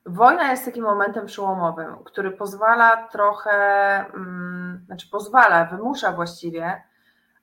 wojna 0.08 0.50
jest 0.50 0.64
takim 0.64 0.84
momentem 0.84 1.26
przełomowym, 1.26 1.96
który 2.04 2.30
pozwala 2.30 3.08
trochę, 3.08 4.04
um, 4.14 4.82
znaczy 4.86 5.10
pozwala, 5.10 5.64
wymusza 5.64 6.12
właściwie 6.12 6.82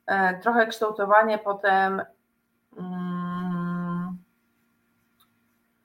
e, 0.05 0.39
trochę 0.39 0.68
kształtowanie 0.68 1.38
potem 1.38 2.01
um, 2.78 4.18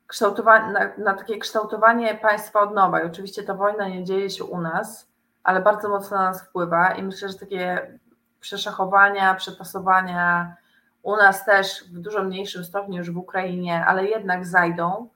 kształtowanie, 0.07 0.73
na, 0.73 1.05
na, 1.05 1.15
takie 1.15 1.39
kształtowanie 1.39 2.15
państwa 2.15 2.61
od 2.61 2.75
nowa. 2.75 3.01
I 3.01 3.07
oczywiście 3.07 3.43
ta 3.43 3.55
wojna 3.55 3.89
nie 3.89 4.05
dzieje 4.05 4.31
się 4.31 4.45
u 4.45 4.61
nas, 4.61 5.11
ale 5.43 5.61
bardzo 5.61 5.89
mocno 5.89 6.17
na 6.17 6.23
nas 6.23 6.43
wpływa 6.49 6.95
i 6.95 7.03
myślę, 7.03 7.29
że 7.29 7.39
takie 7.39 7.99
przeszachowania, 8.41 9.35
przetasowania 9.35 10.57
u 11.03 11.17
nas 11.17 11.45
też 11.45 11.85
w 11.93 11.99
dużo 11.99 12.25
mniejszym 12.25 12.65
stopniu 12.65 12.99
już 12.99 13.11
w 13.11 13.17
Ukrainie, 13.17 13.85
ale 13.87 14.05
jednak 14.05 14.47
zajdą. 14.47 15.09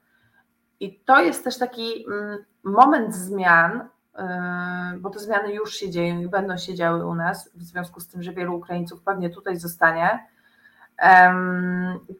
I 0.79 0.99
to 0.99 1.21
jest 1.21 1.43
też 1.43 1.57
taki 1.57 2.05
mm, 2.07 2.45
moment 2.63 3.15
zmian, 3.15 3.89
yy, 4.17 4.23
bo 4.99 5.09
te 5.09 5.19
zmiany 5.19 5.53
już 5.53 5.73
się 5.75 5.89
dzieją 5.89 6.19
i 6.19 6.27
będą 6.27 6.57
się 6.57 6.75
działy 6.75 7.05
u 7.05 7.15
nas, 7.15 7.51
w 7.55 7.63
związku 7.63 7.99
z 7.99 8.07
tym, 8.07 8.23
że 8.23 8.33
wielu 8.33 8.55
Ukraińców 8.55 9.01
pewnie 9.01 9.29
tutaj 9.29 9.57
zostanie, 9.57 10.27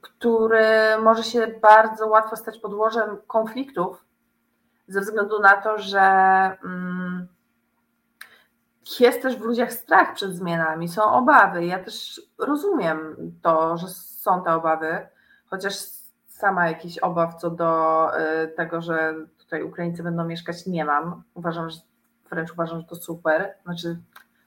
który 0.01 0.67
może 1.03 1.23
się 1.23 1.47
bardzo 1.47 2.07
łatwo 2.07 2.35
stać 2.35 2.59
podłożem 2.59 3.17
konfliktów, 3.27 4.05
ze 4.87 5.01
względu 5.01 5.39
na 5.39 5.61
to, 5.61 5.77
że 5.77 6.01
mm, 6.63 7.27
jest 8.99 9.21
też 9.21 9.37
w 9.37 9.41
ludziach 9.41 9.73
strach 9.73 10.13
przed 10.13 10.35
zmianami, 10.35 10.89
są 10.89 11.03
obawy. 11.03 11.65
Ja 11.65 11.83
też 11.83 12.21
rozumiem 12.37 13.15
to, 13.41 13.77
że 13.77 13.87
są 13.87 14.43
te 14.43 14.53
obawy, 14.53 15.07
chociaż 15.49 15.73
sama 16.35 16.67
jakichś 16.67 16.97
obaw 16.97 17.35
co 17.35 17.49
do 17.49 18.11
y, 18.19 18.47
tego, 18.47 18.81
że 18.81 19.13
tutaj 19.37 19.63
Ukraińcy 19.63 20.03
będą 20.03 20.25
mieszkać, 20.25 20.65
nie 20.65 20.85
mam. 20.85 21.23
Uważam, 21.33 21.69
że 21.69 21.79
wręcz 22.29 22.53
uważam, 22.53 22.79
że 22.79 22.87
to 22.87 22.95
super. 22.95 23.53
Znaczy, 23.63 23.97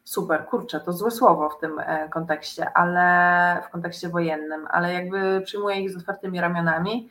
super, 0.05 0.47
kurczę, 0.47 0.81
to 0.81 0.93
złe 0.93 1.11
słowo 1.11 1.51
w 1.51 1.61
tym 1.61 1.79
e, 1.79 2.09
kontekście, 2.09 2.71
ale 2.75 3.63
w 3.69 3.71
kontekście 3.71 4.09
wojennym, 4.09 4.67
ale 4.71 4.95
jakby 4.95 5.41
przyjmuję 5.45 5.81
ich 5.81 5.91
z 5.91 5.97
otwartymi 5.97 6.41
ramionami 6.41 7.09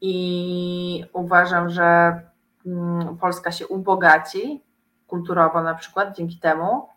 i 0.00 1.04
uważam, 1.12 1.70
że 1.70 2.20
mm, 2.66 3.16
Polska 3.18 3.52
się 3.52 3.66
ubogaci 3.66 4.62
kulturowo 5.06 5.62
na 5.62 5.74
przykład 5.74 6.16
dzięki 6.16 6.38
temu. 6.38 6.88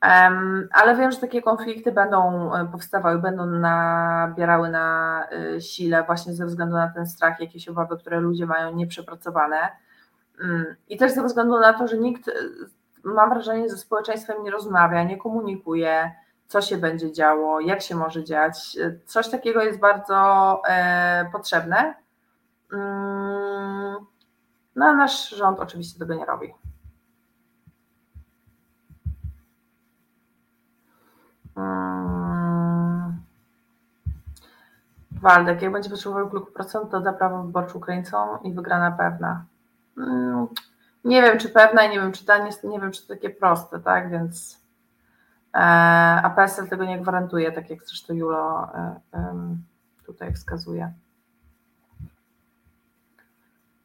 Ale 0.00 0.96
wiem, 0.96 1.12
że 1.12 1.18
takie 1.18 1.42
konflikty 1.42 1.92
będą 1.92 2.54
e, 2.54 2.66
powstawały, 2.72 3.18
będą 3.18 3.46
nabierały 3.46 4.70
na 4.70 5.26
e, 5.30 5.60
sile 5.60 6.04
właśnie 6.04 6.34
ze 6.34 6.46
względu 6.46 6.76
na 6.76 6.88
ten 6.88 7.06
strach, 7.06 7.40
jakieś 7.40 7.68
obawy, 7.68 7.98
które 7.98 8.20
ludzie 8.20 8.46
mają 8.46 8.74
nieprzepracowane. 8.74 9.56
Mm, 10.40 10.76
I 10.88 10.96
też 10.96 11.12
ze 11.12 11.22
względu 11.22 11.60
na 11.60 11.72
to, 11.72 11.88
że 11.88 11.98
nikt, 11.98 12.28
e, 12.28 12.32
mam 13.04 13.30
wrażenie, 13.30 13.68
ze 13.68 13.76
społeczeństwem 13.76 14.42
nie 14.42 14.50
rozmawia, 14.50 15.04
nie 15.04 15.16
komunikuje, 15.16 16.12
co 16.46 16.60
się 16.60 16.76
będzie 16.76 17.12
działo, 17.12 17.60
jak 17.60 17.82
się 17.82 17.94
może 17.94 18.24
dziać. 18.24 18.76
Coś 19.04 19.28
takiego 19.28 19.62
jest 19.62 19.78
bardzo 19.78 20.62
potrzebne. 21.32 21.94
Mm, 22.72 23.96
no 24.76 24.86
a 24.86 24.92
nasz 24.92 25.28
rząd 25.28 25.60
oczywiście 25.60 25.98
tego 25.98 26.14
nie 26.14 26.24
robi. 26.24 26.54
Waldek, 35.22 35.62
jak 35.62 35.72
będzie 35.72 35.90
potrzebował 35.90 36.30
kilku 36.30 36.52
procent, 36.52 36.90
to 36.90 37.00
da 37.00 37.12
prawo 37.12 37.42
wyborcze 37.42 37.74
Ukraińcom 37.74 38.42
i 38.42 38.52
wygrana 38.52 38.90
pewna. 38.90 39.44
Hmm. 39.96 40.46
Nie 41.04 41.22
wiem, 41.22 41.38
czy 41.38 41.48
pewna 41.48 41.84
i 41.84 41.90
nie 41.90 42.00
wiem, 42.00 42.12
czy 42.12 42.24
da, 42.24 42.38
nie, 42.38 42.50
nie 42.64 42.80
wiem, 42.80 42.92
czy 42.92 43.02
to 43.02 43.14
takie 43.14 43.30
proste, 43.30 43.80
tak, 43.80 44.10
więc 44.10 44.60
e, 45.54 45.58
a 46.22 46.30
PSL 46.30 46.68
tego 46.68 46.84
nie 46.84 47.00
gwarantuje, 47.00 47.52
tak 47.52 47.70
jak 47.70 47.84
zresztą 47.84 48.14
Julo 48.14 48.68
e, 48.74 49.00
tutaj 50.06 50.34
wskazuje. 50.34 50.92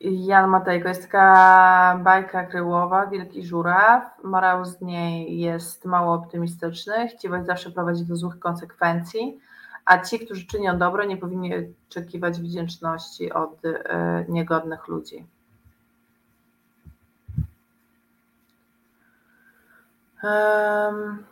Jan 0.03 0.49
Matejko, 0.49 0.87
jest 0.87 1.01
taka 1.01 1.99
bajka 2.03 2.45
kryłowa, 2.45 3.07
Wielki 3.07 3.45
Żuraw. 3.45 4.03
Morał 4.23 4.65
z 4.65 4.81
niej 4.81 5.39
jest 5.39 5.85
mało 5.85 6.13
optymistyczny. 6.13 7.07
Chciwość 7.07 7.45
zawsze 7.45 7.71
prowadzi 7.71 8.05
do 8.05 8.15
złych 8.15 8.39
konsekwencji, 8.39 9.39
a 9.85 9.99
ci, 9.99 10.19
którzy 10.19 10.47
czynią 10.47 10.77
dobro, 10.77 11.05
nie 11.05 11.17
powinni 11.17 11.51
oczekiwać 11.89 12.39
wdzięczności 12.39 13.33
od 13.33 13.65
y, 13.65 13.75
niegodnych 14.29 14.87
ludzi. 14.87 15.25
Um, 20.23 21.23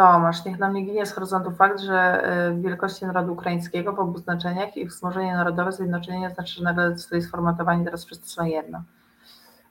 Tomasz, 0.00 0.44
niech 0.44 0.58
nam 0.58 0.74
nie 0.74 0.82
ginie 0.82 1.06
z 1.06 1.12
horyzontu 1.12 1.50
fakt, 1.50 1.80
że 1.80 2.22
y, 2.50 2.62
wielkości 2.62 3.06
narodu 3.06 3.32
ukraińskiego 3.32 3.92
w 3.92 3.98
obu 3.98 4.18
znaczeniach 4.18 4.76
i 4.76 4.86
wzmożenie 4.86 5.34
narodowe 5.34 5.72
zjednoczenie 5.72 6.30
znaczy, 6.30 6.54
że 6.54 6.64
nagle 6.64 6.96
zostali 6.96 7.22
sformatowani, 7.22 7.84
teraz 7.84 8.04
wszyscy 8.04 8.30
są 8.30 8.44
jedno. 8.44 8.82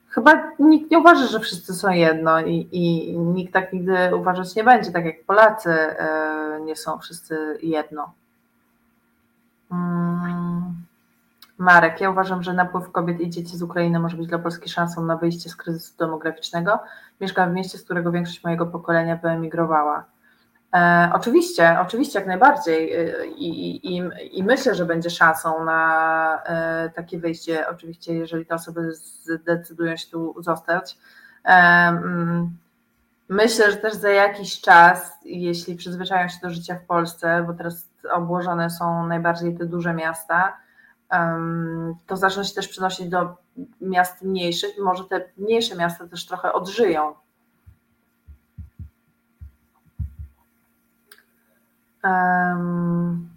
Chyba 0.08 0.32
nikt 0.58 0.90
nie 0.90 0.98
uważa, 0.98 1.26
że 1.26 1.40
wszyscy 1.40 1.74
są 1.74 1.90
jedno 1.90 2.40
i, 2.40 2.68
i 2.72 3.18
nikt 3.18 3.52
tak 3.52 3.72
nigdy 3.72 4.16
uważać 4.16 4.54
nie 4.54 4.64
będzie, 4.64 4.90
tak 4.90 5.04
jak 5.04 5.24
Polacy 5.24 5.70
y, 5.70 6.60
nie 6.64 6.76
są 6.76 6.98
wszyscy 6.98 7.58
jedno. 7.62 8.12
Mm. 9.72 10.74
Marek, 11.58 12.00
ja 12.00 12.10
uważam, 12.10 12.42
że 12.42 12.52
napływ 12.52 12.92
kobiet 12.92 13.20
i 13.20 13.30
dzieci 13.30 13.56
z 13.56 13.62
Ukrainy 13.62 13.98
może 13.98 14.16
być 14.16 14.26
dla 14.26 14.38
Polski 14.38 14.68
szansą 14.68 15.04
na 15.04 15.16
wyjście 15.16 15.50
z 15.50 15.56
kryzysu 15.56 15.92
demograficznego. 15.98 16.78
Mieszkam 17.20 17.50
w 17.50 17.54
mieście, 17.54 17.78
z 17.78 17.84
którego 17.84 18.12
większość 18.12 18.44
mojego 18.44 18.66
pokolenia 18.66 19.16
wyemigrowała. 19.16 20.04
E, 20.74 21.10
oczywiście, 21.14 21.76
oczywiście 21.80 22.18
jak 22.18 22.28
najbardziej. 22.28 22.92
E, 22.92 23.26
I, 23.26 23.86
i, 23.96 24.02
i, 24.32 24.42
myślę, 24.42 24.74
że 24.74 24.84
będzie 24.84 25.10
szansą 25.10 25.64
na 25.64 26.42
e, 26.44 26.90
takie 26.90 27.18
wyjście, 27.18 27.68
oczywiście 27.68 28.14
jeżeli 28.14 28.46
te 28.46 28.54
osoby 28.54 28.92
zdecydują 28.94 29.96
się 29.96 30.10
tu 30.10 30.42
zostać. 30.42 30.98
E, 31.44 31.50
mm, 31.88 32.56
myślę, 33.28 33.70
że 33.70 33.76
też 33.76 33.94
za 33.94 34.10
jakiś 34.10 34.60
czas, 34.60 35.18
jeśli 35.24 35.76
przyzwyczają 35.76 36.28
się 36.28 36.38
do 36.42 36.50
życia 36.50 36.74
w 36.74 36.86
Polsce, 36.86 37.44
bo 37.46 37.54
teraz 37.54 37.88
obłożone 38.12 38.70
są 38.70 39.06
najbardziej 39.06 39.56
te 39.58 39.66
duże 39.66 39.94
miasta, 39.94 40.56
to 42.06 42.16
zaczną 42.16 42.42
się 42.44 42.54
też 42.54 42.68
przenosić 42.68 43.08
do 43.08 43.36
miast 43.80 44.22
mniejszych 44.22 44.78
i 44.78 44.80
może 44.80 45.04
te 45.04 45.24
mniejsze 45.36 45.76
miasta 45.76 46.08
też 46.08 46.26
trochę 46.26 46.52
odżyją 46.52 47.14
Um, 52.04 53.28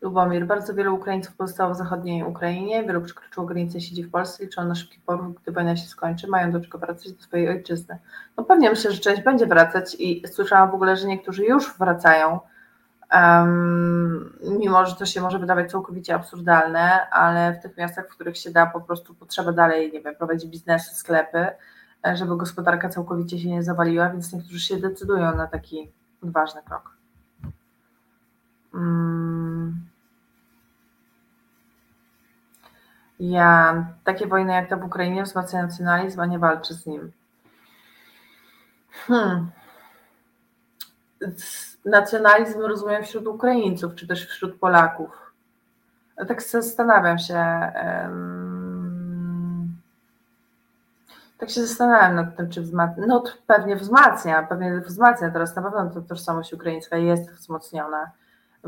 Lubomir. 0.00 0.46
Bardzo 0.46 0.74
wielu 0.74 0.94
Ukraińców 0.94 1.36
pozostało 1.36 1.74
w 1.74 1.76
zachodniej 1.76 2.22
Ukrainie, 2.22 2.84
wielu 2.84 3.00
przekroczyło 3.00 3.46
granicę, 3.46 3.80
siedzi 3.80 4.02
w 4.02 4.10
Polsce, 4.10 4.44
liczą 4.44 4.64
na 4.64 4.74
szybki 4.74 4.98
powrót, 5.06 5.36
gdy 5.42 5.52
wojna 5.52 5.76
się 5.76 5.88
skończy, 5.88 6.28
mają 6.28 6.52
do 6.52 6.60
czego 6.60 6.78
wracać 6.78 7.12
do 7.12 7.22
swojej 7.22 7.48
ojczyzny. 7.48 7.98
No 8.36 8.44
pewnie 8.44 8.70
myślę, 8.70 8.92
że 8.92 8.98
część 8.98 9.22
będzie 9.22 9.46
wracać 9.46 9.96
i 9.98 10.22
słyszałam 10.28 10.70
w 10.70 10.74
ogóle, 10.74 10.96
że 10.96 11.06
niektórzy 11.06 11.44
już 11.44 11.78
wracają, 11.78 12.40
um, 13.12 14.38
mimo 14.42 14.86
że 14.86 14.96
to 14.96 15.06
się 15.06 15.20
może 15.20 15.38
wydawać 15.38 15.70
całkowicie 15.70 16.14
absurdalne, 16.14 17.10
ale 17.10 17.54
w 17.54 17.62
tych 17.62 17.76
miastach, 17.76 18.06
w 18.08 18.14
których 18.14 18.38
się 18.38 18.50
da 18.50 18.66
po 18.66 18.80
prostu 18.80 19.14
potrzeba 19.14 19.52
dalej, 19.52 19.92
nie 19.92 20.00
wiem, 20.00 20.14
prowadzić 20.16 20.50
biznesy, 20.50 20.94
sklepy, 20.94 21.46
e, 22.06 22.16
żeby 22.16 22.36
gospodarka 22.36 22.88
całkowicie 22.88 23.38
się 23.38 23.48
nie 23.48 23.62
zawaliła, 23.62 24.10
więc 24.10 24.32
niektórzy 24.32 24.60
się 24.60 24.76
decydują 24.76 25.36
na 25.36 25.46
taki 25.46 25.92
ważny 26.22 26.62
krok. 26.62 26.99
Mm. 28.74 29.90
Ja, 33.20 33.84
takie 34.04 34.26
wojny 34.26 34.52
jak 34.52 34.68
ta 34.68 34.76
w 34.76 34.84
Ukrainie 34.84 35.22
wzmacnia 35.22 35.62
nacjonalizm, 35.62 36.20
a 36.20 36.26
nie 36.26 36.38
walczy 36.38 36.74
z 36.74 36.86
nim. 36.86 37.12
Hmm. 38.90 39.50
nacjonalizm 41.84 42.60
rozumiem 42.60 43.04
wśród 43.04 43.26
Ukraińców, 43.26 43.94
czy 43.94 44.06
też 44.06 44.26
wśród 44.26 44.58
Polaków. 44.58 45.32
Tak 46.28 46.42
zastanawiam 46.42 47.18
się. 47.18 47.44
Tak 51.38 51.50
się 51.50 51.66
zastanawiam 51.66 52.14
nad 52.14 52.36
tym, 52.36 52.50
czy 52.50 52.62
wzmacnia. 52.62 53.06
No 53.06 53.24
pewnie 53.46 53.76
wzmacnia, 53.76 54.42
pewnie 54.42 54.80
wzmacnia. 54.80 55.30
Teraz 55.30 55.56
na 55.56 55.62
pewno 55.62 55.90
to 55.90 56.02
tożsamość 56.02 56.52
ukraińska 56.52 56.96
jest 56.96 57.30
wzmocniona, 57.30 58.10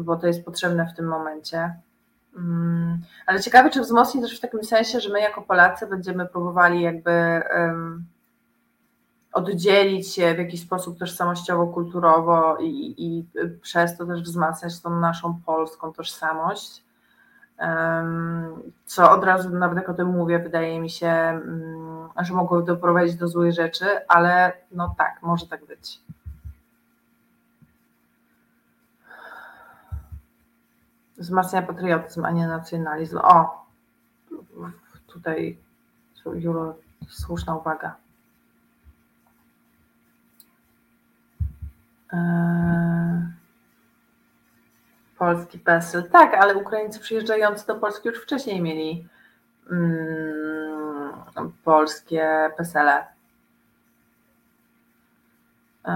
bo 0.00 0.16
to 0.16 0.26
jest 0.26 0.44
potrzebne 0.44 0.86
w 0.86 0.96
tym 0.96 1.06
momencie. 1.06 1.74
Mm, 2.36 2.98
ale 3.26 3.40
ciekawe, 3.40 3.70
czy 3.70 3.80
wzmocni 3.80 4.20
też 4.22 4.38
w 4.38 4.40
takim 4.40 4.64
sensie, 4.64 5.00
że 5.00 5.12
my 5.12 5.20
jako 5.20 5.42
Polacy 5.42 5.86
będziemy 5.86 6.26
próbowali 6.26 6.82
jakby 6.82 7.42
oddzielić 9.32 10.14
się 10.14 10.34
w 10.34 10.38
jakiś 10.38 10.62
sposób 10.62 10.98
tożsamościowo, 10.98 11.66
kulturowo 11.66 12.56
i, 12.60 12.94
i 12.98 13.26
przez 13.62 13.96
to 13.96 14.06
też 14.06 14.22
wzmacniać 14.22 14.80
tą 14.80 15.00
naszą 15.00 15.40
polską 15.46 15.92
tożsamość. 15.92 16.84
Co 18.84 19.10
od 19.10 19.24
razu, 19.24 19.50
nawet 19.50 19.76
jak 19.76 19.88
o 19.88 19.94
tym 19.94 20.08
mówię, 20.08 20.38
wydaje 20.38 20.80
mi 20.80 20.90
się, 20.90 21.40
um, 21.46 22.08
że 22.22 22.34
mogło 22.34 22.62
doprowadzić 22.62 23.16
do 23.16 23.28
złych 23.28 23.52
rzeczy, 23.52 23.86
ale 24.08 24.52
no 24.72 24.94
tak, 24.98 25.22
może 25.22 25.46
tak 25.46 25.66
być. 25.66 26.00
Wzmacnia 31.18 31.62
patriotyzm, 31.62 32.24
a 32.24 32.30
nie 32.30 32.46
nacjonalizm. 32.46 33.18
O, 33.18 33.66
tutaj 35.06 35.58
Julo, 36.34 36.74
słuszna 37.08 37.56
uwaga. 37.56 37.96
Eee, 42.12 43.32
polski 45.18 45.58
PESEL. 45.58 46.10
Tak, 46.10 46.34
ale 46.34 46.56
Ukraińcy 46.56 47.00
przyjeżdżający 47.00 47.66
do 47.66 47.74
Polski 47.74 48.08
już 48.08 48.22
wcześniej 48.22 48.62
mieli 48.62 49.08
mm, 49.70 51.12
polskie 51.64 52.50
PESELe. 52.56 53.06
E, 55.84 55.92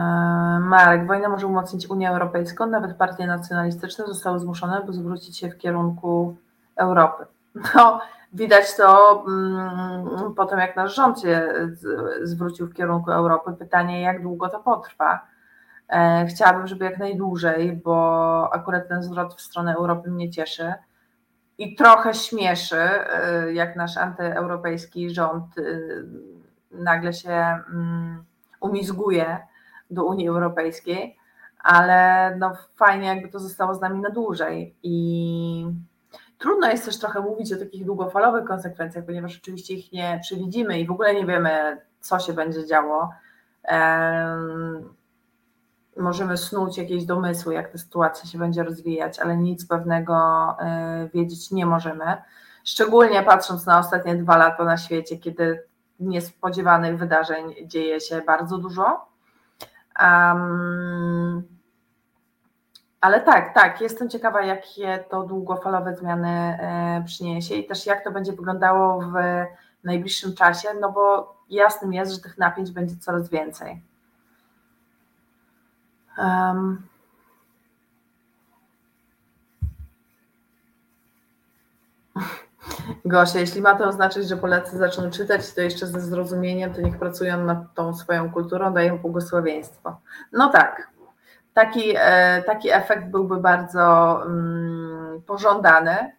Marek, 0.60 1.06
wojna 1.06 1.28
może 1.28 1.46
umocnić 1.46 1.90
Unię 1.90 2.10
Europejską, 2.10 2.66
nawet 2.66 2.96
partie 2.96 3.26
nacjonalistyczne 3.26 4.06
zostały 4.06 4.38
zmuszone, 4.38 4.82
by 4.86 4.92
zwrócić 4.92 5.38
się 5.38 5.50
w 5.50 5.58
kierunku 5.58 6.36
Europy. 6.76 7.26
No, 7.74 8.00
widać 8.32 8.76
to 8.76 9.24
mm, 9.28 10.34
po 10.34 10.46
tym, 10.46 10.58
jak 10.58 10.76
nasz 10.76 10.94
rząd 10.94 11.20
się 11.20 11.48
zwrócił 12.22 12.66
w 12.66 12.74
kierunku 12.74 13.10
Europy. 13.10 13.52
Pytanie, 13.58 14.02
jak 14.02 14.22
długo 14.22 14.48
to 14.48 14.58
potrwa. 14.58 15.20
E, 15.88 16.26
chciałabym, 16.26 16.66
żeby 16.66 16.84
jak 16.84 16.98
najdłużej, 16.98 17.72
bo 17.72 18.48
akurat 18.52 18.88
ten 18.88 19.02
zwrot 19.02 19.34
w 19.34 19.40
stronę 19.40 19.74
Europy 19.74 20.10
mnie 20.10 20.30
cieszy 20.30 20.74
i 21.58 21.76
trochę 21.76 22.14
śmieszy, 22.14 22.80
e, 22.80 23.52
jak 23.52 23.76
nasz 23.76 23.96
antyeuropejski 23.96 25.10
rząd 25.10 25.44
nagle 26.70 27.12
się 27.12 27.30
mm, 27.30 28.24
umizguje 28.60 29.38
do 29.90 30.04
Unii 30.04 30.28
Europejskiej, 30.28 31.16
ale 31.58 32.30
no 32.38 32.52
fajnie 32.76 33.06
jakby 33.06 33.28
to 33.28 33.38
zostało 33.38 33.74
z 33.74 33.80
nami 33.80 34.00
na 34.00 34.10
dłużej 34.10 34.76
i 34.82 35.66
trudno 36.38 36.70
jest 36.70 36.84
też 36.84 36.98
trochę 36.98 37.20
mówić 37.20 37.52
o 37.52 37.58
takich 37.58 37.84
długofalowych 37.84 38.44
konsekwencjach, 38.44 39.04
ponieważ 39.04 39.36
oczywiście 39.36 39.74
ich 39.74 39.92
nie 39.92 40.18
przewidzimy 40.22 40.80
i 40.80 40.86
w 40.86 40.90
ogóle 40.90 41.14
nie 41.14 41.26
wiemy, 41.26 41.80
co 42.00 42.18
się 42.18 42.32
będzie 42.32 42.66
działo. 42.66 43.10
Możemy 45.96 46.36
snuć 46.36 46.78
jakieś 46.78 47.04
domysły, 47.04 47.54
jak 47.54 47.72
ta 47.72 47.78
sytuacja 47.78 48.30
się 48.30 48.38
będzie 48.38 48.62
rozwijać, 48.62 49.18
ale 49.18 49.36
nic 49.36 49.66
pewnego 49.66 50.14
e, 50.60 51.08
wiedzieć 51.14 51.50
nie 51.50 51.66
możemy. 51.66 52.04
Szczególnie 52.64 53.22
patrząc 53.22 53.66
na 53.66 53.78
ostatnie 53.78 54.16
dwa 54.16 54.36
lata 54.36 54.64
na 54.64 54.76
świecie, 54.76 55.18
kiedy 55.18 55.62
niespodziewanych 56.00 56.98
wydarzeń 56.98 57.54
dzieje 57.64 58.00
się 58.00 58.22
bardzo 58.26 58.58
dużo. 58.58 59.06
Um, 60.00 61.56
ale 63.00 63.20
tak, 63.20 63.54
tak, 63.54 63.80
jestem 63.80 64.10
ciekawa, 64.10 64.42
jakie 64.42 65.04
to 65.10 65.22
długofalowe 65.22 65.96
zmiany 65.96 66.28
e, 66.28 67.02
przyniesie 67.06 67.54
i 67.54 67.66
też 67.66 67.86
jak 67.86 68.04
to 68.04 68.10
będzie 68.10 68.32
wyglądało 68.32 69.00
w 69.00 69.14
najbliższym 69.84 70.34
czasie, 70.34 70.68
no 70.80 70.92
bo 70.92 71.36
jasnym 71.50 71.92
jest, 71.92 72.12
że 72.12 72.18
tych 72.18 72.38
napięć 72.38 72.70
będzie 72.70 72.96
coraz 72.96 73.28
więcej. 73.28 73.82
Um, 76.18 76.82
Gosia, 83.04 83.38
jeśli 83.38 83.60
ma 83.60 83.74
to 83.74 83.88
oznaczać, 83.88 84.28
że 84.28 84.36
Polacy 84.36 84.78
zaczną 84.78 85.10
czytać, 85.10 85.54
to 85.54 85.60
jeszcze 85.60 85.86
ze 85.86 86.00
zrozumieniem, 86.00 86.74
to 86.74 86.80
niech 86.80 86.98
pracują 86.98 87.44
nad 87.44 87.74
tą 87.74 87.94
swoją 87.94 88.32
kulturą, 88.32 88.74
dają 88.74 88.98
błogosławieństwo. 88.98 90.00
No 90.32 90.48
tak, 90.48 90.90
taki, 91.54 91.94
e, 91.96 92.42
taki 92.42 92.70
efekt 92.70 93.06
byłby 93.06 93.36
bardzo 93.36 94.22
mm, 94.26 95.22
pożądany, 95.26 96.12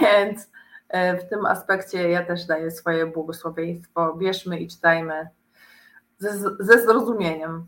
więc 0.00 0.50
e, 0.88 1.16
w 1.16 1.28
tym 1.28 1.46
aspekcie 1.46 2.10
ja 2.10 2.24
też 2.24 2.46
daję 2.46 2.70
swoje 2.70 3.06
błogosławieństwo. 3.06 4.14
Bierzmy 4.14 4.58
i 4.58 4.68
czytajmy 4.68 5.28
ze, 6.18 6.32
ze 6.60 6.82
zrozumieniem. 6.82 7.66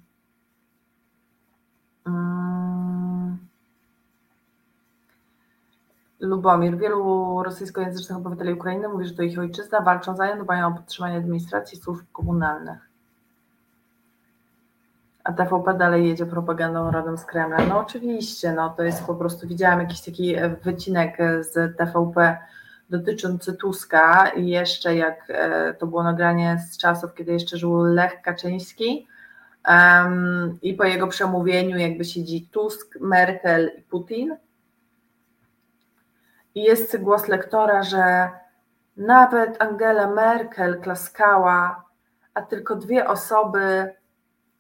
Lubomir. 6.26 6.78
Wielu 6.78 7.42
rosyjskojęzycznych 7.42 8.18
obywateli 8.18 8.52
Ukrainy 8.52 8.88
mówi, 8.88 9.06
że 9.06 9.14
to 9.14 9.22
ich 9.22 9.38
ojczyzna, 9.38 9.80
walczą 9.80 10.16
za 10.16 10.26
nią, 10.26 10.44
dbają 10.44 10.66
o 10.66 10.72
podtrzymanie 10.72 11.16
administracji 11.16 11.78
służb 11.78 12.04
komunalnych. 12.12 12.90
A 15.24 15.32
TVP 15.32 15.74
dalej 15.74 16.08
jedzie 16.08 16.26
propagandą 16.26 16.90
rodem 16.90 17.18
z 17.18 17.24
Kremla. 17.24 17.66
No 17.68 17.78
oczywiście, 17.78 18.52
no 18.52 18.70
to 18.70 18.82
jest 18.82 19.06
po 19.06 19.14
prostu, 19.14 19.48
widziałam 19.48 19.80
jakiś 19.80 20.00
taki 20.00 20.36
wycinek 20.62 21.18
z 21.40 21.76
TVP 21.76 22.38
dotyczący 22.90 23.52
Tuska 23.52 24.28
i 24.28 24.48
jeszcze 24.48 24.96
jak 24.96 25.24
e, 25.28 25.74
to 25.74 25.86
było 25.86 26.02
nagranie 26.02 26.58
z 26.70 26.78
czasów, 26.78 27.14
kiedy 27.14 27.32
jeszcze 27.32 27.56
żył 27.56 27.82
Lech 27.82 28.22
Kaczyński 28.22 29.06
um, 29.68 30.58
i 30.62 30.74
po 30.74 30.84
jego 30.84 31.06
przemówieniu 31.06 31.76
jakby 31.76 32.04
siedzi 32.04 32.48
Tusk, 32.52 33.00
Merkel 33.00 33.70
i 33.78 33.82
Putin 33.82 34.36
i 36.54 36.62
jest 36.62 37.02
głos 37.02 37.28
lektora, 37.28 37.82
że 37.82 38.30
nawet 38.96 39.62
Angela 39.62 40.06
Merkel 40.06 40.80
klaskała, 40.80 41.84
a 42.34 42.42
tylko 42.42 42.76
dwie 42.76 43.08
osoby 43.08 43.94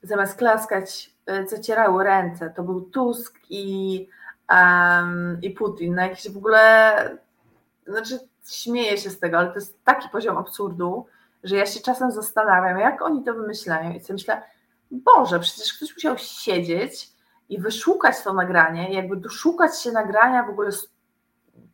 zamiast 0.02 0.38
klaskać 0.38 1.10
e, 1.26 1.48
zacierały 1.48 2.04
ręce. 2.04 2.50
To 2.50 2.62
był 2.62 2.80
Tusk 2.80 3.38
i, 3.50 4.08
um, 4.50 5.38
i 5.42 5.50
Putin. 5.50 5.94
No 5.94 6.02
jakiś 6.02 6.30
w 6.30 6.36
ogóle, 6.36 7.18
znaczy 7.86 8.18
śmieję 8.50 8.98
się 8.98 9.10
z 9.10 9.18
tego, 9.18 9.38
ale 9.38 9.48
to 9.48 9.54
jest 9.54 9.84
taki 9.84 10.08
poziom 10.08 10.38
absurdu, 10.38 11.06
że 11.44 11.56
ja 11.56 11.66
się 11.66 11.80
czasem 11.80 12.12
zastanawiam, 12.12 12.78
jak 12.78 13.02
oni 13.02 13.24
to 13.24 13.34
wymyślają 13.34 13.92
i 13.92 14.00
sobie 14.00 14.14
myślę, 14.14 14.42
Boże, 14.90 15.40
przecież 15.40 15.74
ktoś 15.74 15.94
musiał 15.94 16.18
siedzieć 16.18 17.12
i 17.48 17.60
wyszukać 17.60 18.22
to 18.22 18.32
nagranie, 18.32 18.92
jakby 18.92 19.16
doszukać 19.16 19.80
się 19.80 19.92
nagrania 19.92 20.42
w 20.42 20.50
ogóle 20.50 20.70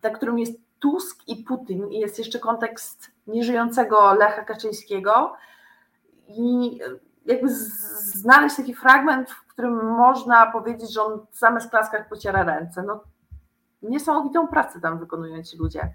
na 0.03 0.11
którym 0.11 0.39
jest 0.39 0.61
Tusk 0.79 1.29
i 1.29 1.37
Putin 1.45 1.89
i 1.89 1.99
jest 1.99 2.19
jeszcze 2.19 2.39
kontekst 2.39 3.11
nieżyjącego 3.27 4.15
Lecha 4.15 4.45
Kaczyńskiego 4.45 5.33
i 6.29 6.79
jakby 7.27 7.49
znaleźć 7.49 8.57
taki 8.57 8.75
fragment, 8.75 9.31
w 9.31 9.47
którym 9.47 9.87
można 9.87 10.53
powiedzieć, 10.53 10.93
że 10.93 11.03
on 11.03 11.27
zamiast 11.33 11.71
klaskać 11.71 12.09
pociera 12.09 12.43
ręce. 12.43 12.83
No, 12.83 13.05
niesamowitą 13.83 14.49
pracę 14.49 14.81
tam 14.81 14.99
wykonują 14.99 15.43
ci 15.43 15.57
ludzie. 15.59 15.95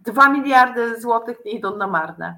Dwa 0.00 0.28
miliardy 0.28 1.00
złotych 1.00 1.44
nie 1.44 1.52
idą 1.52 1.76
na 1.76 1.86
marne. 1.86 2.36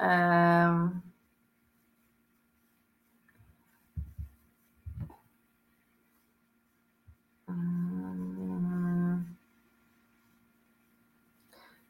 Um, 0.00 1.00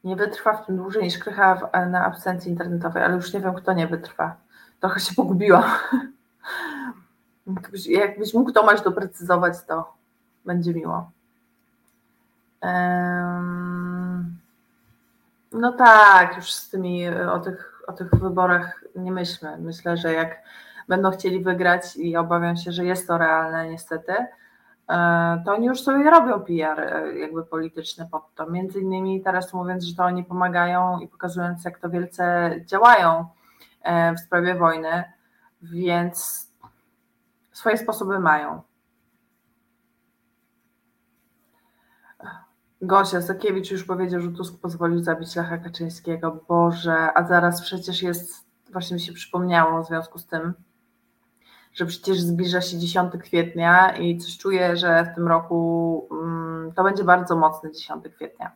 Nie 0.05 0.17
wytrwa 0.17 0.53
w 0.53 0.67
tym 0.67 0.77
dłużej 0.77 1.03
niż 1.03 1.19
krycha 1.19 1.71
na 1.91 2.05
absencji 2.05 2.51
internetowej, 2.51 3.03
ale 3.03 3.15
już 3.15 3.33
nie 3.33 3.41
wiem, 3.41 3.55
kto 3.55 3.73
nie 3.73 3.87
wytrwa. 3.87 4.37
Trochę 4.81 5.01
się 5.01 5.15
pogubiłam. 5.15 5.65
Jakbyś 7.89 8.35
mógł 8.35 8.53
Tomasz 8.53 8.81
doprecyzować, 8.81 9.55
to 9.67 9.93
będzie 10.45 10.75
miło. 10.75 11.11
No 15.53 15.73
tak, 15.73 16.37
już 16.37 16.53
z 16.53 16.71
tymi 16.71 17.09
o 17.09 17.39
tych, 17.39 17.83
o 17.87 17.93
tych 17.93 18.15
wyborach 18.15 18.85
nie 18.97 19.13
myślmy. 19.13 19.57
Myślę, 19.59 19.97
że 19.97 20.13
jak 20.13 20.43
będą 20.89 21.11
chcieli 21.11 21.45
wygrać 21.45 21.97
i 21.97 22.17
obawiam 22.17 22.57
się, 22.57 22.73
że 22.73 22.85
jest 22.85 23.07
to 23.07 23.19
realne 23.19 23.71
niestety, 23.71 24.13
to 25.45 25.53
oni 25.53 25.67
już 25.67 25.83
sobie 25.83 26.11
robią 26.11 26.41
PR 26.41 26.81
e, 26.81 27.19
jakby 27.19 27.45
polityczny 27.45 28.09
pod 28.11 28.35
to. 28.35 28.51
Między 28.51 28.81
innymi 28.81 29.23
teraz 29.23 29.55
mówiąc, 29.55 29.85
że 29.85 29.97
to 29.97 30.05
oni 30.05 30.25
pomagają 30.25 31.01
i 31.01 31.09
pokazując 31.09 31.65
jak 31.65 31.79
to 31.79 31.91
wielce 31.91 32.55
działają 32.67 33.27
e, 33.83 34.15
w 34.15 34.21
sprawie 34.21 34.55
wojny, 34.55 35.05
więc 35.63 36.49
swoje 37.53 37.79
sposoby 37.79 38.19
mają. 38.19 38.63
Gosia 42.83 43.21
Zakiewicz 43.21 43.71
już 43.71 43.85
powiedział, 43.85 44.21
że 44.21 44.31
Tusk 44.31 44.61
pozwolił 44.61 44.99
zabić 44.99 45.37
Lecha 45.37 45.59
Kaczyńskiego. 45.59 46.45
Boże, 46.49 47.13
a 47.15 47.27
zaraz 47.27 47.63
przecież 47.63 48.03
jest, 48.03 48.33
właśnie 48.73 48.95
mi 48.95 49.01
się 49.01 49.13
przypomniało 49.13 49.83
w 49.83 49.87
związku 49.87 50.19
z 50.19 50.27
tym, 50.27 50.55
że 51.79 51.87
przecież 51.87 52.21
zbliża 52.21 52.61
się 52.61 52.79
10 52.79 53.13
kwietnia 53.23 53.97
i 53.97 54.19
coś 54.19 54.39
czuję, 54.39 54.77
że 54.77 55.05
w 55.13 55.15
tym 55.15 55.29
roku 55.29 55.99
um, 56.11 56.73
to 56.77 56.85
będzie 56.85 57.05
bardzo 57.05 57.37
mocny 57.37 57.73
10 57.73 58.05
kwietnia. 58.15 58.53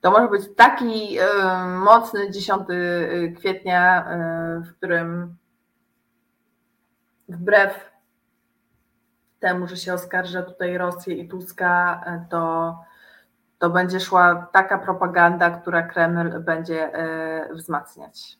To 0.00 0.10
może 0.10 0.28
być 0.28 0.42
taki 0.56 1.20
y, 1.20 1.22
mocny 1.84 2.30
10 2.30 2.62
kwietnia, 3.36 4.00
y, 4.00 4.60
w 4.60 4.76
którym 4.76 5.36
wbrew 7.28 7.90
temu, 9.40 9.68
że 9.68 9.76
się 9.76 9.94
oskarża 9.94 10.42
tutaj 10.42 10.78
Rosję 10.78 11.14
i 11.14 11.28
Tuska, 11.28 12.04
to, 12.30 12.74
to 13.58 13.70
będzie 13.70 14.00
szła 14.00 14.48
taka 14.52 14.78
propaganda, 14.78 15.50
która 15.50 15.82
Kreml 15.82 16.40
będzie 16.40 16.92
wzmacniać. 17.54 18.38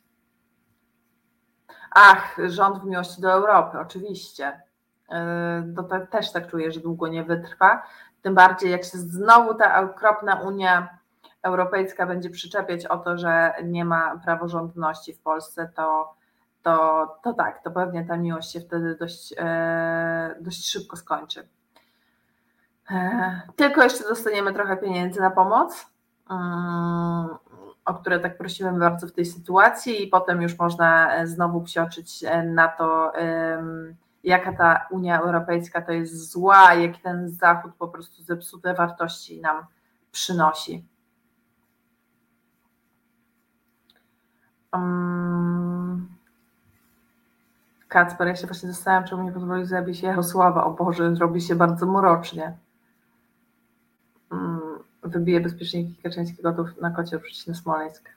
Ach, 2.00 2.36
rząd 2.48 2.78
w 2.78 2.84
miłości 2.84 3.20
do 3.20 3.32
Europy, 3.32 3.78
oczywiście. 3.78 4.62
E, 5.10 5.72
to 5.76 6.06
też 6.10 6.32
tak 6.32 6.46
czuję, 6.50 6.72
że 6.72 6.80
długo 6.80 7.08
nie 7.08 7.24
wytrwa. 7.24 7.82
Tym 8.22 8.34
bardziej, 8.34 8.70
jak 8.70 8.84
się 8.84 8.98
znowu 8.98 9.54
ta 9.54 9.80
okropna 9.80 10.34
Unia 10.34 10.98
Europejska 11.42 12.06
będzie 12.06 12.30
przyczepiać 12.30 12.86
o 12.86 12.98
to, 12.98 13.18
że 13.18 13.52
nie 13.64 13.84
ma 13.84 14.20
praworządności 14.24 15.14
w 15.14 15.20
Polsce, 15.20 15.72
to 15.76 16.14
to, 16.62 17.06
to 17.22 17.32
tak, 17.32 17.62
to 17.62 17.70
pewnie 17.70 18.04
ta 18.04 18.16
miłość 18.16 18.52
się 18.52 18.60
wtedy 18.60 18.96
dość, 18.96 19.34
e, 19.38 20.34
dość 20.40 20.68
szybko 20.70 20.96
skończy. 20.96 21.48
E, 22.90 23.40
tylko 23.56 23.82
jeszcze 23.82 24.08
dostaniemy 24.08 24.54
trochę 24.54 24.76
pieniędzy 24.76 25.20
na 25.20 25.30
pomoc, 25.30 25.86
mm, 26.30 27.28
o 27.88 27.94
które 27.94 28.20
tak 28.20 28.38
prosimy 28.38 28.78
bardzo 28.78 29.06
w 29.06 29.12
tej 29.12 29.26
sytuacji, 29.26 30.04
i 30.04 30.06
potem 30.06 30.42
już 30.42 30.58
można 30.58 31.10
znowu 31.26 31.60
psioczyć 31.60 32.24
na 32.44 32.68
to, 32.68 33.12
jaka 34.24 34.52
ta 34.52 34.86
Unia 34.90 35.20
Europejska 35.20 35.82
to 35.82 35.92
jest 35.92 36.30
zła, 36.30 36.74
jaki 36.74 37.00
ten 37.00 37.30
Zachód 37.30 37.72
po 37.78 37.88
prostu 37.88 38.22
zepsute 38.22 38.74
wartości 38.74 39.40
nam 39.40 39.66
przynosi. 40.12 40.84
Um, 44.72 46.08
Kacper, 47.88 48.28
ja 48.28 48.36
się 48.36 48.46
właśnie 48.46 48.72
zastanawiam, 48.72 49.08
czemu 49.08 49.22
nie 49.22 49.32
pozwolił 49.32 49.66
zabić 49.66 50.02
Jarosława. 50.02 50.64
O 50.64 50.70
Boże, 50.70 51.14
robi 51.20 51.40
się 51.40 51.54
bardzo 51.54 51.86
mrocznie. 51.86 52.56
Wybije 55.08 55.40
bezpieczniki 55.40 56.02
Kaczyński 56.02 56.42
gotów 56.42 56.80
na 56.80 56.90
kocie 56.90 57.16
oprzeć 57.16 57.46
na 57.46 57.54
Smoleńsk. 57.54 58.10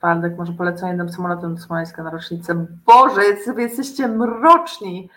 Paldek, 0.00 0.38
może 0.38 0.52
polecą 0.52 0.88
jednym 0.88 1.12
samolotem 1.12 1.54
do 1.54 1.60
Smoleńska 1.60 2.02
na 2.02 2.10
rocznicę. 2.10 2.66
Boże, 2.86 3.20
wy 3.54 3.62
jesteście 3.62 4.08
mroczni. 4.08 5.10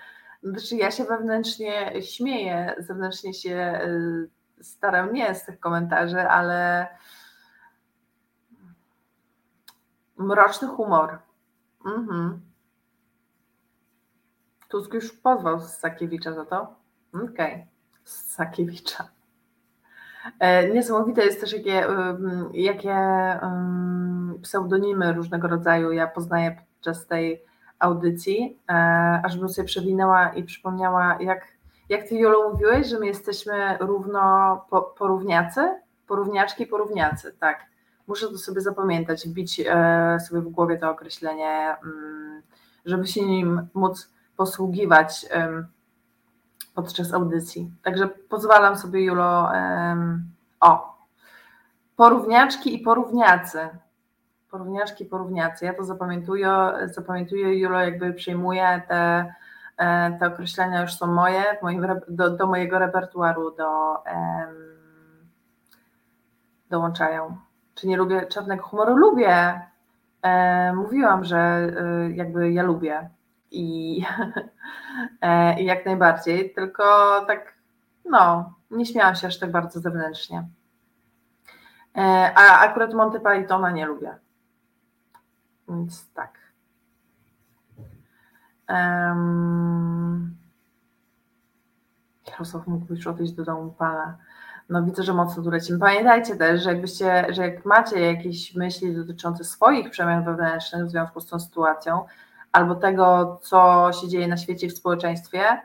Znaczy 0.44 0.76
ja 0.76 0.92
się 0.92 1.04
wewnętrznie 1.04 2.02
śmieję, 2.02 2.76
zewnętrznie 2.78 3.34
się 3.34 3.82
y, 3.86 4.64
staram 4.64 5.14
nie 5.14 5.36
z 5.36 5.46
tych 5.46 5.60
komentarzy, 5.60 6.22
ale 6.22 6.88
mroczny 10.18 10.68
humor. 10.68 11.20
Mhm. 11.86 12.42
Tusk 14.70 14.94
już 14.94 15.12
pozwał 15.12 15.62
Sakiewicza 15.62 16.34
za 16.34 16.46
to? 16.46 16.76
Okej, 17.14 17.54
okay. 17.54 17.68
Sakiewicza. 18.04 19.08
E, 20.40 20.70
niesamowite 20.70 21.26
jest 21.26 21.42
też, 21.42 21.54
jakie, 21.54 21.88
jakie 22.54 22.96
pseudonimy 24.42 25.14
różnego 25.14 25.48
rodzaju 25.48 25.92
ja 25.92 26.08
poznaję 26.08 26.58
podczas 26.76 27.08
tej 27.08 27.44
audycji, 27.80 28.60
e, 28.70 28.74
aż 29.26 29.38
bym 29.38 29.50
sobie 29.50 29.66
przewinęła 29.66 30.30
i 30.30 30.44
przypomniała, 30.44 31.18
jak, 31.20 31.48
jak 31.90 32.08
ty 32.08 32.16
Jolo 32.16 32.50
mówiłeś, 32.50 32.88
że 32.88 33.00
my 33.00 33.06
jesteśmy 33.06 33.78
równo 33.80 34.66
porówniacy, 34.98 35.62
porówniaczki, 36.08 36.68
porówniacy, 36.68 37.36
tak. 37.40 37.66
Muszę 38.08 38.28
to 38.28 38.38
sobie 38.38 38.62
zapamiętać, 38.62 39.28
wbić 39.28 39.62
e, 39.66 40.18
sobie 40.20 40.42
w 40.42 40.50
głowie 40.50 40.78
to 40.78 40.90
określenie, 40.90 41.76
żeby 42.86 43.08
się 43.08 43.26
nim 43.26 43.68
móc 43.74 44.14
posługiwać 44.38 45.26
podczas 46.74 47.14
audycji. 47.14 47.72
Także 47.84 48.08
pozwalam 48.08 48.78
sobie, 48.78 49.02
Julo, 49.02 49.50
o, 50.60 50.98
porówniaczki 51.96 52.76
i 52.76 52.80
porówniacy. 52.80 53.60
Porówniaczki 54.52 55.06
porówniacy. 55.06 55.66
Ja 55.66 55.74
to 55.74 55.84
zapamiętuję, 55.84 56.74
zapamiętuję 56.86 57.60
Julo, 57.60 57.80
jakby 57.80 58.14
przyjmuję 58.14 58.82
te, 58.88 59.34
e, 59.78 60.18
te 60.20 60.28
określenia 60.28 60.82
już 60.82 60.94
są 60.94 61.08
moje, 61.08 61.44
moim, 61.62 61.88
do, 62.08 62.30
do, 62.30 62.48
mojego 62.48 62.80
repertuaru 62.80 63.56
do, 63.56 63.94
um, 63.94 64.74
dołączają. 66.70 67.38
Czy 67.76 67.88
nie 67.88 67.98
lubię 67.98 68.26
czarnego 68.26 68.64
humoru? 68.64 68.98
Lubię. 68.98 69.62
E, 70.22 70.74
mówiłam, 70.74 71.24
że 71.24 71.38
e, 71.38 72.12
jakby 72.12 72.52
ja 72.52 72.64
lubię 72.64 73.10
i, 73.54 74.06
e, 75.22 75.62
i 75.62 75.66
jak 75.66 75.86
najbardziej, 75.86 76.54
tylko 76.54 76.84
tak, 77.28 77.54
no, 78.06 78.54
nie 78.72 78.86
śmiałam 78.86 79.16
się 79.16 79.28
aż 79.28 79.40
tak 79.40 79.52
bardzo 79.52 79.80
zewnętrznie. 79.80 80.48
E, 81.98 82.02
a 82.36 82.60
akurat 82.60 82.94
Monty 82.94 83.20
Pythona 83.20 83.72
nie 83.72 83.86
lubię. 83.86 84.16
Więc 85.70 86.14
tak. 86.14 86.44
Um, 88.70 90.38
Jarosław 92.28 92.68
mógł 92.68 92.94
już 92.94 93.08
odejść 93.08 93.34
do 93.34 93.44
domu 93.44 93.72
pana. 93.72 94.18
No 94.70 94.84
widzę, 94.84 95.04
że 95.04 95.14
mocno 95.14 95.44
tu 95.44 95.50
lecimy. 95.50 95.80
Pamiętajcie 95.80 96.36
też, 96.36 96.64
że 96.64 96.70
jakbyście, 96.70 97.34
że 97.34 97.42
jak 97.42 97.66
macie 97.66 98.00
jakieś 98.00 98.56
myśli 98.56 98.96
dotyczące 98.96 99.44
swoich 99.44 99.90
przemian 99.90 100.26
wewnętrznych 100.26 100.86
w 100.86 100.90
związku 100.90 101.20
z 101.20 101.28
tą 101.28 101.40
sytuacją, 101.40 102.06
albo 102.54 102.76
tego, 102.76 103.40
co 103.44 103.90
się 104.02 104.08
dzieje 104.08 104.28
na 104.28 104.38
świecie 104.38 104.68
i 104.68 104.70
w 104.70 104.78
społeczeństwie, 104.78 105.62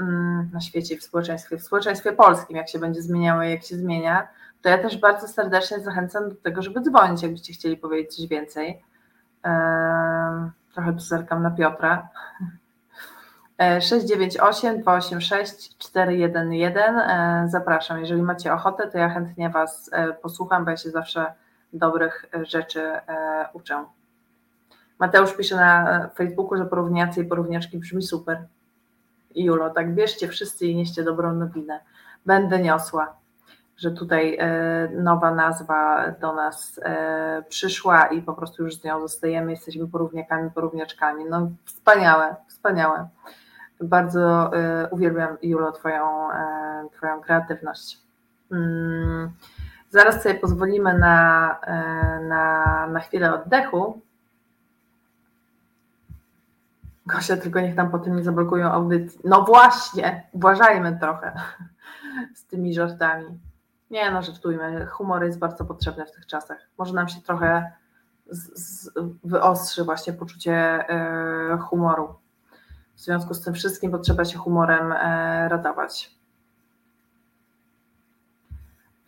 mm, 0.00 0.50
na 0.52 0.60
świecie 0.60 0.96
w 0.96 1.02
społeczeństwie, 1.02 1.58
w 1.58 1.62
społeczeństwie 1.62 2.12
polskim, 2.12 2.56
jak 2.56 2.68
się 2.68 2.78
będzie 2.78 3.02
zmieniało 3.02 3.42
i 3.42 3.50
jak 3.50 3.62
się 3.62 3.76
zmienia, 3.76 4.28
to 4.62 4.68
ja 4.68 4.78
też 4.78 4.98
bardzo 4.98 5.28
serdecznie 5.28 5.80
zachęcam 5.80 6.28
do 6.28 6.34
tego, 6.34 6.62
żeby 6.62 6.80
dzwonić, 6.80 7.22
jakbyście 7.22 7.52
chcieli 7.52 7.76
powiedzieć 7.76 8.16
coś 8.16 8.26
więcej. 8.26 8.82
Trochę 10.74 10.92
tu 10.92 10.98
zerkam 10.98 11.42
na 11.42 11.50
Piotra. 11.50 12.08
698 13.58 14.80
286 14.80 15.78
411. 15.78 16.94
Zapraszam. 17.46 18.00
Jeżeli 18.00 18.22
macie 18.22 18.52
ochotę, 18.52 18.90
to 18.90 18.98
ja 18.98 19.08
chętnie 19.08 19.50
Was 19.50 19.90
e, 19.92 20.12
posłucham, 20.12 20.64
bo 20.64 20.70
ja 20.70 20.76
się 20.76 20.90
zawsze 20.90 21.32
dobrych 21.72 22.26
rzeczy 22.42 22.80
e, 22.82 23.48
uczę. 23.52 23.84
Mateusz 24.98 25.36
pisze 25.36 25.56
na 25.56 26.08
Facebooku, 26.14 26.56
że 26.56 26.66
porówniacy 26.66 27.20
i 27.20 27.24
porówniaczki 27.24 27.78
brzmi 27.78 28.02
super. 28.02 28.46
I 29.34 29.44
Julo, 29.44 29.70
tak 29.70 29.94
bierzcie 29.94 30.28
wszyscy 30.28 30.66
i 30.66 30.76
nieście 30.76 31.02
dobrą 31.02 31.34
nowinę. 31.34 31.80
Będę 32.26 32.58
niosła, 32.58 33.16
że 33.76 33.90
tutaj 33.90 34.36
e, 34.40 34.88
nowa 34.88 35.34
nazwa 35.34 36.10
do 36.20 36.32
nas 36.32 36.80
e, 36.82 37.42
przyszła 37.48 38.06
i 38.06 38.22
po 38.22 38.34
prostu 38.34 38.62
już 38.62 38.74
z 38.74 38.84
nią 38.84 39.00
zostajemy, 39.00 39.50
jesteśmy 39.50 39.88
porówniakami, 39.88 40.50
porówniaczkami. 40.50 41.24
No 41.30 41.50
wspaniałe, 41.64 42.36
wspaniałe. 42.48 43.08
Bardzo 43.80 44.50
e, 44.56 44.88
uwielbiam 44.90 45.36
Julo 45.42 45.72
Twoją, 45.72 46.28
twoją 46.92 47.20
kreatywność. 47.20 47.98
Mm, 48.52 49.30
zaraz 49.90 50.22
sobie 50.22 50.34
pozwolimy 50.34 50.98
na, 50.98 51.58
na, 52.28 52.86
na 52.86 53.00
chwilę 53.00 53.34
oddechu, 53.34 54.00
Gosia, 57.06 57.36
tylko 57.36 57.60
niech 57.60 57.74
tam 57.76 57.90
potem 57.90 58.16
nie 58.16 58.24
zablokują 58.24 58.72
audycji. 58.72 59.20
No 59.24 59.44
właśnie, 59.44 60.28
uważajmy 60.32 60.98
trochę 60.98 61.32
z 62.34 62.46
tymi 62.46 62.74
żartami. 62.74 63.40
Nie 63.90 64.10
no, 64.10 64.22
żartujmy. 64.22 64.86
Humor 64.86 65.24
jest 65.24 65.38
bardzo 65.38 65.64
potrzebny 65.64 66.06
w 66.06 66.12
tych 66.12 66.26
czasach. 66.26 66.58
Może 66.78 66.94
nam 66.94 67.08
się 67.08 67.20
trochę 67.20 67.72
z, 68.30 68.60
z, 68.60 68.90
wyostrzy 69.24 69.84
właśnie 69.84 70.12
poczucie 70.12 70.84
y, 71.54 71.58
humoru. 71.58 72.14
W 72.94 73.00
związku 73.00 73.34
z 73.34 73.44
tym 73.44 73.54
wszystkim 73.54 73.90
potrzeba 73.90 74.24
się 74.24 74.38
humorem 74.38 74.92
y, 74.92 75.48
ratować. 75.48 76.16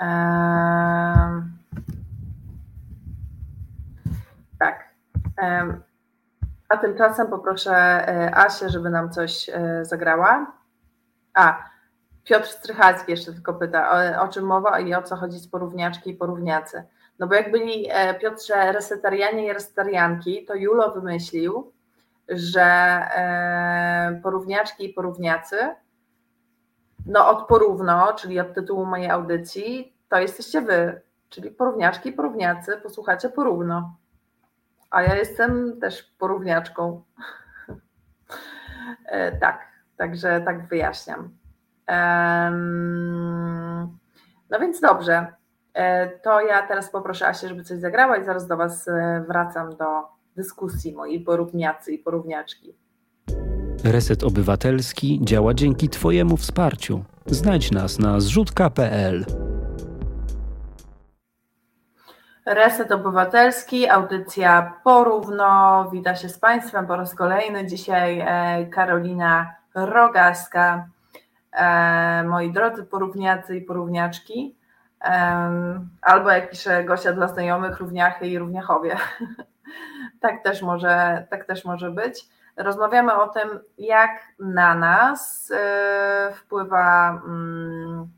Y, 0.03 0.05
tak. 4.59 4.89
A 6.69 6.77
tymczasem 6.77 7.27
poproszę 7.27 7.75
Asię, 8.37 8.69
żeby 8.69 8.91
nam 8.91 9.11
coś 9.11 9.51
zagrała. 9.83 10.53
A, 11.35 11.69
Piotr 12.29 12.47
Strychalski 12.47 13.11
jeszcze 13.11 13.33
tylko 13.33 13.55
pyta, 13.55 13.91
o, 13.91 14.23
o, 14.23 14.29
czym 14.29 14.45
mowa 14.45 14.81
i 14.81 14.95
o 14.95 15.03
co 15.03 15.16
chodzi 15.16 15.39
z 15.39 15.49
porówniaczki 15.49 16.11
i 16.11 16.14
porówniacy. 16.14 16.85
No 17.19 17.27
bo 17.27 17.35
jak 17.35 17.51
byli 17.51 17.87
e, 17.91 18.14
Piotrze 18.14 18.73
resetarianie 18.73 19.47
i 19.47 19.53
resetarianki, 19.53 20.45
to 20.45 20.55
Julo 20.55 20.93
wymyślił, 20.93 21.73
że 22.29 22.62
e, 22.62 24.21
porówniaczki 24.23 24.91
i 24.91 24.95
porówniacy, 24.95 25.57
no 27.07 27.29
od 27.29 27.49
porówno, 27.49 28.12
czyli 28.12 28.41
od 28.41 28.55
tytułu 28.55 28.87
mojej 28.87 29.11
audycji, 29.11 29.97
to 30.09 30.19
jesteście 30.19 30.61
wy, 30.61 31.01
czyli 31.29 31.51
porówniaczki 31.51 32.09
i 32.09 32.12
porówniacy, 32.12 32.77
posłuchacie 32.77 33.29
porówno. 33.29 33.97
A 34.91 35.03
ja 35.03 35.16
jestem 35.16 35.80
też 35.80 36.03
porówniaczką. 36.18 37.03
e, 39.07 39.39
tak, 39.39 39.61
także 39.97 40.41
tak 40.45 40.68
wyjaśniam. 40.68 41.30
No 44.51 44.61
więc 44.61 44.80
dobrze. 44.80 45.26
E, 45.74 46.09
to 46.09 46.41
ja 46.41 46.66
teraz 46.66 46.91
poproszę 46.91 47.28
Asię, 47.28 47.49
żeby 47.49 47.64
coś 47.64 47.78
zagrała 47.78 48.16
i 48.16 48.24
zaraz 48.24 48.47
do 48.47 48.57
Was 48.57 48.89
e, 48.89 49.24
wracam 49.28 49.76
do 49.76 49.84
dyskusji 50.36 50.93
mojej 50.93 51.20
porówniacy 51.20 51.93
i 51.93 51.99
porówniaczki. 51.99 52.76
Reset 53.84 54.24
Obywatelski 54.24 55.20
działa 55.22 55.55
dzięki 55.55 55.89
Twojemu 55.89 56.36
wsparciu. 56.36 57.05
Znajdź 57.26 57.70
nas 57.70 57.99
na 57.99 58.20
zrzutka.pl. 58.20 59.24
Reset 62.49 62.93
Obywatelski, 62.93 63.89
audycja 63.89 64.75
porówno. 64.85 65.91
Wita 65.93 66.17
się 66.17 66.29
z 66.29 66.39
Państwem 66.39 66.87
po 66.87 66.97
raz 66.97 67.15
kolejny. 67.15 67.67
Dzisiaj 67.67 68.21
e, 68.21 68.67
Karolina 68.67 69.55
Rogaska 69.75 70.89
E, 71.53 72.25
moi 72.25 72.53
drodzy 72.53 72.85
porówniacy 72.85 73.57
i 73.57 73.63
porówniaczki, 73.63 74.57
albo 76.03 76.31
jak 76.31 76.51
pisze 76.51 76.85
Gosia 76.85 77.13
dla 77.13 77.29
znajomych, 77.29 77.81
równiachy 77.81 78.27
i 78.27 78.39
równiachowie. 78.39 78.97
tak, 80.21 80.43
też 80.43 80.63
może, 80.63 81.27
tak 81.31 81.45
też 81.45 81.65
może 81.65 81.91
być. 81.91 82.27
Rozmawiamy 82.57 83.15
o 83.15 83.29
tym, 83.29 83.61
jak 83.79 84.11
na 84.39 84.75
nas 84.75 85.53
e, 85.57 86.33
wpływa 86.35 87.11
mm, 87.11 88.09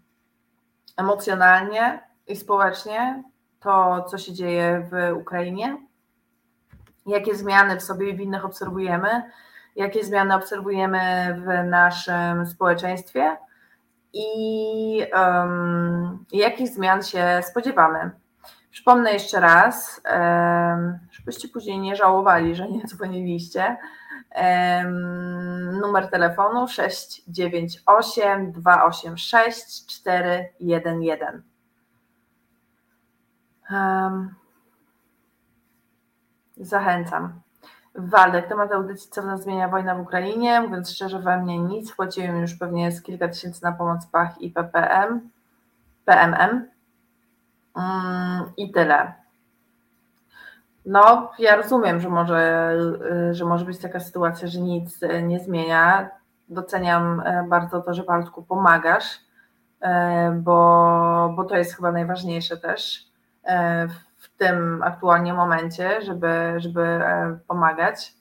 emocjonalnie 0.97 2.01
i 2.26 2.37
społecznie 2.37 3.22
to, 3.61 4.04
co 4.04 4.18
się 4.18 4.32
dzieje 4.32 4.88
w 4.90 5.18
Ukrainie, 5.20 5.76
jakie 7.06 7.34
zmiany 7.34 7.76
w 7.76 7.82
sobie 7.82 8.11
i 8.11 8.16
w 8.16 8.20
innych 8.20 8.44
obserwujemy, 8.44 9.22
jakie 9.76 10.04
zmiany 10.04 10.34
obserwujemy 10.34 11.34
w 11.40 11.68
naszym 11.68 12.46
społeczeństwie 12.46 13.36
i 14.12 15.02
um, 15.14 16.24
jakich 16.32 16.68
zmian 16.68 17.02
się 17.02 17.40
spodziewamy. 17.42 18.11
Przypomnę 18.70 19.12
jeszcze 19.12 19.40
raz, 19.40 20.02
żebyście 21.11 21.48
później 21.48 21.78
nie 21.78 21.96
żałowali, 21.96 22.54
że 22.54 22.68
nie 22.68 22.84
dzwoniliście. 22.84 23.76
Um, 24.36 25.80
numer 25.80 26.11
telefonu 26.11 26.68
698 26.68 28.52
286 28.52 29.86
411. 29.86 31.49
Um, 33.72 34.34
zachęcam. 36.56 37.40
Waldek, 37.94 38.48
temat 38.48 38.72
audycji, 38.72 39.10
co 39.10 39.22
w 39.22 39.26
nas 39.26 39.42
zmienia 39.42 39.68
wojna 39.68 39.94
w 39.94 40.00
Ukrainie. 40.00 40.60
Mówiąc 40.60 40.90
szczerze, 40.90 41.18
we 41.18 41.36
mnie 41.36 41.58
nic. 41.58 41.92
Wpłaciłem 41.92 42.40
już 42.40 42.54
pewnie 42.54 42.92
z 42.92 43.02
kilka 43.02 43.28
tysięcy 43.28 43.62
na 43.62 43.72
pomoc 43.72 44.06
PACH 44.06 44.40
i 44.40 44.50
PPM, 44.50 45.30
PMM 46.04 46.68
mm, 47.76 48.50
i 48.56 48.72
tyle. 48.72 49.12
No, 50.86 51.30
ja 51.38 51.56
rozumiem, 51.56 52.00
że 52.00 52.08
może, 52.08 52.76
że 53.30 53.44
może 53.44 53.64
być 53.64 53.78
taka 53.78 54.00
sytuacja, 54.00 54.48
że 54.48 54.60
nic 54.60 55.00
nie 55.22 55.40
zmienia. 55.40 56.10
Doceniam 56.48 57.20
e, 57.20 57.44
bardzo 57.48 57.80
to, 57.80 57.94
że 57.94 58.02
Waldku 58.02 58.42
pomagasz, 58.42 59.20
e, 59.80 60.30
bo, 60.30 61.32
bo 61.36 61.44
to 61.44 61.56
jest 61.56 61.76
chyba 61.76 61.92
najważniejsze 61.92 62.56
też 62.56 63.09
w 64.16 64.28
tym 64.36 64.82
aktualnie 64.82 65.34
momencie, 65.34 66.03
żeby, 66.03 66.55
żeby 66.57 66.82
e, 66.82 67.38
pomagać. 67.48 68.14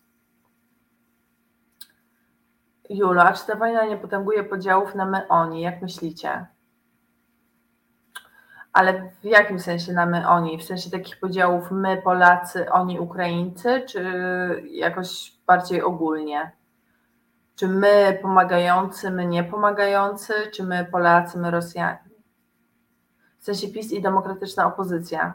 Jula, 2.90 3.34
czy 3.34 3.48
ta 3.48 3.56
wojna 3.56 3.86
nie 3.86 3.98
potęguje 3.98 4.44
podziałów 4.44 4.96
na 4.96 5.06
my, 5.06 5.28
oni? 5.28 5.62
Jak 5.62 5.82
myślicie? 5.82 6.46
Ale 8.74 9.12
w 9.22 9.24
jakim 9.24 9.60
sensie 9.60 9.94
na 9.94 10.06
my, 10.06 10.28
oni? 10.28 10.58
W 10.58 10.64
sensie 10.64 10.92
takich 10.92 11.20
podziałów 11.20 11.72
my, 11.72 12.02
Polacy, 12.02 12.72
oni, 12.72 13.00
Ukraińcy, 13.00 13.82
czy 13.82 14.04
jakoś 14.70 15.34
bardziej 15.48 15.82
ogólnie? 15.82 16.52
Czy 17.56 17.68
my 17.68 18.20
pomagający, 18.22 19.12
my 19.12 19.26
nie 19.26 19.44
pomagający, 19.44 20.34
czy 20.54 20.64
my 20.64 20.86
Polacy, 20.92 21.38
my 21.38 21.52
Rosjanie? 21.52 22.09
W 23.40 23.44
sensie 23.44 23.68
PiS 23.68 23.92
i 23.92 24.02
demokratyczna 24.02 24.66
opozycja. 24.66 25.34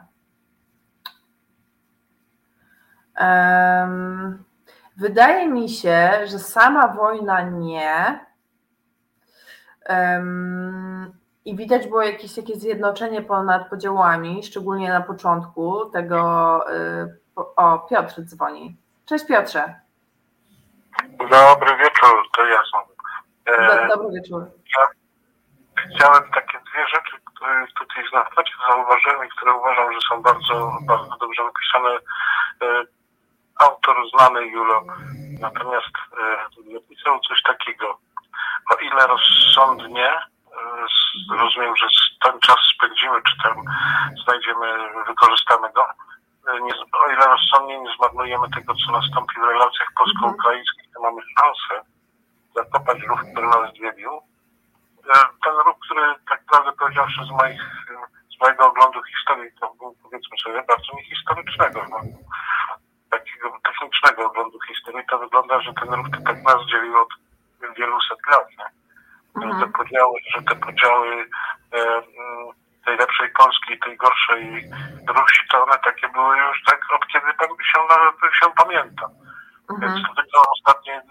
Wydaje 4.97 5.47
mi 5.47 5.69
się, 5.69 6.11
że 6.25 6.39
sama 6.39 6.87
wojna 6.87 7.41
nie. 7.41 8.25
I 11.45 11.55
widać 11.55 11.87
było 11.87 12.03
jakieś 12.03 12.35
takie 12.35 12.55
zjednoczenie 12.55 13.21
ponad 13.21 13.69
podziałami, 13.69 14.43
szczególnie 14.43 14.89
na 14.89 15.01
początku 15.01 15.85
tego. 15.85 16.65
Y, 16.73 17.19
o, 17.35 17.79
Piotr 17.79 18.21
dzwoni. 18.21 18.77
Cześć 19.05 19.25
Piotrze. 19.25 19.79
Dobry 21.17 21.77
wieczór, 21.77 22.17
to 22.35 22.45
ja 22.45 22.59
są. 22.71 22.77
E, 23.45 23.87
dobry 23.87 24.11
wieczór. 24.11 24.45
Ja 24.77 24.85
chciałem 25.95 26.23
takie 26.23 26.57
dwie 26.71 26.87
rzeczy, 26.87 27.24
tutaj 27.79 28.03
znać, 28.09 28.51
zauważyłem 28.69 29.27
i 29.27 29.29
które 29.29 29.53
uważam, 29.53 29.93
że 29.93 29.99
są 30.09 30.21
bardzo, 30.21 30.71
bardzo 30.87 31.17
dobrze 31.17 31.43
napisane 31.43 31.99
e, 32.61 32.85
autor 33.55 33.95
znany 34.09 34.47
Julo, 34.47 34.81
natomiast 35.39 35.95
e, 36.21 36.73
napisał 36.73 37.19
coś 37.19 37.41
takiego. 37.41 37.97
O 38.71 38.75
ile 38.75 39.07
rozsądnie, 39.07 40.09
e, 40.09 41.37
rozumiem, 41.37 41.75
że 41.75 41.87
ten 42.23 42.39
czas 42.39 42.57
spędzimy, 42.75 43.21
czy 43.21 43.43
ten 43.43 43.53
znajdziemy, 44.23 44.67
wykorzystamy 45.07 45.73
go, 45.73 45.85
e, 46.47 46.61
nie, 46.61 46.73
o 46.73 47.11
ile 47.11 47.25
rozsądnie 47.25 47.79
nie 47.79 47.95
zmarnujemy 47.97 48.49
tego, 48.49 48.73
co 48.75 48.91
nastąpi 48.91 49.35
w 49.39 49.43
relacjach 49.43 49.87
polsko-ukraińskich, 49.97 50.93
to 50.93 51.01
mamy 51.01 51.21
szansę 51.39 51.87
zakopać 52.55 52.97
ruch, 53.01 53.21
który 53.31 53.47
nas 53.47 53.73
zwiedził. 53.73 54.21
Ten 55.43 55.55
ruch, 55.65 55.77
który 55.85 56.01
tak 56.29 56.41
naprawdę 56.41 56.71
powiedziawszy 56.79 57.21
z 57.25 57.31
moich 57.31 57.61
z 58.37 58.41
mojego 58.41 58.67
oglądu 58.67 59.03
historii, 59.03 59.51
to 59.59 59.73
był 59.79 59.95
powiedzmy 60.03 60.37
sobie 60.43 60.63
bardzo 60.67 60.95
niehistorycznego. 60.95 61.85
No 61.89 61.99
takiego 63.09 63.59
technicznego 63.63 64.25
oglądu 64.25 64.59
historii, 64.67 65.05
to 65.09 65.19
wygląda, 65.19 65.61
że 65.61 65.73
ten 65.73 65.93
ruch 65.93 66.07
tak 66.25 66.43
nas 66.43 66.65
dzielił 66.71 66.97
od 66.97 67.09
wielu 67.77 68.01
set 68.01 68.19
lat. 68.31 68.47
Nie? 68.57 68.65
Mhm. 69.43 69.61
Te 69.61 69.77
podziały, 69.77 70.19
że 70.35 70.41
te 70.41 70.55
podziały 70.55 71.29
e, 71.73 72.01
tej 72.85 72.97
lepszej 72.97 73.29
Polski 73.29 73.73
i 73.73 73.79
tej 73.79 73.97
gorszej 73.97 74.69
Rusi, 75.07 75.43
to 75.51 75.63
one 75.63 75.79
takie 75.83 76.09
były 76.09 76.37
już 76.37 76.63
tak 76.63 76.79
od 76.95 77.07
kiedy 77.07 77.33
pan 77.33 77.47
się, 77.47 77.79
się 78.39 78.51
pamięta. 78.55 79.09
Mhm. 79.69 79.81
Więc 79.81 80.07
to 80.07 80.15
tylko 80.15 80.51
ostatnie 80.57 81.01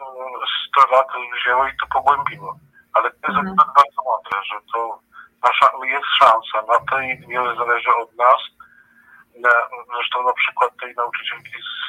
100 0.69 0.81
no, 0.81 0.97
lat 0.97 1.07
wzięło 1.41 1.67
i 1.67 1.77
to 1.81 1.87
pogłębiło. 1.87 2.59
Ale 2.95 3.11
to 3.11 3.17
jest 3.29 3.39
mhm. 3.39 3.57
bardzo 3.57 4.01
mądre, 4.05 4.39
że 4.51 4.57
to 4.73 4.99
nasza, 5.43 5.67
jest 5.85 6.11
szansa 6.21 6.59
na 6.73 6.79
to 6.91 7.01
i 7.01 7.27
wiele 7.29 7.57
zależy 7.57 7.91
od 8.03 8.17
nas, 8.17 8.41
zresztą 9.95 10.23
na 10.23 10.33
przykład 10.33 10.71
tej 10.81 10.95
nauczycielki 10.95 11.51
z, 11.51 11.85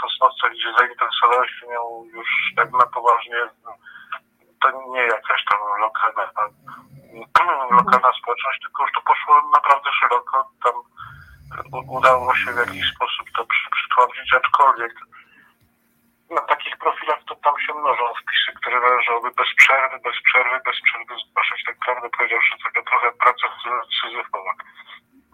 Sosnowca, 0.00 0.48
gdzie 0.50 0.72
zainteresowałaś 0.78 1.50
się 1.60 1.66
już 2.14 2.28
tak 2.56 2.72
na 2.72 2.86
poważnie 2.86 3.48
to 4.62 4.92
nie 4.92 5.00
jakaś 5.00 5.44
tam 5.50 5.58
lokalna, 5.80 6.24
lokalna 7.78 8.10
społeczność, 8.20 8.60
tylko 8.62 8.82
już 8.82 8.92
to 8.92 9.00
poszło 9.00 9.50
naprawdę 9.54 9.90
szeroko. 10.00 10.50
Tam 10.64 10.74
udało 11.88 12.34
się 12.34 12.52
w 12.52 12.56
jakiś 12.56 12.94
sposób 12.94 13.26
to 13.36 13.46
przy, 13.46 13.70
przytłamsić, 13.70 14.34
aczkolwiek 14.34 14.94
na 16.30 16.40
takich 16.40 16.76
profilach 16.76 17.20
to 17.28 17.34
tam 17.36 17.54
się 17.60 17.74
mnożą 17.74 18.04
wpisy, 18.14 18.50
które 18.60 18.80
należałoby 18.80 19.30
bez 19.30 19.50
przerwy, 19.56 19.96
bez 20.04 20.16
przerwy, 20.22 20.56
bez 20.64 20.76
przerwy 20.86 21.14
zgłaszać. 21.22 21.60
Tak 21.66 21.76
prawdę 21.84 22.08
powiedziawszy, 22.16 22.54
taka 22.64 22.82
trochę 22.90 23.12
praca 23.12 23.46
syzyfowa. 24.00 24.52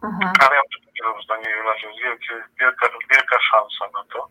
Mhm. 0.04 0.32
Ale 0.42 0.52
ja 0.56 0.62
potwierdzam 0.72 1.22
zdanie 1.22 1.50
Jula, 1.50 1.78
że 1.78 1.86
jest 1.86 2.02
wielkie, 2.02 2.34
wielka, 2.60 2.86
wielka 3.10 3.36
szansa 3.50 3.84
na 3.94 4.04
to. 4.12 4.28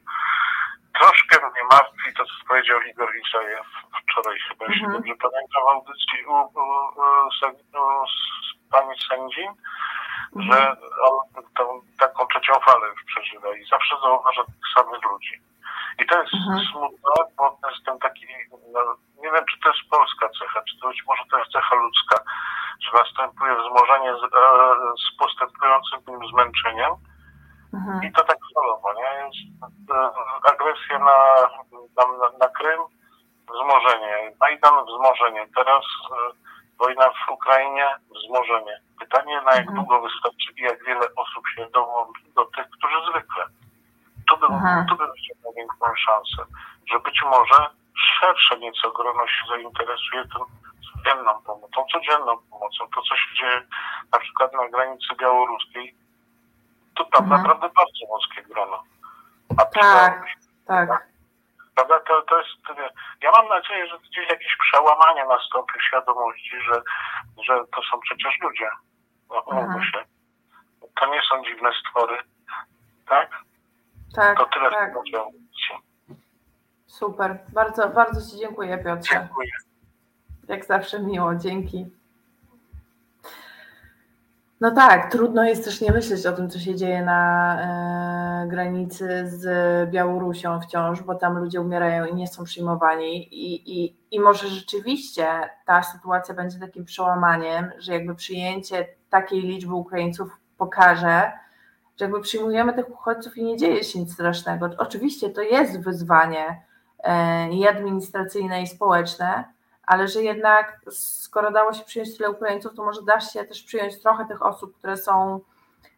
Troszkę 0.99 1.36
mnie 1.49 1.64
martwi 1.72 2.14
to, 2.18 2.26
co 2.26 2.45
powiedział 2.47 2.82
Igor 2.82 3.16
Isajew 3.16 3.68
wczoraj 4.01 4.39
chyba, 4.47 4.66
jeśli 4.66 4.86
Mhm. 4.86 4.93
dobrze 4.97 5.16
pamiętam, 5.26 5.62
w 5.66 5.68
audycji 5.74 6.26
u, 6.26 6.34
u, 6.34 6.64
u, 7.01 7.28
u, 7.78 8.05
z 8.12 8.61
pani 8.72 8.95
sędzi, 9.09 9.45
że 10.39 10.76
on 11.01 11.43
tą, 11.57 11.82
taką 11.99 12.28
trzecią 12.28 12.53
falę 12.59 12.88
już 12.88 13.03
przeżywa 13.03 13.55
i 13.55 13.65
zawsze 13.65 13.95
zauważa 14.03 14.43
tych 14.43 14.67
samych 14.76 15.03
ludzi. 15.11 15.41
I 15.99 16.05
to 16.05 16.22
jest 16.22 16.34
Mhm. 16.34 16.65
smutne, 16.72 17.11
bo 17.38 17.57
to 17.61 17.69
jest 17.69 17.86
ten 17.86 17.99
taki, 17.99 18.28
no, 18.74 18.80
nie 19.24 19.32
wiem, 19.32 19.45
czy 19.51 19.59
to 19.59 19.69
jest 19.69 19.89
polska 19.89 20.30
cecha, 20.39 20.61
czy 20.61 20.80
to 20.80 20.88
być 20.88 21.03
może 21.07 21.24
to 21.32 21.38
jest 21.39 21.51
cecha 21.51 21.76
ludzka, 21.76 22.15
że 22.84 22.91
następuje 22.97 23.55
wzmożenie 23.55 24.11
z, 24.15 24.24
e, 24.24 24.57
z 25.03 25.17
postępującym 25.17 26.03
tym 26.05 26.28
zmęczeniem 26.28 26.91
Mhm. 27.74 28.03
i 28.03 28.11
to 28.11 28.24
tak 28.24 28.38
falowo, 28.55 28.93
nie? 28.93 29.11
Jest 29.28 29.91
e, 29.91 30.11
agresja 30.53 30.99
na, 30.99 31.17
na, 31.97 32.03
na, 32.17 32.38
na 32.39 32.47
Krym, 32.47 32.82
wzmożenie, 33.53 34.32
Majdan 34.39 34.86
wzmożenie, 34.86 35.47
teraz 35.55 35.84
e, 36.11 36.15
wojna 36.82 37.05
w 37.09 37.32
Ukrainie, 37.32 37.86
wzmożenie. 38.15 38.75
Pytanie, 38.99 39.41
na 39.41 39.51
jak 39.51 39.67
Mhm. 39.67 39.75
długo 39.75 40.01
wystarczy 40.01 40.51
i 40.57 40.61
jak 40.61 40.84
wiele 40.86 41.05
osób 41.15 41.43
się 41.55 41.69
dołączy 41.69 42.21
do 42.36 42.45
tych, 42.45 42.69
którzy 42.69 42.95
zwykle. 43.11 43.43
Tu 44.29 44.38
bym, 44.38 44.49
tu 44.89 44.95
bym 44.95 45.07
widział 45.15 45.38
największą 45.45 45.86
szansę, 45.95 46.41
że 46.91 46.99
być 46.99 47.21
może 47.23 47.69
szersze 48.19 48.59
nieco 48.59 48.91
grono 48.91 49.27
się 49.27 49.43
zainteresuje 49.49 50.23
tą 50.34 50.39
codzienną 50.93 51.41
pomocą, 51.45 51.86
codzienną 51.93 52.38
pomocą. 52.49 52.88
To, 52.95 53.01
co 53.01 53.15
się 53.17 53.36
dzieje 53.39 53.61
na 54.13 54.19
przykład 54.19 54.53
na 54.53 54.69
granicy 54.69 55.15
białoruskiej, 55.19 55.95
to 56.95 57.03
tam 57.05 57.23
Mhm. 57.23 57.41
naprawdę 57.41 57.69
bardzo 57.75 58.01
wąskie 58.09 58.41
grono. 58.53 58.84
A 59.57 59.65
Tak, 59.65 60.23
tak. 60.67 61.07
Prawda? 61.88 61.99
To, 62.07 62.21
to 62.21 62.38
jest, 62.39 62.49
ja 63.21 63.32
mam 63.32 63.47
nadzieję, 63.47 63.88
że 63.88 63.99
gdzieś 63.99 64.29
jakieś 64.29 64.57
przełamanie 64.61 65.25
nastąpi 65.25 65.73
w 65.79 65.84
świadomości, 65.84 66.51
że, 66.61 66.82
że 67.43 67.53
to 67.75 67.82
są 67.91 67.99
przecież 67.99 68.39
ludzie. 68.41 68.69
No, 69.29 69.39
umówmy 69.39 69.63
Mhm. 69.75 69.84
się. 69.84 69.97
To 70.99 71.05
nie 71.13 71.21
są 71.29 71.43
dziwne 71.45 71.69
stwory. 71.82 72.17
Tak? 73.07 73.29
Tak, 74.15 74.38
To 74.38 74.45
tyle 74.45 74.71
tak. 74.71 74.93
Super. 76.88 77.39
Bardzo, 77.53 77.89
bardzo 77.89 78.32
Ci 78.32 78.39
dziękuję, 78.39 78.77
Piotrze. 78.84 79.15
Dziękuję. 79.19 79.51
Jak 80.47 80.65
zawsze 80.65 80.99
miło, 80.99 81.36
dzięki. 81.36 81.86
No 84.62 84.72
tak, 84.72 85.12
trudno 85.12 85.43
jest 85.43 85.66
też 85.66 85.82
nie 85.82 85.91
myśleć 85.91 86.26
o 86.26 86.32
tym, 86.32 86.49
co 86.49 86.59
się 86.59 86.76
dzieje 86.76 87.05
na 87.05 88.43
e, 88.43 88.47
granicy 88.47 89.24
z 89.26 89.89
Białorusią 89.91 90.62
wciąż, 90.62 91.01
bo 91.01 91.16
tam 91.16 91.38
ludzie 91.38 91.62
umierają 91.62 92.05
i 92.05 92.16
nie 92.16 92.28
są 92.28 92.43
przyjmowani. 92.43 93.36
I, 93.36 93.80
i, 93.80 93.95
I 94.12 94.20
może 94.20 94.47
rzeczywiście 94.47 95.26
ta 95.66 95.84
sytuacja 95.84 96.36
będzie 96.36 96.59
takim 96.59 96.86
przełamaniem, 96.86 97.72
że 97.78 97.93
jakby 97.93 98.16
przyjęcie 98.16 98.88
takiej 99.09 99.41
liczby 99.41 99.74
Ukraińców 99.74 100.30
pokaże, 100.57 101.32
że 101.99 102.05
jakby 102.05 102.22
przyjmujemy 102.22 102.74
tych 102.74 102.89
uchodźców 102.89 103.38
i 103.38 103.43
nie 103.43 103.57
dzieje 103.57 103.84
się 103.84 103.99
nic 103.99 104.14
strasznego. 104.14 104.70
Oczywiście 104.78 105.30
to 105.30 105.41
jest 105.41 105.80
wyzwanie 105.80 106.62
e, 107.03 107.49
i 107.49 107.68
administracyjne, 107.68 108.62
i 108.62 108.68
społeczne, 108.68 109.43
ale 109.84 110.07
że 110.07 110.23
jednak 110.23 110.82
skoro 110.91 111.51
dało 111.51 111.73
się 111.73 111.84
przyjąć 111.84 112.17
tyle 112.17 112.29
Ukraińców, 112.29 112.73
to 112.75 112.84
może 112.84 113.01
da 113.03 113.19
się 113.19 113.43
też 113.43 113.63
przyjąć 113.63 114.01
trochę 114.01 114.25
tych 114.25 114.41
osób, 114.41 114.77
które 114.77 114.97
są 114.97 115.39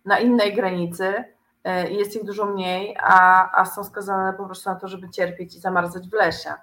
na 0.06 0.20
innej 0.20 0.56
granicy 0.56 1.24
e, 1.64 1.92
i 1.92 1.98
jest 1.98 2.16
ich 2.16 2.24
dużo 2.24 2.46
mniej, 2.46 2.98
a, 3.04 3.50
a 3.62 3.66
są 3.66 3.84
skazane 3.84 4.34
po 4.34 4.46
prostu 4.46 4.70
na 4.70 4.76
to, 4.76 4.88
żeby 4.88 5.10
cierpieć 5.10 5.56
i 5.56 5.60
zamarzać 5.60 6.10
w 6.10 6.14
lesie. 6.14 6.54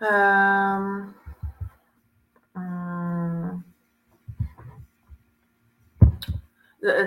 Um, 0.00 1.14
um, 2.56 2.89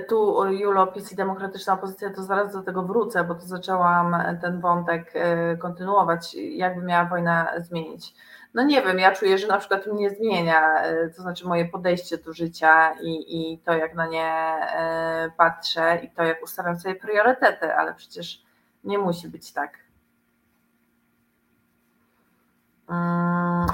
tu 0.09 0.45
Julo, 0.45 0.87
PiS 0.87 1.11
i 1.11 1.15
demokratyczna 1.15 1.73
opozycja, 1.73 2.13
to 2.13 2.23
zaraz 2.23 2.53
do 2.53 2.61
tego 2.61 2.83
wrócę, 2.83 3.23
bo 3.23 3.35
to 3.35 3.41
zaczęłam 3.41 4.15
ten 4.41 4.61
wątek 4.61 5.11
e, 5.13 5.57
kontynuować, 5.57 6.33
jakby 6.33 6.81
miała 6.81 7.05
wojna 7.05 7.51
zmienić. 7.57 8.13
No 8.53 8.63
nie 8.63 8.81
wiem, 8.81 8.99
ja 8.99 9.11
czuję, 9.11 9.37
że 9.37 9.47
na 9.47 9.57
przykład 9.57 9.87
mnie 9.87 10.09
zmienia, 10.09 10.83
e, 10.83 11.09
to 11.09 11.21
znaczy 11.21 11.47
moje 11.47 11.65
podejście 11.65 12.17
do 12.17 12.33
życia 12.33 12.93
i, 13.01 13.53
i 13.53 13.57
to, 13.57 13.73
jak 13.73 13.95
na 13.95 14.07
nie 14.07 14.25
e, 14.25 15.31
patrzę 15.37 15.99
i 16.03 16.09
to, 16.09 16.23
jak 16.23 16.43
ustawiam 16.43 16.79
sobie 16.79 16.95
priorytety, 16.95 17.75
ale 17.75 17.93
przecież 17.93 18.43
nie 18.83 18.97
musi 18.97 19.27
być 19.27 19.53
tak. 19.53 19.71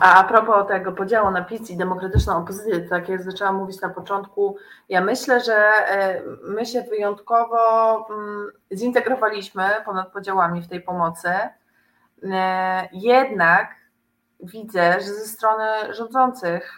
A 0.02 0.16
a 0.20 0.24
propos 0.24 0.68
tego 0.68 0.92
podziału 0.92 1.32
na 1.32 1.42
PiS 1.42 1.70
i 1.70 1.78
demokratyczną 1.78 2.38
opozycję, 2.38 2.82
tak 2.82 3.10
jak 3.10 3.22
zaczęłam 3.22 3.56
mówić 3.56 3.82
na 3.82 3.90
początku, 3.90 4.58
ja 4.90 5.02
myślę, 5.02 5.42
że 5.42 5.72
my 6.44 6.66
się 6.66 6.82
wyjątkowo 6.82 8.08
zintegrowaliśmy 8.74 9.64
ponad 9.86 10.12
podziałami 10.12 10.62
w 10.62 10.68
tej 10.68 10.82
pomocy. 10.82 11.30
Jednak 12.92 13.76
widzę, 14.40 14.94
że 14.94 15.14
ze 15.14 15.26
strony 15.26 15.94
rządzących 15.94 16.76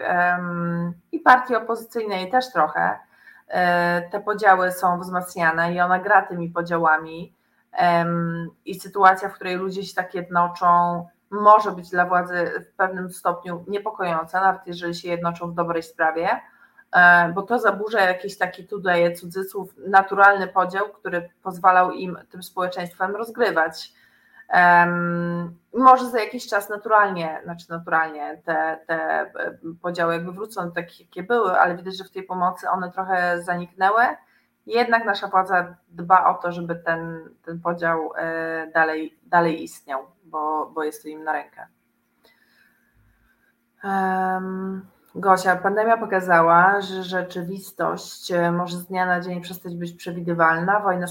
i 1.12 1.20
partii 1.20 1.56
opozycyjnej 1.56 2.32
też 2.32 2.52
trochę 2.52 3.00
te 4.12 4.22
podziały 4.26 4.72
są 4.72 5.00
wzmacniane 5.00 5.74
i 5.74 5.82
ona 5.82 6.00
gra 6.00 6.22
tymi 6.22 6.50
podziałami 6.50 7.36
i 8.66 8.80
sytuacja, 8.80 9.30
w 9.30 9.34
której 9.34 9.56
ludzie 9.56 9.84
się 9.84 9.96
tak 9.96 10.16
jednoczą, 10.16 11.08
może 11.32 11.72
być 11.72 11.90
dla 11.90 12.06
władzy 12.06 12.52
w 12.72 12.76
pewnym 12.76 13.12
stopniu 13.12 13.66
niepokojąca, 13.68 14.42
nawet 14.42 14.68
jeżeli 14.68 14.96
się 14.96 15.10
jednoczą 15.10 15.52
w 15.52 15.56
dobrej 15.56 15.84
sprawie, 15.84 16.30
bo 17.34 17.42
to 17.42 17.60
zaburza 17.60 18.02
jakiś 18.02 18.38
taki, 18.38 18.68
tu 18.68 18.82
cudzysłów, 19.16 19.74
naturalny 19.78 20.48
podział, 20.48 20.90
który 20.90 21.30
pozwalał 21.44 21.92
im 21.92 22.18
tym 22.30 22.44
społeczeństwem 22.44 23.16
rozgrywać. 23.16 23.94
Może 25.74 26.10
za 26.10 26.20
jakiś 26.20 26.48
czas 26.48 26.70
naturalnie, 26.70 27.42
znaczy 27.44 27.66
naturalnie 27.70 28.42
te, 28.46 28.80
te 28.88 29.32
podziały 29.82 30.14
jakby 30.14 30.32
wrócą 30.32 30.72
takie, 30.72 31.04
jakie 31.04 31.24
były, 31.24 31.60
ale 31.60 31.76
widać, 31.76 31.98
że 31.98 32.04
w 32.04 32.12
tej 32.12 32.24
pomocy 32.24 32.70
one 32.70 32.92
trochę 32.92 33.42
zaniknęły. 33.42 34.02
Jednak 34.66 35.06
nasza 35.06 35.28
władza 35.28 35.76
dba 35.88 36.26
o 36.26 36.34
to, 36.34 36.52
żeby 36.52 36.76
ten, 36.76 37.30
ten 37.46 37.60
podział 37.62 38.14
dalej, 38.74 39.20
dalej 39.24 39.64
istniał, 39.64 40.06
bo, 40.32 40.72
bo 40.76 40.84
jest 40.84 41.04
to 41.04 41.10
im 41.10 41.24
na 41.24 41.34
rękę. 41.34 41.68
Um, 43.84 44.88
Gosia, 45.16 45.56
pandemia 45.56 45.98
pokazała, 45.98 46.82
że 46.82 47.04
rzeczywistość 47.04 48.32
może 48.52 48.78
z 48.78 48.86
dnia 48.86 49.06
na 49.06 49.20
dzień 49.20 49.42
przestać 49.42 49.76
być 49.76 49.94
przewidywalna. 49.94 50.80
Wojna 50.80 51.06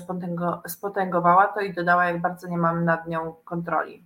spotęgowała 0.67 1.47
to 1.47 1.61
i 1.61 1.75
dodała, 1.75 2.05
jak 2.05 2.21
bardzo 2.21 2.49
nie 2.49 2.59
mamy 2.59 2.81
nad 2.81 3.07
nią 3.07 3.35
kontroli. 3.45 4.05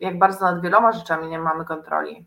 Jak 0.00 0.18
bardzo 0.18 0.44
nad 0.44 0.62
wieloma 0.62 0.92
rzeczami 0.92 1.28
nie 1.28 1.38
mamy 1.38 1.64
kontroli. 1.64 2.26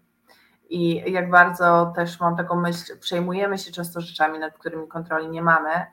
I 0.70 1.12
jak 1.12 1.30
bardzo 1.30 1.94
też 1.96 2.20
mam 2.20 2.38
taką 2.38 2.56
myśl, 2.56 3.00
przejmujemy 3.00 3.58
się 3.58 3.72
często 3.72 4.02
rzeczami, 4.02 4.40
nad 4.40 4.54
którymi 4.54 4.88
kontroli 4.88 5.30
nie 5.30 5.42
mamy. 5.42 5.86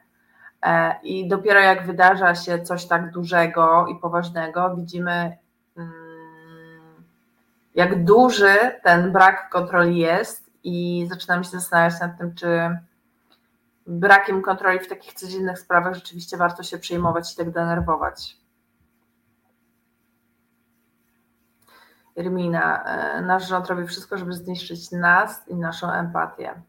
I 1.02 1.28
dopiero 1.28 1.60
jak 1.60 1.86
wydarza 1.86 2.34
się 2.34 2.62
coś 2.62 2.86
tak 2.86 3.10
dużego 3.10 3.86
i 3.86 3.96
poważnego, 3.96 4.76
widzimy, 4.76 5.36
jak 7.76 8.04
duży 8.04 8.80
ten 8.82 9.12
brak 9.12 9.50
kontroli 9.50 9.98
jest, 9.98 10.46
i 10.66 11.06
zaczynamy 11.10 11.44
się 11.44 11.50
zastanawiać 11.50 12.00
nad 12.00 12.18
tym, 12.18 12.34
czy 12.34 12.78
brakiem 13.86 14.42
kontroli 14.42 14.78
w 14.78 14.88
takich 14.88 15.14
codziennych 15.14 15.58
sprawach 15.58 15.94
rzeczywiście 15.94 16.36
warto 16.36 16.62
się 16.62 16.78
przejmować 16.78 17.32
i 17.32 17.36
tak 17.36 17.50
denerwować. 17.50 18.36
Irmina, 22.16 22.84
nasz 23.22 23.48
rząd 23.48 23.66
robi 23.66 23.86
wszystko, 23.86 24.18
żeby 24.18 24.32
zniszczyć 24.32 24.92
nas 24.92 25.48
i 25.48 25.54
naszą 25.54 25.92
empatię. 25.92 26.62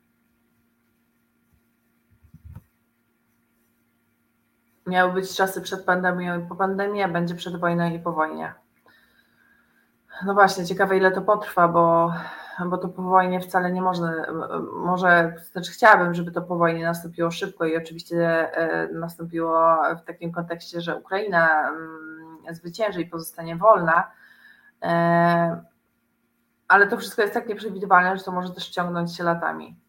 Miały 4.87 5.13
być 5.13 5.35
czasy 5.35 5.61
przed 5.61 5.85
pandemią 5.85 6.45
i 6.45 6.47
po 6.47 6.55
pandemii, 6.55 7.03
a 7.03 7.07
będzie 7.07 7.35
przed 7.35 7.59
wojną 7.59 7.89
i 7.91 7.99
po 7.99 8.13
wojnie. 8.13 8.53
No 10.25 10.33
właśnie, 10.33 10.65
ciekawe 10.65 10.97
ile 10.97 11.11
to 11.11 11.21
potrwa, 11.21 11.67
bo, 11.67 12.13
bo 12.65 12.77
to 12.77 12.89
po 12.89 13.01
wojnie 13.01 13.39
wcale 13.39 13.71
nie 13.71 13.81
można, 13.81 14.13
może, 14.73 15.35
znaczy 15.51 15.71
chciałabym, 15.71 16.13
żeby 16.13 16.31
to 16.31 16.41
po 16.41 16.57
wojnie 16.57 16.83
nastąpiło 16.83 17.31
szybko 17.31 17.65
i 17.65 17.77
oczywiście 17.77 18.17
e, 18.57 18.87
nastąpiło 18.93 19.77
w 20.03 20.05
takim 20.05 20.31
kontekście, 20.31 20.81
że 20.81 20.95
Ukraina 20.95 21.69
mm, 21.69 22.55
zwycięży 22.55 23.01
i 23.01 23.05
pozostanie 23.05 23.55
wolna, 23.55 24.11
e, 24.83 25.63
ale 26.67 26.87
to 26.87 26.97
wszystko 26.97 27.21
jest 27.21 27.33
tak 27.33 27.49
nieprzewidywalne, 27.49 28.17
że 28.17 28.23
to 28.23 28.31
może 28.31 28.53
też 28.53 28.69
ciągnąć 28.69 29.15
się 29.15 29.23
latami. 29.23 29.79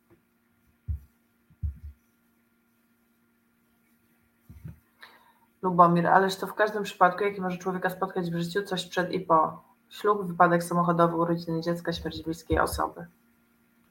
Lubomir, 5.63 6.07
ależ 6.07 6.37
to 6.37 6.47
w 6.47 6.55
każdym 6.55 6.83
przypadku, 6.83 7.25
jaki 7.25 7.41
może 7.41 7.59
człowieka 7.59 7.91
spotkać 7.91 8.31
w 8.31 8.39
życiu, 8.39 8.63
coś 8.63 8.87
przed 8.87 9.13
i 9.13 9.21
po. 9.21 9.68
Ślub, 9.91 10.27
wypadek 10.27 10.63
samochodowy, 10.63 11.17
urodziny 11.17 11.61
dziecka, 11.61 11.93
śmierć 11.93 12.23
bliskiej 12.23 12.59
osoby. 12.59 13.07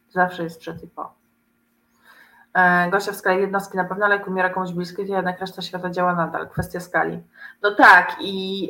Zawsze 0.09 0.43
jest 0.43 0.59
przed 0.59 0.83
i 0.83 0.87
po. 0.87 1.13
E, 2.53 2.89
Gosia 2.89 3.11
w 3.11 3.15
skali 3.15 3.41
jednostki 3.41 3.77
na 3.77 3.83
pewno, 3.83 4.05
ale 4.05 4.15
jak 4.15 4.27
umiera 4.27 4.49
komuś 4.49 4.71
bliski, 4.71 5.07
to 5.07 5.15
jednak 5.15 5.39
reszta 5.39 5.61
świata 5.61 5.89
działa 5.89 6.15
nadal. 6.15 6.49
Kwestia 6.49 6.79
skali. 6.79 7.23
No 7.61 7.75
tak 7.75 8.15
i 8.19 8.69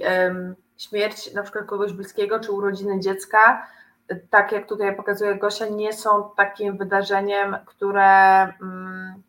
śmierć 0.77 1.33
na 1.33 1.43
przykład 1.43 1.65
kogoś 1.65 1.93
bliskiego, 1.93 2.39
czy 2.39 2.51
urodziny 2.51 2.99
dziecka, 2.99 3.67
tak 4.29 4.51
jak 4.51 4.67
tutaj 4.67 4.95
pokazuje 4.95 5.35
Gosia, 5.35 5.65
nie 5.65 5.93
są 5.93 6.29
takim 6.35 6.77
wydarzeniem, 6.77 7.57
które 7.65 8.41
um, 8.61 9.23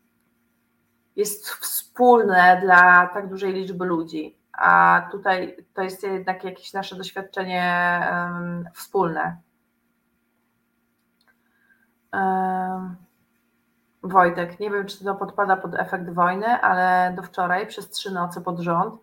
jest 1.15 1.49
wspólne 1.49 2.59
dla 2.63 3.07
tak 3.07 3.27
dużej 3.27 3.53
liczby 3.53 3.85
ludzi. 3.85 4.38
A 4.59 5.01
tutaj 5.11 5.55
to 5.73 5.81
jest 5.81 6.03
jednak 6.03 6.43
jakieś 6.43 6.73
nasze 6.73 6.95
doświadczenie 6.95 8.01
wspólne. 8.73 9.37
Wojtek, 14.03 14.59
nie 14.59 14.71
wiem, 14.71 14.85
czy 14.85 15.03
to 15.03 15.15
podpada 15.15 15.57
pod 15.57 15.75
efekt 15.75 16.09
wojny, 16.09 16.47
ale 16.47 17.13
do 17.15 17.23
wczoraj 17.23 17.67
przez 17.67 17.89
trzy 17.89 18.11
noce 18.11 18.41
pod 18.41 18.59
rząd 18.59 19.01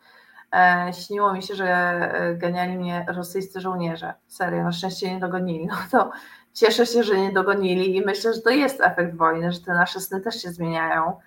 e, 0.52 0.90
śniło 0.92 1.32
mi 1.32 1.42
się, 1.42 1.54
że 1.54 1.66
e, 1.66 2.34
ganiali 2.34 2.78
mnie 2.78 3.06
rosyjscy 3.08 3.60
żołnierze. 3.60 4.14
Serio, 4.26 4.62
na 4.62 4.72
szczęście 4.72 5.14
nie 5.14 5.20
dogonili. 5.20 5.66
No 5.66 5.76
to 5.90 6.10
cieszę 6.52 6.86
się, 6.86 7.02
że 7.02 7.18
nie 7.18 7.32
dogonili 7.32 7.96
i 7.96 8.04
myślę, 8.06 8.34
że 8.34 8.40
to 8.40 8.50
jest 8.50 8.80
efekt 8.80 9.16
wojny, 9.16 9.52
że 9.52 9.60
te 9.60 9.74
nasze 9.74 10.00
sny 10.00 10.20
też 10.20 10.42
się 10.42 10.50
zmieniają 10.50 11.20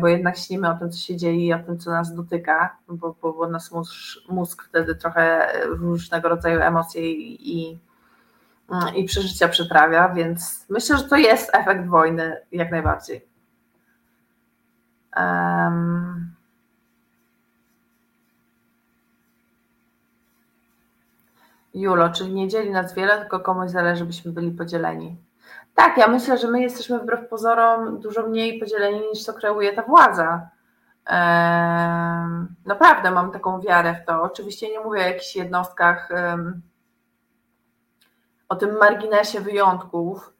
bo 0.00 0.08
jednak 0.08 0.36
śnimy 0.36 0.70
o 0.70 0.74
tym, 0.74 0.90
co 0.90 0.98
się 0.98 1.16
dzieje 1.16 1.46
i 1.46 1.52
o 1.52 1.58
tym, 1.58 1.78
co 1.78 1.90
nas 1.90 2.14
dotyka, 2.14 2.76
bo, 2.88 3.16
bo, 3.22 3.32
bo 3.32 3.48
nas 3.48 3.72
mózg, 3.72 3.94
mózg 4.28 4.62
wtedy 4.62 4.94
trochę 4.94 5.52
różnego 5.64 6.28
rodzaju 6.28 6.60
emocje 6.60 7.12
i, 7.12 7.58
i, 7.58 7.78
i 8.94 9.04
przeżycia 9.04 9.48
przyprawia, 9.48 10.08
więc 10.08 10.66
myślę, 10.68 10.98
że 10.98 11.04
to 11.04 11.16
jest 11.16 11.54
efekt 11.54 11.86
wojny 11.86 12.36
jak 12.52 12.70
najbardziej. 12.70 13.26
Um, 15.16 16.32
Julo, 21.74 22.10
czyli 22.10 22.34
nie 22.34 22.48
dzieli 22.48 22.70
nas 22.70 22.94
wiele, 22.94 23.18
tylko 23.18 23.40
komuś 23.40 23.70
zależy, 23.70 24.04
byśmy 24.04 24.32
byli 24.32 24.50
podzieleni. 24.50 25.16
Tak, 25.74 25.98
ja 25.98 26.08
myślę, 26.08 26.38
że 26.38 26.48
my 26.48 26.62
jesteśmy 26.62 26.98
wbrew 26.98 27.28
pozorom 27.28 28.00
dużo 28.00 28.22
mniej 28.22 28.60
podzieleni 28.60 29.00
niż 29.12 29.24
to 29.24 29.32
kreuje 29.32 29.72
ta 29.72 29.82
władza. 29.82 30.50
Naprawdę 32.66 33.10
mam 33.10 33.32
taką 33.32 33.60
wiarę 33.60 33.94
w 34.02 34.06
to. 34.06 34.22
Oczywiście 34.22 34.70
nie 34.70 34.80
mówię 34.80 35.00
o 35.00 35.08
jakichś 35.08 35.36
jednostkach, 35.36 36.08
o 38.48 38.56
tym 38.56 38.78
marginesie 38.78 39.40
wyjątków, 39.40 40.32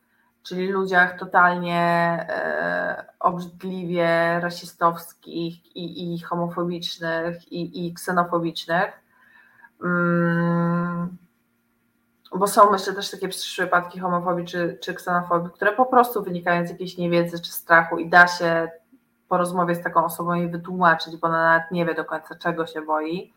czyli 0.42 0.68
ludziach 0.68 1.18
totalnie 1.18 1.80
e, 2.28 3.04
obrzydliwie 3.20 4.40
rasistowskich 4.40 5.76
i, 5.76 6.14
i 6.14 6.20
homofobicznych 6.20 7.52
i, 7.52 7.86
i 7.86 7.94
ksenofobicznych. 7.94 8.92
Mm, 9.84 11.16
bo 12.38 12.46
są 12.46 12.70
myślę 12.70 12.92
też 12.92 13.10
takie 13.10 13.28
przypadki 13.28 14.00
homofobii 14.00 14.44
czy, 14.44 14.78
czy 14.82 14.94
ksenofobii, 14.94 15.50
które 15.50 15.72
po 15.72 15.86
prostu 15.86 16.22
wynikają 16.22 16.66
z 16.66 16.70
jakiejś 16.70 16.96
niewiedzy 16.98 17.40
czy 17.40 17.52
strachu 17.52 17.98
i 17.98 18.08
da 18.08 18.26
się 18.26 18.70
po 19.28 19.36
rozmowie 19.36 19.74
z 19.74 19.82
taką 19.82 20.04
osobą 20.04 20.34
jej 20.34 20.50
wytłumaczyć, 20.50 21.16
bo 21.16 21.28
ona 21.28 21.42
nawet 21.42 21.70
nie 21.70 21.86
wie 21.86 21.94
do 21.94 22.04
końca 22.04 22.34
czego 22.34 22.66
się 22.66 22.82
boi. 22.82 23.32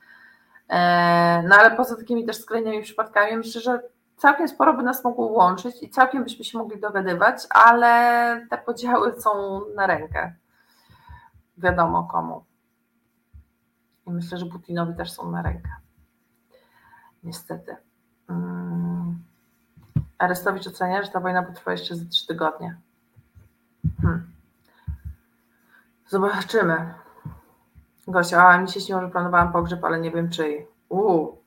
E, 0.69 1.43
no 1.47 1.55
ale 1.55 1.72
poza 1.76 1.95
takimi 1.95 2.26
też 2.26 2.38
skrajnymi 2.38 2.84
przypadkami 2.84 3.38
myślę, 3.38 3.61
że 3.61 3.80
całkiem 4.17 4.47
sporo 4.47 4.73
by 4.73 4.84
nas 4.84 5.03
mogło 5.03 5.26
łączyć 5.26 5.84
i 5.84 5.89
całkiem 5.89 6.23
byśmy 6.23 6.45
się 6.45 6.57
mogli 6.57 6.80
dogadywać, 6.80 7.43
ale 7.49 8.47
te 8.49 8.57
podziały 8.57 9.22
są 9.22 9.61
na 9.76 9.88
rękę. 9.88 10.35
Wiadomo 11.57 12.03
komu. 12.03 12.45
I 14.07 14.11
myślę, 14.11 14.38
że 14.38 14.45
Putinowi 14.45 14.95
też 14.95 15.11
są 15.11 15.31
na 15.31 15.41
rękę. 15.41 15.69
Niestety. 17.23 17.76
Hmm. 18.27 18.85
Arestowicz 20.17 20.67
ocenia, 20.67 21.03
że 21.03 21.11
ta 21.11 21.19
wojna 21.19 21.43
potrwa 21.43 21.71
jeszcze 21.71 21.95
za 21.95 22.05
trzy 22.05 22.27
tygodnie. 22.27 22.75
Hmm. 24.01 24.27
Zobaczymy. 26.07 26.93
Gosia, 28.07 28.47
a 28.47 28.57
mi 28.57 28.69
się 28.69 28.81
śniło, 28.81 29.01
że 29.01 29.09
planowałam 29.09 29.51
pogrzeb, 29.51 29.83
ale 29.83 29.99
nie 29.99 30.11
wiem 30.11 30.29
czyj. 30.29 30.67
Uuu. 30.89 31.37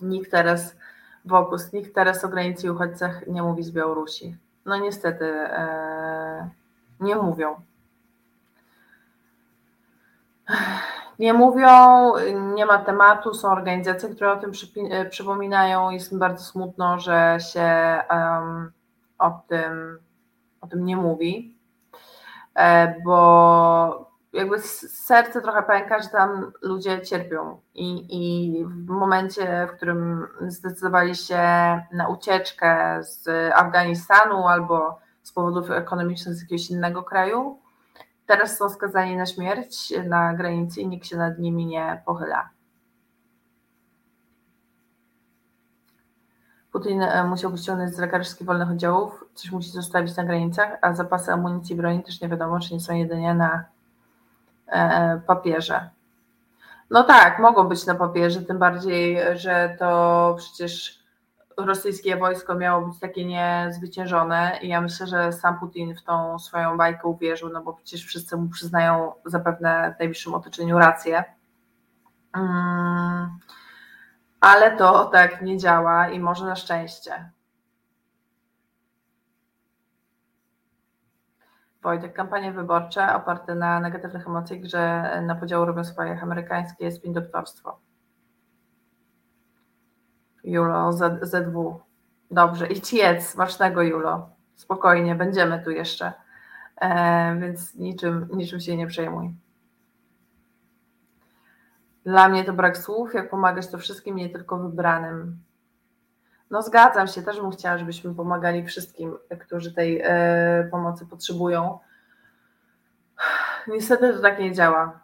Nikt 0.00 0.30
teraz 0.30 0.76
wokół, 1.24 1.58
nikt 1.72 1.94
teraz 1.94 2.24
o 2.24 2.28
granicy 2.28 2.66
i 2.66 2.70
uchodźcach 2.70 3.26
nie 3.26 3.42
mówi 3.42 3.62
z 3.62 3.70
Białorusi. 3.70 4.36
No 4.64 4.76
niestety 4.76 5.24
ee, 5.24 6.50
nie 7.00 7.16
mówią. 7.16 7.60
Nie 11.18 11.32
mówią, 11.32 11.68
nie 12.54 12.66
ma 12.66 12.78
tematu, 12.78 13.34
są 13.34 13.48
organizacje, 13.48 14.08
które 14.08 14.32
o 14.32 14.36
tym 14.36 14.52
e, 14.90 15.04
przypominają. 15.04 15.90
Jest 15.90 16.12
mi 16.12 16.18
bardzo 16.18 16.44
smutno, 16.44 17.00
że 17.00 17.38
się 17.52 17.98
um, 18.10 18.72
o, 19.18 19.42
tym, 19.48 19.98
o 20.60 20.66
tym 20.66 20.84
nie 20.84 20.96
mówi, 20.96 21.58
e, 22.54 22.94
bo 23.04 24.14
jakby 24.32 24.58
serce 24.58 25.40
trochę 25.40 25.62
pęka, 25.62 26.02
że 26.02 26.08
tam 26.08 26.52
ludzie 26.62 27.02
cierpią 27.02 27.60
i, 27.74 28.06
i 28.10 28.64
w 28.66 28.88
momencie, 28.88 29.68
w 29.72 29.76
którym 29.76 30.26
zdecydowali 30.40 31.16
się 31.16 31.38
na 31.92 32.08
ucieczkę 32.08 32.98
z 33.02 33.28
Afganistanu 33.54 34.48
albo 34.48 34.98
z 35.22 35.32
powodów 35.32 35.70
ekonomicznych 35.70 36.34
z 36.34 36.42
jakiegoś 36.42 36.70
innego 36.70 37.02
kraju, 37.02 37.58
Teraz 38.26 38.58
są 38.58 38.68
skazani 38.68 39.16
na 39.16 39.26
śmierć 39.26 39.92
na 40.06 40.34
granicy 40.34 40.80
i 40.80 40.86
nikt 40.86 41.06
się 41.06 41.16
nad 41.16 41.38
nimi 41.38 41.66
nie 41.66 42.02
pochyla. 42.06 42.48
Putin 46.72 47.02
e, 47.02 47.24
musiał 47.24 47.56
ściągnąć 47.56 47.94
z 47.94 47.98
lekarskich 47.98 48.46
wolnych 48.46 48.70
oddziałów, 48.70 49.24
coś 49.34 49.50
musi 49.50 49.70
zostawić 49.70 50.16
na 50.16 50.24
granicach, 50.24 50.78
a 50.82 50.92
zapasy 50.92 51.32
amunicji 51.32 51.74
i 51.74 51.76
broni 51.76 52.02
też 52.02 52.20
nie 52.20 52.28
wiadomo, 52.28 52.60
czy 52.60 52.74
nie 52.74 52.80
są 52.80 52.94
jedynie 52.94 53.34
na 53.34 53.64
e, 54.66 55.20
papierze. 55.26 55.90
No 56.90 57.04
tak, 57.04 57.38
mogą 57.38 57.68
być 57.68 57.86
na 57.86 57.94
papierze, 57.94 58.42
tym 58.42 58.58
bardziej, 58.58 59.18
że 59.34 59.76
to 59.78 60.34
przecież 60.38 61.03
rosyjskie 61.56 62.16
wojsko 62.16 62.54
miało 62.54 62.86
być 62.86 63.00
takie 63.00 63.24
niezwyciężone 63.24 64.58
i 64.62 64.68
ja 64.68 64.80
myślę, 64.80 65.06
że 65.06 65.32
sam 65.32 65.58
Putin 65.58 65.96
w 65.96 66.02
tą 66.02 66.38
swoją 66.38 66.76
bajkę 66.76 67.08
uwierzył, 67.08 67.48
no 67.48 67.62
bo 67.62 67.72
przecież 67.72 68.04
wszyscy 68.04 68.36
mu 68.36 68.48
przyznają 68.48 69.12
zapewne 69.24 69.94
w 69.96 69.98
najbliższym 69.98 70.34
otoczeniu 70.34 70.78
rację. 70.78 71.24
Mm, 72.36 73.38
ale 74.40 74.76
to 74.76 75.04
tak 75.04 75.42
nie 75.42 75.58
działa 75.58 76.08
i 76.08 76.20
może 76.20 76.46
na 76.46 76.56
szczęście. 76.56 77.30
Wojtek, 81.82 82.12
kampanie 82.12 82.52
wyborcze 82.52 83.14
oparte 83.14 83.54
na 83.54 83.80
negatywnych 83.80 84.26
emocjach, 84.26 84.64
że 84.64 85.22
na 85.22 85.34
podział 85.34 85.64
robią 85.64 85.84
swoje 85.84 86.20
amerykańskie 86.20 86.92
spin 86.92 87.12
doktorstwo. 87.12 87.78
Julo 90.44 90.92
Z, 90.92 91.28
ZW. 91.28 91.80
Dobrze, 92.30 92.66
idź 92.66 92.92
jedz, 92.92 93.28
smacznego 93.28 93.82
Julo. 93.82 94.28
Spokojnie, 94.56 95.14
będziemy 95.14 95.62
tu 95.64 95.70
jeszcze. 95.70 96.12
E, 96.80 97.36
więc 97.40 97.74
niczym, 97.74 98.28
niczym 98.32 98.60
się 98.60 98.76
nie 98.76 98.86
przejmuj. 98.86 99.34
Dla 102.04 102.28
mnie 102.28 102.44
to 102.44 102.52
brak 102.52 102.78
słów, 102.78 103.14
jak 103.14 103.30
pomagać 103.30 103.70
to 103.70 103.78
wszystkim, 103.78 104.16
nie 104.16 104.28
tylko 104.28 104.58
wybranym. 104.58 105.38
No 106.50 106.62
zgadzam 106.62 107.06
się, 107.06 107.22
też 107.22 107.40
bym 107.40 107.50
chciała, 107.50 107.78
żebyśmy 107.78 108.14
pomagali 108.14 108.66
wszystkim, 108.66 109.16
którzy 109.40 109.74
tej 109.74 110.00
e, 110.04 110.68
pomocy 110.70 111.06
potrzebują. 111.06 111.78
Niestety 113.68 114.12
to 114.12 114.20
tak 114.22 114.38
nie 114.38 114.52
działa. 114.52 115.03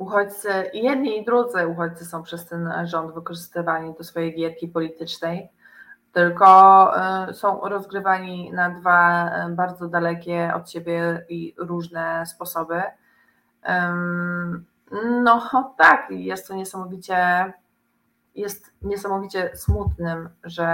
Uchodźcy, 0.00 0.70
jedni 0.74 1.18
i 1.18 1.24
drudzy 1.24 1.66
uchodźcy 1.66 2.04
są 2.04 2.22
przez 2.22 2.46
ten 2.46 2.72
rząd 2.84 3.14
wykorzystywani 3.14 3.94
do 3.94 4.04
swojej 4.04 4.34
gierki 4.34 4.68
politycznej, 4.68 5.48
tylko 6.12 6.90
y, 7.30 7.34
są 7.34 7.60
rozgrywani 7.60 8.52
na 8.52 8.70
dwa 8.70 9.30
y, 9.46 9.50
bardzo 9.50 9.88
dalekie 9.88 10.52
od 10.54 10.70
siebie 10.70 11.26
i 11.28 11.54
różne 11.58 12.26
sposoby. 12.26 12.82
No 15.24 15.74
tak, 15.78 16.06
jest 16.10 16.48
to 16.48 16.54
niesamowicie, 16.54 17.52
jest 18.34 18.72
niesamowicie 18.82 19.50
smutnym, 19.56 20.28
że, 20.44 20.68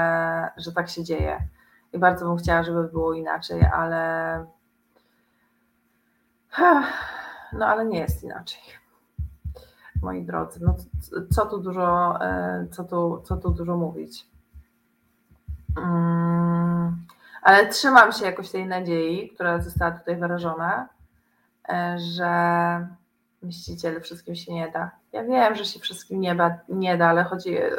że 0.57 0.73
tak 0.73 0.89
się 0.89 1.05
dzieje. 1.05 1.49
I 1.93 1.99
bardzo 1.99 2.27
bym 2.27 2.37
chciała, 2.37 2.63
żeby 2.63 2.85
było 2.85 3.15
inaczej, 3.15 3.61
ale 3.75 4.47
no 7.53 7.67
ale 7.67 7.85
nie 7.85 7.99
jest 7.99 8.25
inaczej. 8.25 8.86
Moi 10.07 10.25
drodzy, 10.25 10.61
no 10.63 10.77
co 11.31 11.47
tu 11.47 11.59
dużo, 11.59 12.19
e, 12.21 12.67
co 12.71 12.85
tu, 12.85 13.23
co 13.25 13.37
tu 13.37 13.51
dużo 13.51 13.77
mówić. 13.77 14.27
Mm, 15.77 16.97
ale 17.43 17.67
trzymam 17.67 18.13
się 18.13 18.25
jakoś 18.25 18.51
tej 18.51 18.67
nadziei, 18.67 19.31
która 19.35 19.61
została 19.61 19.91
tutaj 19.91 20.17
wyrażona, 20.17 20.89
e, 21.69 21.97
że 21.99 22.31
myśliciele 23.43 24.01
wszystkim 24.01 24.35
się 24.35 24.55
nie 24.55 24.71
da. 24.71 24.91
Ja 25.13 25.25
wiem, 25.25 25.55
że 25.55 25.65
się 25.65 25.81
wszystkim 25.81 26.21
nie 26.21 26.35
da, 26.35 26.59
nie 26.69 26.99
da 26.99 27.09
ale 27.09 27.25
chodzi. 27.25 27.57
E, 27.57 27.71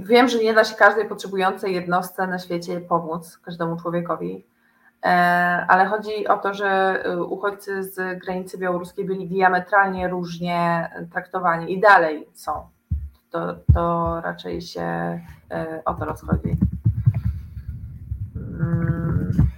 wiem, 0.00 0.28
że 0.28 0.38
nie 0.38 0.54
da 0.54 0.64
się 0.64 0.74
każdej 0.74 1.08
potrzebującej 1.08 1.74
jednostce 1.74 2.26
na 2.26 2.38
świecie 2.38 2.80
pomóc, 2.80 3.38
każdemu 3.38 3.76
człowiekowi, 3.76 4.44
ale 5.68 5.86
chodzi 5.86 6.28
o 6.28 6.38
to, 6.38 6.54
że 6.54 7.02
uchodźcy 7.28 7.82
z 7.82 8.18
granicy 8.18 8.58
białoruskiej 8.58 9.04
byli 9.04 9.28
diametralnie 9.28 10.08
różnie 10.08 10.90
traktowani 11.12 11.72
i 11.72 11.80
dalej 11.80 12.28
są. 12.34 12.68
To, 13.30 13.54
to 13.74 14.20
raczej 14.20 14.60
się 14.60 15.20
o 15.84 15.94
to 15.94 16.04
rozchodzi. 16.04 16.56
Mm. 18.36 19.48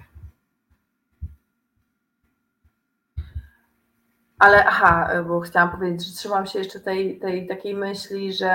Ale 4.38 4.64
aha, 4.64 5.10
bo 5.28 5.40
chciałam 5.40 5.70
powiedzieć, 5.70 6.06
że 6.06 6.14
trzymam 6.14 6.46
się 6.46 6.58
jeszcze 6.58 6.80
tej, 6.80 7.18
tej 7.18 7.46
takiej 7.46 7.74
myśli, 7.74 8.32
że 8.32 8.52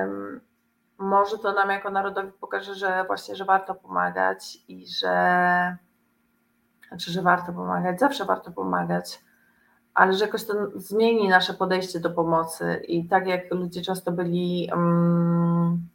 um, 0.00 0.40
może 0.98 1.38
to 1.38 1.52
nam 1.52 1.70
jako 1.70 1.90
narodowi 1.90 2.32
pokaże, 2.32 2.74
że 2.74 3.04
właśnie, 3.06 3.36
że 3.36 3.44
warto 3.44 3.74
pomagać 3.74 4.58
i 4.68 4.86
że 4.86 5.76
znaczy, 6.88 7.10
że 7.10 7.22
warto 7.22 7.52
pomagać, 7.52 8.00
zawsze 8.00 8.24
warto 8.24 8.52
pomagać, 8.52 9.20
ale 9.94 10.12
że 10.12 10.24
jakoś 10.24 10.44
to 10.44 10.54
zmieni 10.74 11.28
nasze 11.28 11.54
podejście 11.54 12.00
do 12.00 12.10
pomocy 12.10 12.82
i 12.88 13.08
tak 13.08 13.26
jak 13.26 13.50
ludzie 13.50 13.82
często 13.82 14.12
byli 14.12 14.70
um, 14.72 15.88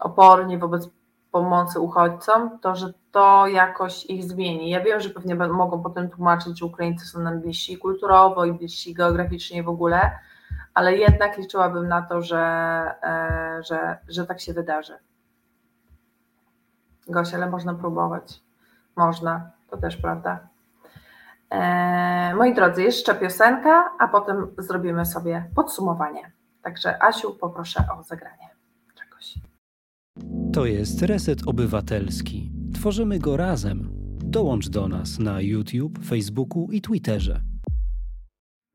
oporni 0.00 0.58
wobec 0.58 0.88
pomocy 1.30 1.80
uchodźcom, 1.80 2.58
to 2.58 2.76
że 2.76 2.92
to 3.12 3.46
jakoś 3.46 4.06
ich 4.06 4.24
zmieni. 4.24 4.70
Ja 4.70 4.80
wiem, 4.80 5.00
że 5.00 5.10
pewnie 5.10 5.34
mogą 5.34 5.82
potem 5.82 6.10
tłumaczyć, 6.10 6.58
że 6.58 6.66
Ukraińcy 6.66 7.06
są 7.06 7.20
nam 7.20 7.40
bliżsi 7.40 7.78
kulturowo 7.78 8.44
i 8.44 8.52
bliżsi 8.52 8.94
geograficznie 8.94 9.62
w 9.62 9.68
ogóle, 9.68 10.18
ale 10.78 10.96
jednak 10.96 11.38
liczyłabym 11.38 11.88
na 11.88 12.02
to, 12.02 12.22
że, 12.22 12.38
e, 13.02 13.62
że, 13.62 13.98
że 14.08 14.26
tak 14.26 14.40
się 14.40 14.52
wydarzy. 14.52 14.92
Gosia, 17.08 17.36
ale 17.36 17.50
można 17.50 17.74
próbować. 17.74 18.40
Można, 18.96 19.50
to 19.70 19.76
też 19.76 19.96
prawda. 19.96 20.38
E, 21.50 22.34
moi 22.34 22.54
drodzy, 22.54 22.82
jeszcze 22.82 23.14
piosenka, 23.14 23.90
a 23.98 24.08
potem 24.08 24.46
zrobimy 24.58 25.06
sobie 25.06 25.50
podsumowanie. 25.54 26.32
Także 26.62 27.02
Asiu, 27.02 27.34
poproszę 27.34 27.84
o 27.98 28.02
zagranie 28.02 28.48
czegoś. 28.94 29.34
To 30.52 30.66
jest 30.66 31.02
Reset 31.02 31.38
Obywatelski. 31.46 32.52
Tworzymy 32.74 33.18
go 33.18 33.36
razem. 33.36 33.88
Dołącz 34.24 34.68
do 34.68 34.88
nas 34.88 35.18
na 35.18 35.40
YouTube, 35.40 35.98
Facebooku 36.04 36.68
i 36.72 36.80
Twitterze. 36.80 37.40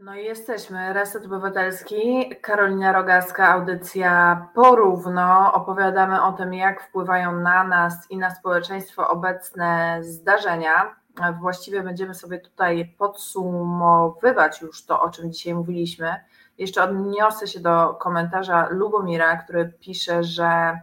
No 0.04 0.16
i 0.16 0.26
jesteśmy. 0.26 0.94
Reset 0.94 1.26
Obywatelski, 1.26 2.32
Karolina 2.42 2.92
Rogaska, 2.92 3.48
audycja 3.48 4.48
porówno. 4.54 5.54
Opowiadamy 5.54 6.24
o 6.24 6.34
tym, 6.34 6.54
jak 6.54 6.84
wpływają 6.84 7.40
na 7.40 7.64
nas 7.64 8.12
i 8.12 8.18
na 8.18 8.36
społeczeństwo 8.36 9.10
obecne 9.10 10.00
zdarzenia. 10.02 10.96
Właściwie 11.40 11.84
będziemy 11.84 12.14
sobie 12.14 12.40
tutaj 12.40 12.96
podsumowywać 12.98 14.62
już 14.62 14.86
to, 14.86 15.02
o 15.02 15.10
czym 15.10 15.32
dzisiaj 15.32 15.54
mówiliśmy. 15.54 16.16
Jeszcze 16.58 16.84
odniosę 16.84 17.48
się 17.48 17.60
do 17.60 17.94
komentarza 17.94 18.68
Lubomira, 18.70 19.38
który 19.38 19.74
pisze, 19.80 20.24
że 20.24 20.80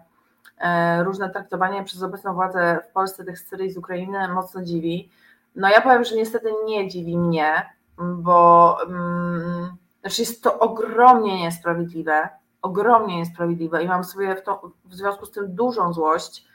E, 0.60 1.04
różne 1.04 1.30
traktowanie 1.30 1.84
przez 1.84 2.02
obecną 2.02 2.34
władzę 2.34 2.78
w 2.90 2.92
Polsce 2.92 3.24
tych 3.24 3.38
Syrii 3.38 3.70
z 3.70 3.76
Ukrainy 3.76 4.28
mocno 4.28 4.62
dziwi. 4.62 5.10
No 5.56 5.68
ja 5.68 5.80
powiem, 5.80 6.04
że 6.04 6.16
niestety 6.16 6.52
nie 6.66 6.88
dziwi 6.88 7.18
mnie, 7.18 7.70
bo 8.00 8.76
um, 8.86 9.76
znaczy 10.00 10.22
jest 10.22 10.42
to 10.42 10.58
ogromnie 10.58 11.40
niesprawiedliwe, 11.40 12.28
ogromnie 12.62 13.16
niesprawiedliwe 13.16 13.82
i 13.82 13.88
mam 13.88 14.04
sobie 14.04 14.36
w, 14.36 14.42
to, 14.42 14.72
w 14.84 14.94
związku 14.94 15.26
z 15.26 15.30
tym 15.30 15.54
dużą 15.54 15.92
złość, 15.92 16.46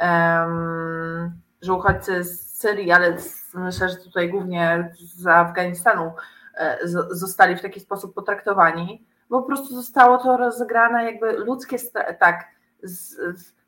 um, 0.00 1.32
że 1.62 1.72
uchodźcy 1.72 2.24
z 2.24 2.52
Syrii, 2.58 2.92
ale 2.92 3.16
myślę, 3.54 3.88
że 3.88 3.96
tutaj 3.96 4.30
głównie 4.30 4.92
z 4.94 5.26
Afganistanu 5.26 6.12
e, 6.54 6.78
zostali 7.10 7.56
w 7.56 7.62
taki 7.62 7.80
sposób 7.80 8.14
potraktowani, 8.14 9.06
bo 9.30 9.40
po 9.40 9.46
prostu 9.46 9.74
zostało 9.74 10.18
to 10.18 10.36
rozegrane 10.36 11.04
jakby 11.04 11.32
ludzkie, 11.32 11.76
tak, 12.18 12.46
z, 12.82 13.16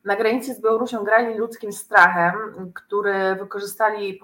na 0.05 0.15
granicy 0.15 0.53
z 0.53 0.61
Białorusią 0.61 1.03
grali 1.03 1.37
ludzkim 1.37 1.73
strachem, 1.73 2.33
który 2.73 3.35
wykorzystali, 3.35 4.19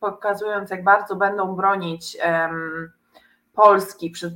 pokazując, 0.00 0.70
jak 0.70 0.84
bardzo 0.84 1.16
będą 1.16 1.56
bronić 1.56 2.18
Polski 3.52 4.10
przed 4.10 4.34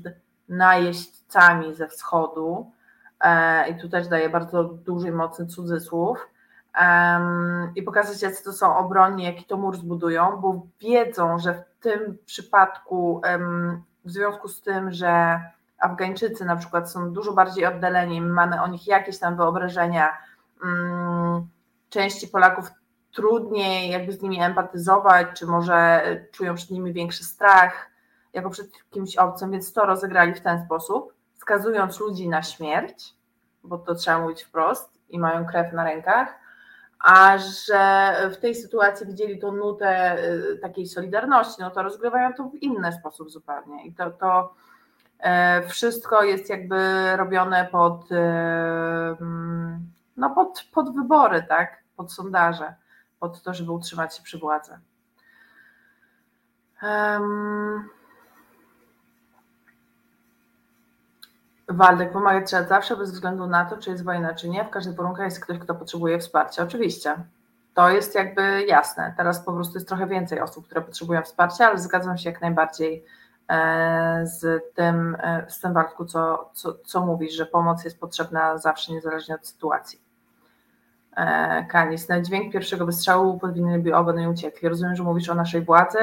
najeźdźcami 0.49 1.75
ze 1.75 1.89
wschodu. 1.89 2.71
E, 3.21 3.69
I 3.71 3.81
tu 3.81 3.89
też 3.89 4.09
daje 4.09 4.29
bardzo 4.29 4.65
duży 4.65 5.09
i 5.09 5.13
mocny 5.13 5.47
cudzysłów. 5.47 6.29
Um, 6.81 7.73
I 7.75 7.83
pokazać, 7.83 8.23
jacy 8.23 8.45
to 8.45 8.53
są 8.53 8.77
obronni, 8.77 9.25
jaki 9.25 9.45
to 9.45 9.57
mur 9.57 9.77
zbudują, 9.77 10.37
bo 10.37 10.67
wiedzą, 10.81 11.39
że 11.39 11.55
w 11.55 11.83
tym 11.83 12.19
przypadku, 12.27 13.21
um, 13.25 13.83
w 14.05 14.11
związku 14.11 14.49
z 14.49 14.61
tym, 14.61 14.93
że 14.93 15.41
Afgańczycy 15.81 16.45
na 16.45 16.57
przykład 16.57 16.93
są 16.93 17.13
dużo 17.13 17.33
bardziej 17.33 17.67
oddaleni, 17.67 18.21
mamy 18.21 18.63
o 18.63 18.69
nich 18.69 18.87
jakieś 18.87 19.19
tam 19.19 19.37
wyobrażenia. 19.37 20.19
Mm, 20.65 21.49
części 21.89 22.29
Polaków 22.29 22.71
trudniej 23.13 23.91
jakby 23.91 24.13
z 24.13 24.23
nimi 24.23 24.43
empatyzować, 24.43 25.27
czy 25.35 25.47
może 25.47 26.03
czują 26.33 26.55
przed 26.55 26.71
nimi 26.71 26.93
większy 26.93 27.25
strach, 27.25 27.91
jako 28.33 28.51
przed 28.51 28.71
kimś 28.91 29.17
obcym, 29.17 29.51
więc 29.51 29.73
to 29.73 29.87
rozegrali 29.87 30.35
w 30.35 30.41
ten 30.41 30.65
sposób, 30.65 31.15
skazując 31.37 32.01
ludzi 32.01 32.29
na 32.29 32.43
śmierć, 32.43 33.15
bo 33.65 33.79
to 33.79 33.95
trzeba 33.95 34.19
mówić 34.19 34.43
wprost 34.43 35.01
i 35.09 35.19
mają 35.19 35.47
krew 35.47 35.73
na 35.73 35.85
rękach, 35.85 36.41
a 37.05 37.39
że 37.39 38.15
w 38.33 38.37
tej 38.37 38.55
sytuacji 38.55 39.07
widzieli 39.07 39.39
tą 39.39 39.53
nutę 39.53 40.19
y, 40.25 40.59
takiej 40.59 40.87
solidarności, 40.87 41.63
no 41.63 41.71
to 41.71 41.83
rozgrywają 41.83 42.35
to 42.35 42.45
w 42.45 42.55
inny 42.55 42.93
sposób 42.93 43.31
zupełnie. 43.31 43.87
I 43.87 43.95
to, 43.95 44.11
to 44.11 44.55
wszystko 45.69 46.23
jest 46.23 46.51
jakby 46.51 46.77
robione 47.17 47.69
pod, 47.73 48.13
e, 48.13 49.17
no 50.17 50.31
pod, 50.31 50.65
pod 50.73 50.95
wybory, 50.95 51.43
tak? 51.49 51.83
Pod 51.97 52.13
sondaże, 52.13 52.75
pod 53.21 53.43
to, 53.43 53.55
żeby 53.55 53.73
utrzymać 53.73 54.17
się 54.17 54.23
przy 54.23 54.39
władzy. 54.39 54.79
Um, 56.83 57.89
Waldek, 61.69 62.13
pomagać 62.13 62.47
trzeba 62.47 62.65
zawsze, 62.65 62.97
bez 62.97 63.13
względu 63.13 63.47
na 63.47 63.65
to, 63.65 63.77
czy 63.77 63.91
jest 63.91 64.05
wojna, 64.05 64.35
czy 64.35 64.49
nie. 64.49 64.65
W 64.65 64.71
każdych 64.71 64.97
warunkach 64.97 65.25
jest 65.25 65.41
ktoś, 65.41 65.59
kto 65.59 65.75
potrzebuje 65.75 66.19
wsparcia. 66.19 66.63
Oczywiście. 66.63 67.17
To 67.75 67.91
jest 67.91 68.15
jakby 68.15 68.65
jasne. 68.67 69.15
Teraz 69.17 69.45
po 69.45 69.53
prostu 69.53 69.75
jest 69.75 69.89
trochę 69.89 70.07
więcej 70.07 70.41
osób, 70.41 70.67
które 70.67 70.81
potrzebują 70.81 71.23
wsparcia, 71.23 71.67
ale 71.67 71.79
zgadzam 71.79 72.19
się 72.19 72.31
jak 72.31 72.41
najbardziej 72.41 73.05
E, 73.05 73.30
z 74.25 74.63
tym, 74.75 75.17
e, 75.21 75.45
z 75.49 75.61
tym 75.61 75.73
Bartku, 75.73 76.05
co, 76.05 76.51
co, 76.55 76.75
co 76.75 77.07
mówisz, 77.07 77.35
że 77.35 77.47
pomoc 77.47 77.85
jest 77.85 78.01
potrzebna 78.01 78.59
zawsze, 78.59 78.93
niezależnie 78.93 79.35
od 79.35 79.47
sytuacji. 79.47 80.01
E, 81.17 81.65
Kanis, 81.65 82.09
na 82.09 82.21
dźwięk 82.21 82.53
pierwszego 82.53 82.87
wystrzału 82.87 83.39
powinny 83.39 83.97
oboje 83.97 84.31
uciekli. 84.31 84.69
Rozumiem, 84.69 84.97
że 84.97 85.03
mówisz 85.03 85.29
o 85.29 85.35
naszej 85.35 85.63
władzy. 85.63 85.99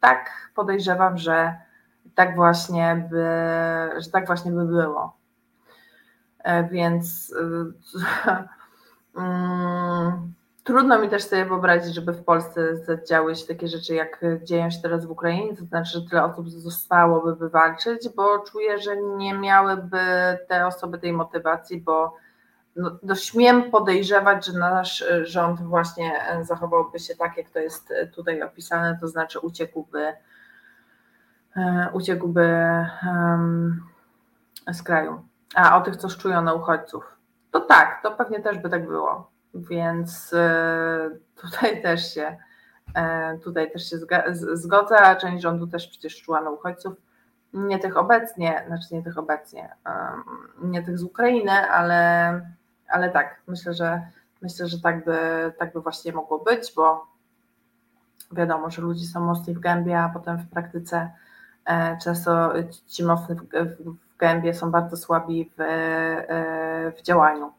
Tak 0.00 0.50
podejrzewam, 0.54 1.18
że 1.18 1.54
tak 2.14 2.36
właśnie 2.36 3.08
by, 3.10 3.26
że 4.00 4.10
tak 4.12 4.26
właśnie 4.26 4.52
by 4.52 4.64
było. 4.64 5.16
Więc 6.70 7.34
mm, 9.16 10.34
trudno 10.66 10.98
mi 10.98 11.08
też 11.08 11.24
sobie 11.24 11.44
wyobrazić, 11.44 11.94
żeby 11.94 12.12
w 12.12 12.24
Polsce 12.24 12.76
zadziały 12.76 13.36
się 13.36 13.46
takie 13.46 13.68
rzeczy, 13.68 13.94
jak 13.94 14.20
dzieją 14.42 14.70
się 14.70 14.82
teraz 14.82 15.06
w 15.06 15.10
Ukrainie, 15.10 15.56
to 15.56 15.64
znaczy, 15.64 15.90
że 15.90 16.08
tyle 16.10 16.24
osób 16.24 16.50
zostałoby 16.50 17.36
wywalczyć, 17.36 18.08
bo 18.16 18.38
czuję, 18.38 18.78
że 18.78 18.96
nie 18.96 19.34
miałyby 19.34 19.98
te 20.48 20.66
osoby 20.66 20.98
tej 20.98 21.12
motywacji, 21.12 21.80
bo 21.80 22.16
no, 22.76 22.98
no 23.02 23.14
śmiem 23.14 23.70
podejrzewać, 23.70 24.46
że 24.46 24.52
nasz 24.52 25.04
rząd 25.22 25.62
właśnie 25.62 26.12
zachowałby 26.42 26.98
się 26.98 27.16
tak, 27.16 27.36
jak 27.36 27.50
to 27.50 27.58
jest 27.58 27.92
tutaj 28.14 28.42
opisane, 28.42 28.98
to 29.00 29.08
znaczy 29.08 29.40
uciekłby, 29.40 30.12
e, 31.56 31.88
uciekłby 31.92 32.48
um, 33.06 33.82
z 34.72 34.82
kraju. 34.82 35.22
A 35.54 35.78
o 35.78 35.80
tych, 35.80 35.96
co 35.96 36.08
szczują 36.08 36.42
na 36.42 36.54
uchodźców, 36.54 37.04
to 37.50 37.60
tak, 37.60 38.02
to 38.02 38.10
pewnie 38.10 38.40
też 38.40 38.58
by 38.58 38.68
tak 38.70 38.86
było 38.86 39.35
więc 39.56 40.34
e, 40.34 41.10
tutaj 41.34 41.82
też 41.82 42.14
się 42.14 42.36
e, 42.94 43.38
tutaj 43.38 43.72
też 43.72 43.90
się 43.90 43.96
zgodzę, 44.52 45.00
a 45.00 45.16
część 45.16 45.42
rządu 45.42 45.66
też 45.66 45.88
przecież 45.88 46.22
czuła 46.22 46.40
na 46.40 46.50
uchodźców, 46.50 46.94
nie 47.52 47.78
tych 47.78 47.96
obecnie, 47.96 48.64
znaczy 48.66 48.94
nie 48.94 49.02
tych 49.02 49.18
obecnie, 49.18 49.74
nie 50.62 50.82
tych 50.82 50.98
z 50.98 51.02
Ukrainy, 51.02 51.52
ale, 51.52 52.40
ale 52.88 53.10
tak, 53.10 53.42
myślę, 53.46 53.74
że 53.74 54.02
myślę, 54.42 54.68
że 54.68 54.80
tak 54.80 55.04
by, 55.04 55.18
tak 55.58 55.72
by 55.72 55.80
właśnie 55.80 56.12
mogło 56.12 56.38
być, 56.38 56.72
bo 56.76 57.06
wiadomo, 58.32 58.70
że 58.70 58.82
ludzie 58.82 59.06
są 59.06 59.20
mocni 59.20 59.54
w 59.54 59.60
gębie, 59.60 59.98
a 59.98 60.08
potem 60.08 60.38
w 60.38 60.50
praktyce 60.50 61.10
e, 61.64 61.98
często 61.98 62.52
ci 62.86 63.04
mocni 63.04 63.36
w 63.36 64.16
gębie 64.18 64.54
są 64.54 64.70
bardzo 64.70 64.96
słabi 64.96 65.50
w, 65.58 65.64
w 66.98 67.02
działaniu. 67.02 67.55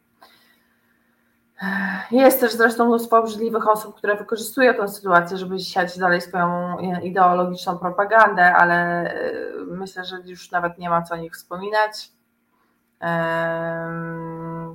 Jest 2.12 2.40
też 2.40 2.54
zresztą 2.54 2.86
mnóstwo 2.86 3.18
obrzydliwych 3.18 3.68
osób, 3.70 3.96
które 3.96 4.16
wykorzystują 4.16 4.74
tę 4.74 4.88
sytuację, 4.88 5.38
żeby 5.38 5.60
siać 5.60 5.98
dalej 5.98 6.22
swoją 6.22 6.78
ideologiczną 7.04 7.78
propagandę, 7.78 8.56
ale 8.56 9.06
y, 9.16 9.52
myślę, 9.68 10.06
że 10.06 10.18
już 10.26 10.52
nawet 10.52 10.78
nie 10.78 10.90
ma 10.90 11.02
co 11.02 11.14
o 11.14 11.18
nich 11.18 11.34
wspominać. 11.34 12.12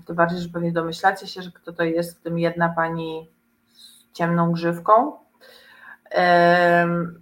Tym 0.06 0.16
bardziej, 0.16 0.38
że 0.38 0.48
pewnie 0.48 0.72
domyślacie 0.72 1.26
się, 1.26 1.42
że 1.42 1.50
kto 1.50 1.72
to 1.72 1.82
jest, 1.82 2.18
w 2.18 2.22
tym 2.22 2.38
jedna 2.38 2.68
pani 2.68 3.30
z 3.72 4.12
ciemną 4.12 4.52
grzywką. 4.52 5.12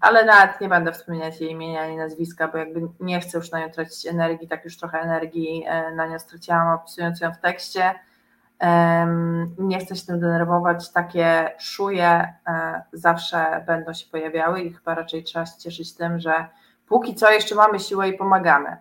Ale 0.01 0.24
nawet 0.24 0.61
nie 0.61 0.69
będę 0.69 0.93
wspominać 0.93 1.41
jej 1.41 1.51
imienia 1.51 1.81
ani 1.81 1.97
nazwiska, 1.97 2.49
bo 2.49 2.59
jakby 2.59 2.81
nie 3.01 3.20
chcę 3.20 3.39
już 3.39 3.51
na 3.51 3.61
nią 3.61 3.70
tracić 3.70 4.07
energii, 4.07 4.49
tak 4.49 4.65
już 4.65 4.77
trochę 4.77 4.99
energii 5.01 5.65
e, 5.66 5.95
na 5.95 6.07
nią 6.07 6.19
straciłam 6.19 6.69
opisując 6.69 7.20
ją 7.20 7.32
w 7.32 7.39
tekście 7.39 7.95
nie 9.59 9.78
chcę 9.78 9.97
się 9.97 10.07
tym 10.07 10.20
denerwować, 10.20 10.93
takie 10.93 11.53
szuje 11.59 12.35
e, 12.47 12.82
zawsze 12.93 13.65
będą 13.66 13.93
się 13.93 14.07
pojawiały 14.11 14.61
i 14.61 14.73
chyba 14.73 14.95
raczej 14.95 15.24
trzeba 15.24 15.47
się 15.47 15.59
cieszyć 15.59 15.97
tym, 15.97 16.20
że 16.20 16.49
póki 16.89 17.15
co 17.15 17.31
jeszcze 17.31 17.55
mamy 17.55 17.81
siłę 17.81 18.09
i 18.09 18.19
pomagamy. 18.19 18.77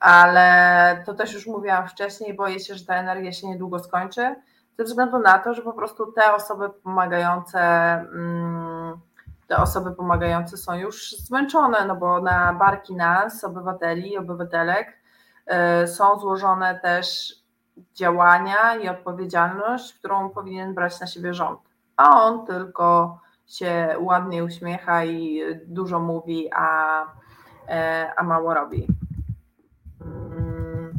Ale 0.00 1.02
to 1.06 1.14
też 1.14 1.34
już 1.34 1.46
mówiłam 1.46 1.88
wcześniej, 1.88 2.34
boję 2.34 2.60
się, 2.60 2.74
że 2.74 2.84
ta 2.84 2.94
energia 2.94 3.32
się 3.32 3.48
niedługo 3.48 3.78
skończy, 3.78 4.34
ze 4.78 4.84
względu 4.84 5.18
na 5.18 5.38
to, 5.38 5.54
że 5.54 5.62
po 5.62 5.72
prostu 5.72 6.12
te 6.12 6.34
osoby 6.34 6.70
pomagające, 6.70 7.60
mm, 7.60 9.00
te 9.46 9.56
osoby 9.56 9.92
pomagające 9.92 10.56
są 10.56 10.74
już 10.74 11.10
zmęczone, 11.10 11.84
no 11.86 11.96
bo 11.96 12.20
na 12.20 12.52
barki 12.52 12.96
nas, 12.96 13.44
obywateli, 13.44 14.18
obywatelek, 14.18 14.98
e, 15.46 15.86
są 15.86 16.18
złożone 16.18 16.80
też 16.80 17.32
działania 17.94 18.76
i 18.76 18.88
odpowiedzialność, 18.88 19.94
którą 19.94 20.30
powinien 20.30 20.74
brać 20.74 21.00
na 21.00 21.06
siebie 21.06 21.34
rząd. 21.34 21.60
A 21.96 22.22
on 22.22 22.46
tylko 22.46 23.18
się 23.46 23.96
ładnie 24.00 24.44
uśmiecha 24.44 25.04
i 25.04 25.42
dużo 25.66 26.00
mówi, 26.00 26.50
a, 26.52 27.00
e, 27.68 28.12
a 28.16 28.22
mało 28.22 28.54
robi. 28.54 28.86
Mm. 30.00 30.92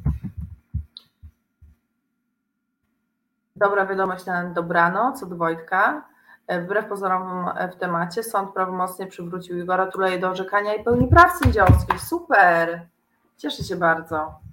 Dobra 3.55 3.85
wiadomość 3.85 4.25
na 4.25 4.43
dobranoc 4.43 5.23
od 5.23 5.33
Wojtka. 5.33 6.05
E, 6.47 6.61
wbrew 6.61 6.85
pozorom 6.85 7.49
w 7.71 7.75
temacie, 7.75 8.23
sąd 8.23 8.53
prawomocnie 8.53 9.07
przywrócił 9.07 9.57
jego 9.57 9.73
gratuluję 9.73 10.19
do 10.19 10.29
orzekania 10.29 10.73
i 10.73 10.83
pełni 10.83 11.07
praw 11.07 11.37
sędziowskich. 11.37 12.01
Super! 12.01 12.87
Cieszę 13.37 13.63
się 13.63 13.75
bardzo. 13.75 14.45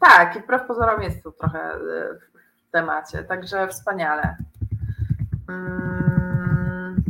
Tak, 0.00 0.36
i 0.36 0.40
wbrew 0.40 0.66
pozorom 0.66 1.02
jest 1.02 1.22
tu 1.22 1.32
trochę 1.32 1.58
e, 1.58 1.78
w 2.68 2.70
temacie, 2.70 3.24
także 3.24 3.68
wspaniale. 3.68 4.36
Um, 5.48 7.02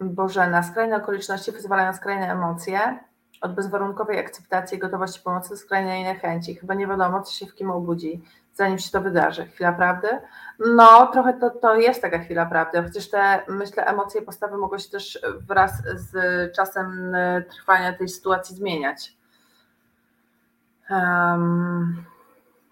Bożena, 0.00 0.62
skrajne 0.62 0.96
okoliczności 0.96 1.52
wyzwalają 1.52 1.92
skrajne 1.92 2.32
emocje, 2.32 2.98
od 3.40 3.54
bezwarunkowej 3.54 4.18
akceptacji 4.18 4.76
i 4.76 4.80
gotowości 4.80 5.20
pomocy 5.24 5.50
do 5.50 5.56
skrajnej 5.56 6.04
niechęci. 6.04 6.54
Chyba 6.54 6.74
nie 6.74 6.86
wiadomo, 6.86 7.22
co 7.22 7.32
się 7.32 7.46
w 7.46 7.54
kim 7.54 7.70
obudzi 7.70 8.22
zanim 8.60 8.78
się 8.78 8.90
to 8.90 9.00
wydarzy. 9.00 9.46
Chwila 9.46 9.72
prawdy? 9.72 10.08
No, 10.58 11.06
trochę 11.06 11.32
to, 11.32 11.50
to 11.50 11.74
jest 11.74 12.02
taka 12.02 12.18
chwila 12.18 12.46
prawdy, 12.46 12.82
chociaż 12.82 13.10
te, 13.10 13.42
myślę, 13.48 13.84
emocje 13.84 14.20
i 14.20 14.24
postawy 14.24 14.56
mogą 14.56 14.78
się 14.78 14.90
też 14.90 15.18
wraz 15.48 15.72
z 15.94 16.12
czasem 16.56 17.14
e, 17.14 17.42
trwania 17.42 17.92
tej 17.92 18.08
sytuacji 18.08 18.56
zmieniać. 18.56 19.16
Um, 20.90 22.04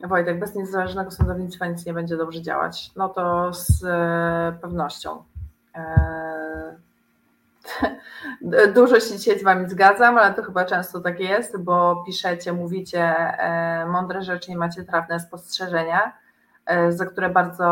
Wojtek, 0.04 0.38
bez 0.38 0.54
niezależnego 0.54 1.10
sądownictwa 1.10 1.66
nic 1.66 1.86
nie 1.86 1.94
będzie 1.94 2.16
dobrze 2.16 2.42
działać. 2.42 2.90
No 2.96 3.08
to 3.08 3.52
z 3.52 3.84
e, 3.84 4.58
pewnością. 4.60 5.24
E, 5.74 6.87
Dużo 8.74 9.00
się 9.00 9.18
dzisiaj 9.18 9.38
z 9.38 9.42
Wami 9.42 9.68
zgadzam, 9.68 10.18
ale 10.18 10.34
to 10.34 10.42
chyba 10.42 10.64
często 10.64 11.00
tak 11.00 11.20
jest, 11.20 11.62
bo 11.62 12.04
piszecie, 12.06 12.52
mówicie 12.52 13.02
e, 13.38 13.86
mądre 13.86 14.22
rzeczy 14.22 14.52
i 14.52 14.56
macie 14.56 14.84
trafne 14.84 15.20
spostrzeżenia, 15.20 16.12
e, 16.66 16.92
za 16.92 17.06
które 17.06 17.30
bardzo, 17.30 17.64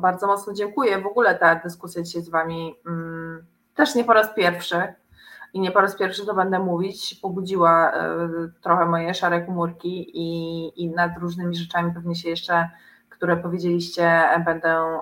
bardzo 0.00 0.26
mocno 0.26 0.52
dziękuję. 0.52 0.98
W 0.98 1.06
ogóle 1.06 1.34
ta 1.34 1.54
dyskusja 1.54 2.02
dzisiaj 2.02 2.22
z 2.22 2.28
Wami 2.28 2.74
mm, 2.86 3.46
też 3.74 3.94
nie 3.94 4.04
po 4.04 4.12
raz 4.12 4.34
pierwszy 4.34 4.94
i 5.52 5.60
nie 5.60 5.70
po 5.70 5.80
raz 5.80 5.96
pierwszy 5.96 6.26
to 6.26 6.34
będę 6.34 6.58
mówić, 6.58 7.14
pobudziła 7.22 7.92
e, 7.92 8.28
trochę 8.62 8.86
moje 8.86 9.14
szare 9.14 9.42
komórki 9.42 10.10
i, 10.14 10.82
i 10.82 10.90
nad 10.90 11.18
różnymi 11.18 11.56
rzeczami 11.56 11.94
pewnie 11.94 12.14
się 12.14 12.28
jeszcze, 12.28 12.70
które 13.08 13.36
powiedzieliście, 13.36 14.22
będę 14.44 15.00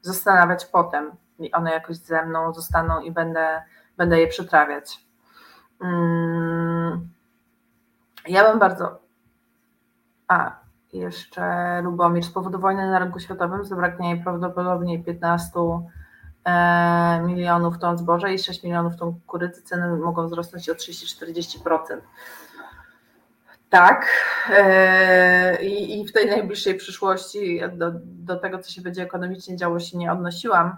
zastanawiać 0.00 0.66
potem 0.66 1.12
i 1.44 1.52
one 1.52 1.72
jakoś 1.72 1.96
ze 1.96 2.26
mną 2.26 2.54
zostaną 2.54 3.00
i 3.00 3.10
będę, 3.10 3.62
będę 3.96 4.20
je 4.20 4.26
przetrawiać. 4.26 5.06
Mm. 5.80 7.08
Ja 8.28 8.50
bym 8.50 8.58
bardzo. 8.58 9.00
A, 10.28 10.60
jeszcze 10.92 11.80
Lubomir. 11.82 12.24
Z 12.24 12.30
powodu 12.30 12.58
wojny 12.58 12.90
na 12.90 12.98
rynku 12.98 13.20
światowym 13.20 13.64
zabraknie 13.64 14.16
prawdopodobnie 14.16 15.04
15 15.04 15.50
e, 16.44 17.22
milionów 17.26 17.78
ton 17.78 17.98
zboża 17.98 18.28
i 18.28 18.38
6 18.38 18.62
milionów 18.62 18.96
ton 18.96 19.12
kukurydzy. 19.12 19.62
Ceny 19.62 19.96
mogą 19.96 20.26
wzrosnąć 20.26 20.68
o 20.68 20.74
30-40%. 20.74 21.78
Tak. 23.70 24.06
E, 24.50 25.62
I 25.62 26.06
w 26.06 26.12
tej 26.12 26.26
najbliższej 26.26 26.74
przyszłości 26.74 27.60
do, 27.72 27.90
do 28.04 28.36
tego, 28.36 28.58
co 28.58 28.70
się 28.70 28.82
będzie 28.82 29.02
ekonomicznie 29.02 29.56
działo, 29.56 29.80
się 29.80 29.98
nie 29.98 30.12
odnosiłam 30.12 30.76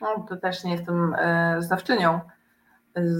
no, 0.00 0.26
to 0.28 0.36
też 0.36 0.64
nie 0.64 0.72
jestem 0.72 1.14
e, 1.18 1.62
znawczynią 1.62 2.20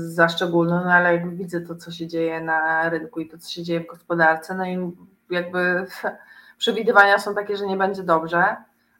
za 0.06 0.28
szczególną, 0.28 0.84
no 0.84 0.92
ale 0.92 1.14
jak 1.14 1.36
widzę 1.36 1.60
to, 1.60 1.74
co 1.74 1.90
się 1.90 2.06
dzieje 2.06 2.40
na 2.40 2.88
rynku 2.88 3.20
i 3.20 3.28
to, 3.28 3.38
co 3.38 3.50
się 3.50 3.62
dzieje 3.62 3.80
w 3.80 3.86
gospodarce, 3.86 4.54
no 4.54 4.66
i 4.66 4.92
jakby 5.30 5.86
przewidywania 6.58 7.18
są 7.18 7.34
takie, 7.34 7.56
że 7.56 7.66
nie 7.66 7.76
będzie 7.76 8.02
dobrze 8.02 8.56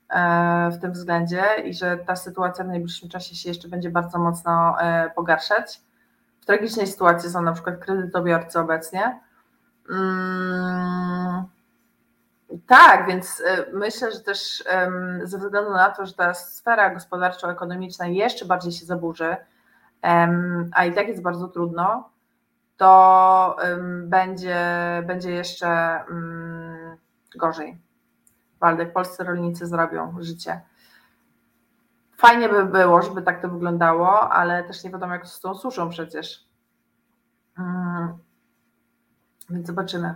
e, 0.09 0.71
w 0.73 0.81
tym 0.81 0.93
względzie 0.93 1.43
i 1.65 1.75
że 1.75 1.97
ta 1.97 2.17
sytuacja 2.17 2.65
w 2.65 2.69
najbliższym 2.69 3.09
czasie 3.09 3.37
się 3.37 3.49
jeszcze 3.49 3.69
będzie 3.69 3.91
bardzo 3.91 4.19
mocno 4.19 4.81
e, 4.81 5.11
pogarszać. 5.11 5.81
W 6.41 6.47
tragicznej 6.47 6.87
sytuacji 6.87 7.31
są 7.31 7.43
na 7.43 7.53
przykład 7.53 7.79
kredytobiorcy 7.79 8.61
obecnie. 8.61 9.21
Tak, 12.67 13.07
więc 13.07 13.43
e, 13.47 13.67
myślę, 13.73 14.13
że 14.13 14.21
też 14.21 14.65
ze 15.23 15.39
względu 15.39 15.71
na 15.71 15.91
to, 15.91 16.07
że 16.07 16.15
ta 16.15 16.35
sfera 16.35 16.95
gospodarczo-ekonomiczna 16.95 18.07
jeszcze 18.07 18.45
bardziej 18.45 18.73
się 18.73 18.87
zaburzy, 18.87 19.37
a 20.73 20.85
i 20.85 20.95
tak 20.95 21.09
jest 21.09 21.23
bardzo 21.23 21.49
trudno, 21.49 22.11
to 22.77 23.57
będzie, 24.03 24.57
będzie 25.07 25.31
jeszcze 25.31 25.69
mm, 26.11 26.97
gorzej. 27.37 27.79
Waldek, 28.61 28.93
polscy 28.93 29.25
rolnicy 29.25 29.67
zrobią 29.67 30.17
życie. 30.21 30.61
Fajnie 32.17 32.49
by 32.49 32.65
było, 32.65 33.03
żeby 33.03 33.23
tak 33.23 33.43
to 33.43 33.49
wyglądało, 33.49 34.31
ale 34.31 34.65
też 34.65 34.85
nie 34.85 34.91
wiadomo, 34.91 35.13
jak 35.13 35.27
z 35.27 35.41
tą 35.41 35.55
suszą 35.55 35.89
przecież. 35.89 36.49
Mm, 37.59 38.19
Więc 39.51 39.67
zobaczymy. 39.67 40.15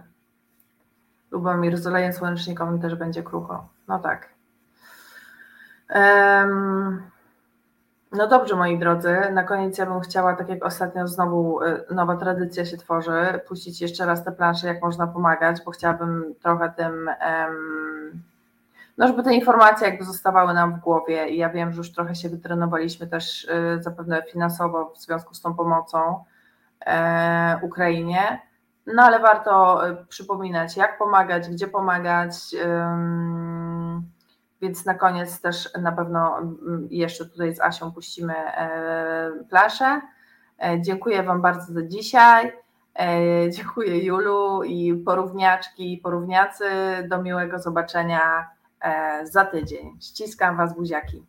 Lubomir 1.30 1.76
z 1.76 1.86
olejem 1.86 2.12
słonecznikowym 2.12 2.80
też 2.80 2.94
będzie 2.94 3.22
krucho. 3.22 3.68
No 3.88 3.98
tak. 3.98 4.28
Um, 5.94 7.02
no 8.12 8.26
dobrze, 8.26 8.56
moi 8.56 8.78
drodzy. 8.78 9.16
Na 9.32 9.44
koniec 9.44 9.78
ja 9.78 9.86
bym 9.86 10.00
chciała, 10.00 10.36
tak 10.36 10.48
jak 10.48 10.64
ostatnio 10.64 11.08
znowu 11.08 11.62
y, 11.62 11.84
nowa 11.90 12.16
tradycja 12.16 12.64
się 12.64 12.76
tworzy, 12.76 13.40
puścić 13.48 13.80
jeszcze 13.80 14.06
raz 14.06 14.24
te 14.24 14.32
plansze, 14.32 14.66
jak 14.66 14.82
można 14.82 15.06
pomagać, 15.06 15.56
bo 15.64 15.70
chciałabym 15.70 16.34
trochę 16.42 16.72
tym, 16.76 17.10
um, 17.26 18.22
no 18.98 19.08
żeby 19.08 19.22
te 19.22 19.34
informacje 19.34 19.88
jakby 19.88 20.04
zostawały 20.04 20.54
nam 20.54 20.74
w 20.74 20.80
głowie 20.80 21.28
i 21.28 21.36
ja 21.36 21.50
wiem, 21.50 21.72
że 21.72 21.78
już 21.78 21.92
trochę 21.92 22.14
się 22.14 22.28
wytrenowaliśmy 22.28 23.06
też 23.06 23.44
y, 23.44 23.82
zapewne 23.82 24.22
finansowo 24.32 24.92
w 24.94 24.98
związku 24.98 25.34
z 25.34 25.40
tą 25.40 25.54
pomocą 25.54 26.24
e, 26.86 27.58
Ukrainie, 27.62 28.47
no 28.94 29.02
ale 29.02 29.20
warto 29.20 29.88
y, 29.88 30.06
przypominać, 30.06 30.76
jak 30.76 30.98
pomagać, 30.98 31.48
gdzie 31.48 31.68
pomagać. 31.68 32.34
Więc 34.60 34.84
na 34.84 34.94
koniec 34.94 35.40
też 35.40 35.68
na 35.80 35.92
pewno 35.92 36.38
mm, 36.38 36.88
jeszcze 36.90 37.26
tutaj 37.26 37.54
z 37.54 37.60
Asią 37.60 37.92
puścimy 37.92 38.34
e, 38.36 39.30
plaszę. 39.48 40.00
E, 40.58 40.82
dziękuję 40.82 41.22
Wam 41.22 41.42
bardzo 41.42 41.72
za 41.72 41.82
dzisiaj. 41.82 42.52
E, 42.98 43.50
dziękuję 43.50 44.04
Julu 44.04 44.62
i 44.62 44.94
porówniaczki 44.94 45.92
i 45.92 45.98
porówniacy. 45.98 46.64
Do 47.08 47.22
miłego 47.22 47.58
zobaczenia 47.58 48.50
za 49.24 49.44
tydzień. 49.44 49.96
Ściskam 50.00 50.56
Was 50.56 50.76
buziaki. 50.76 51.24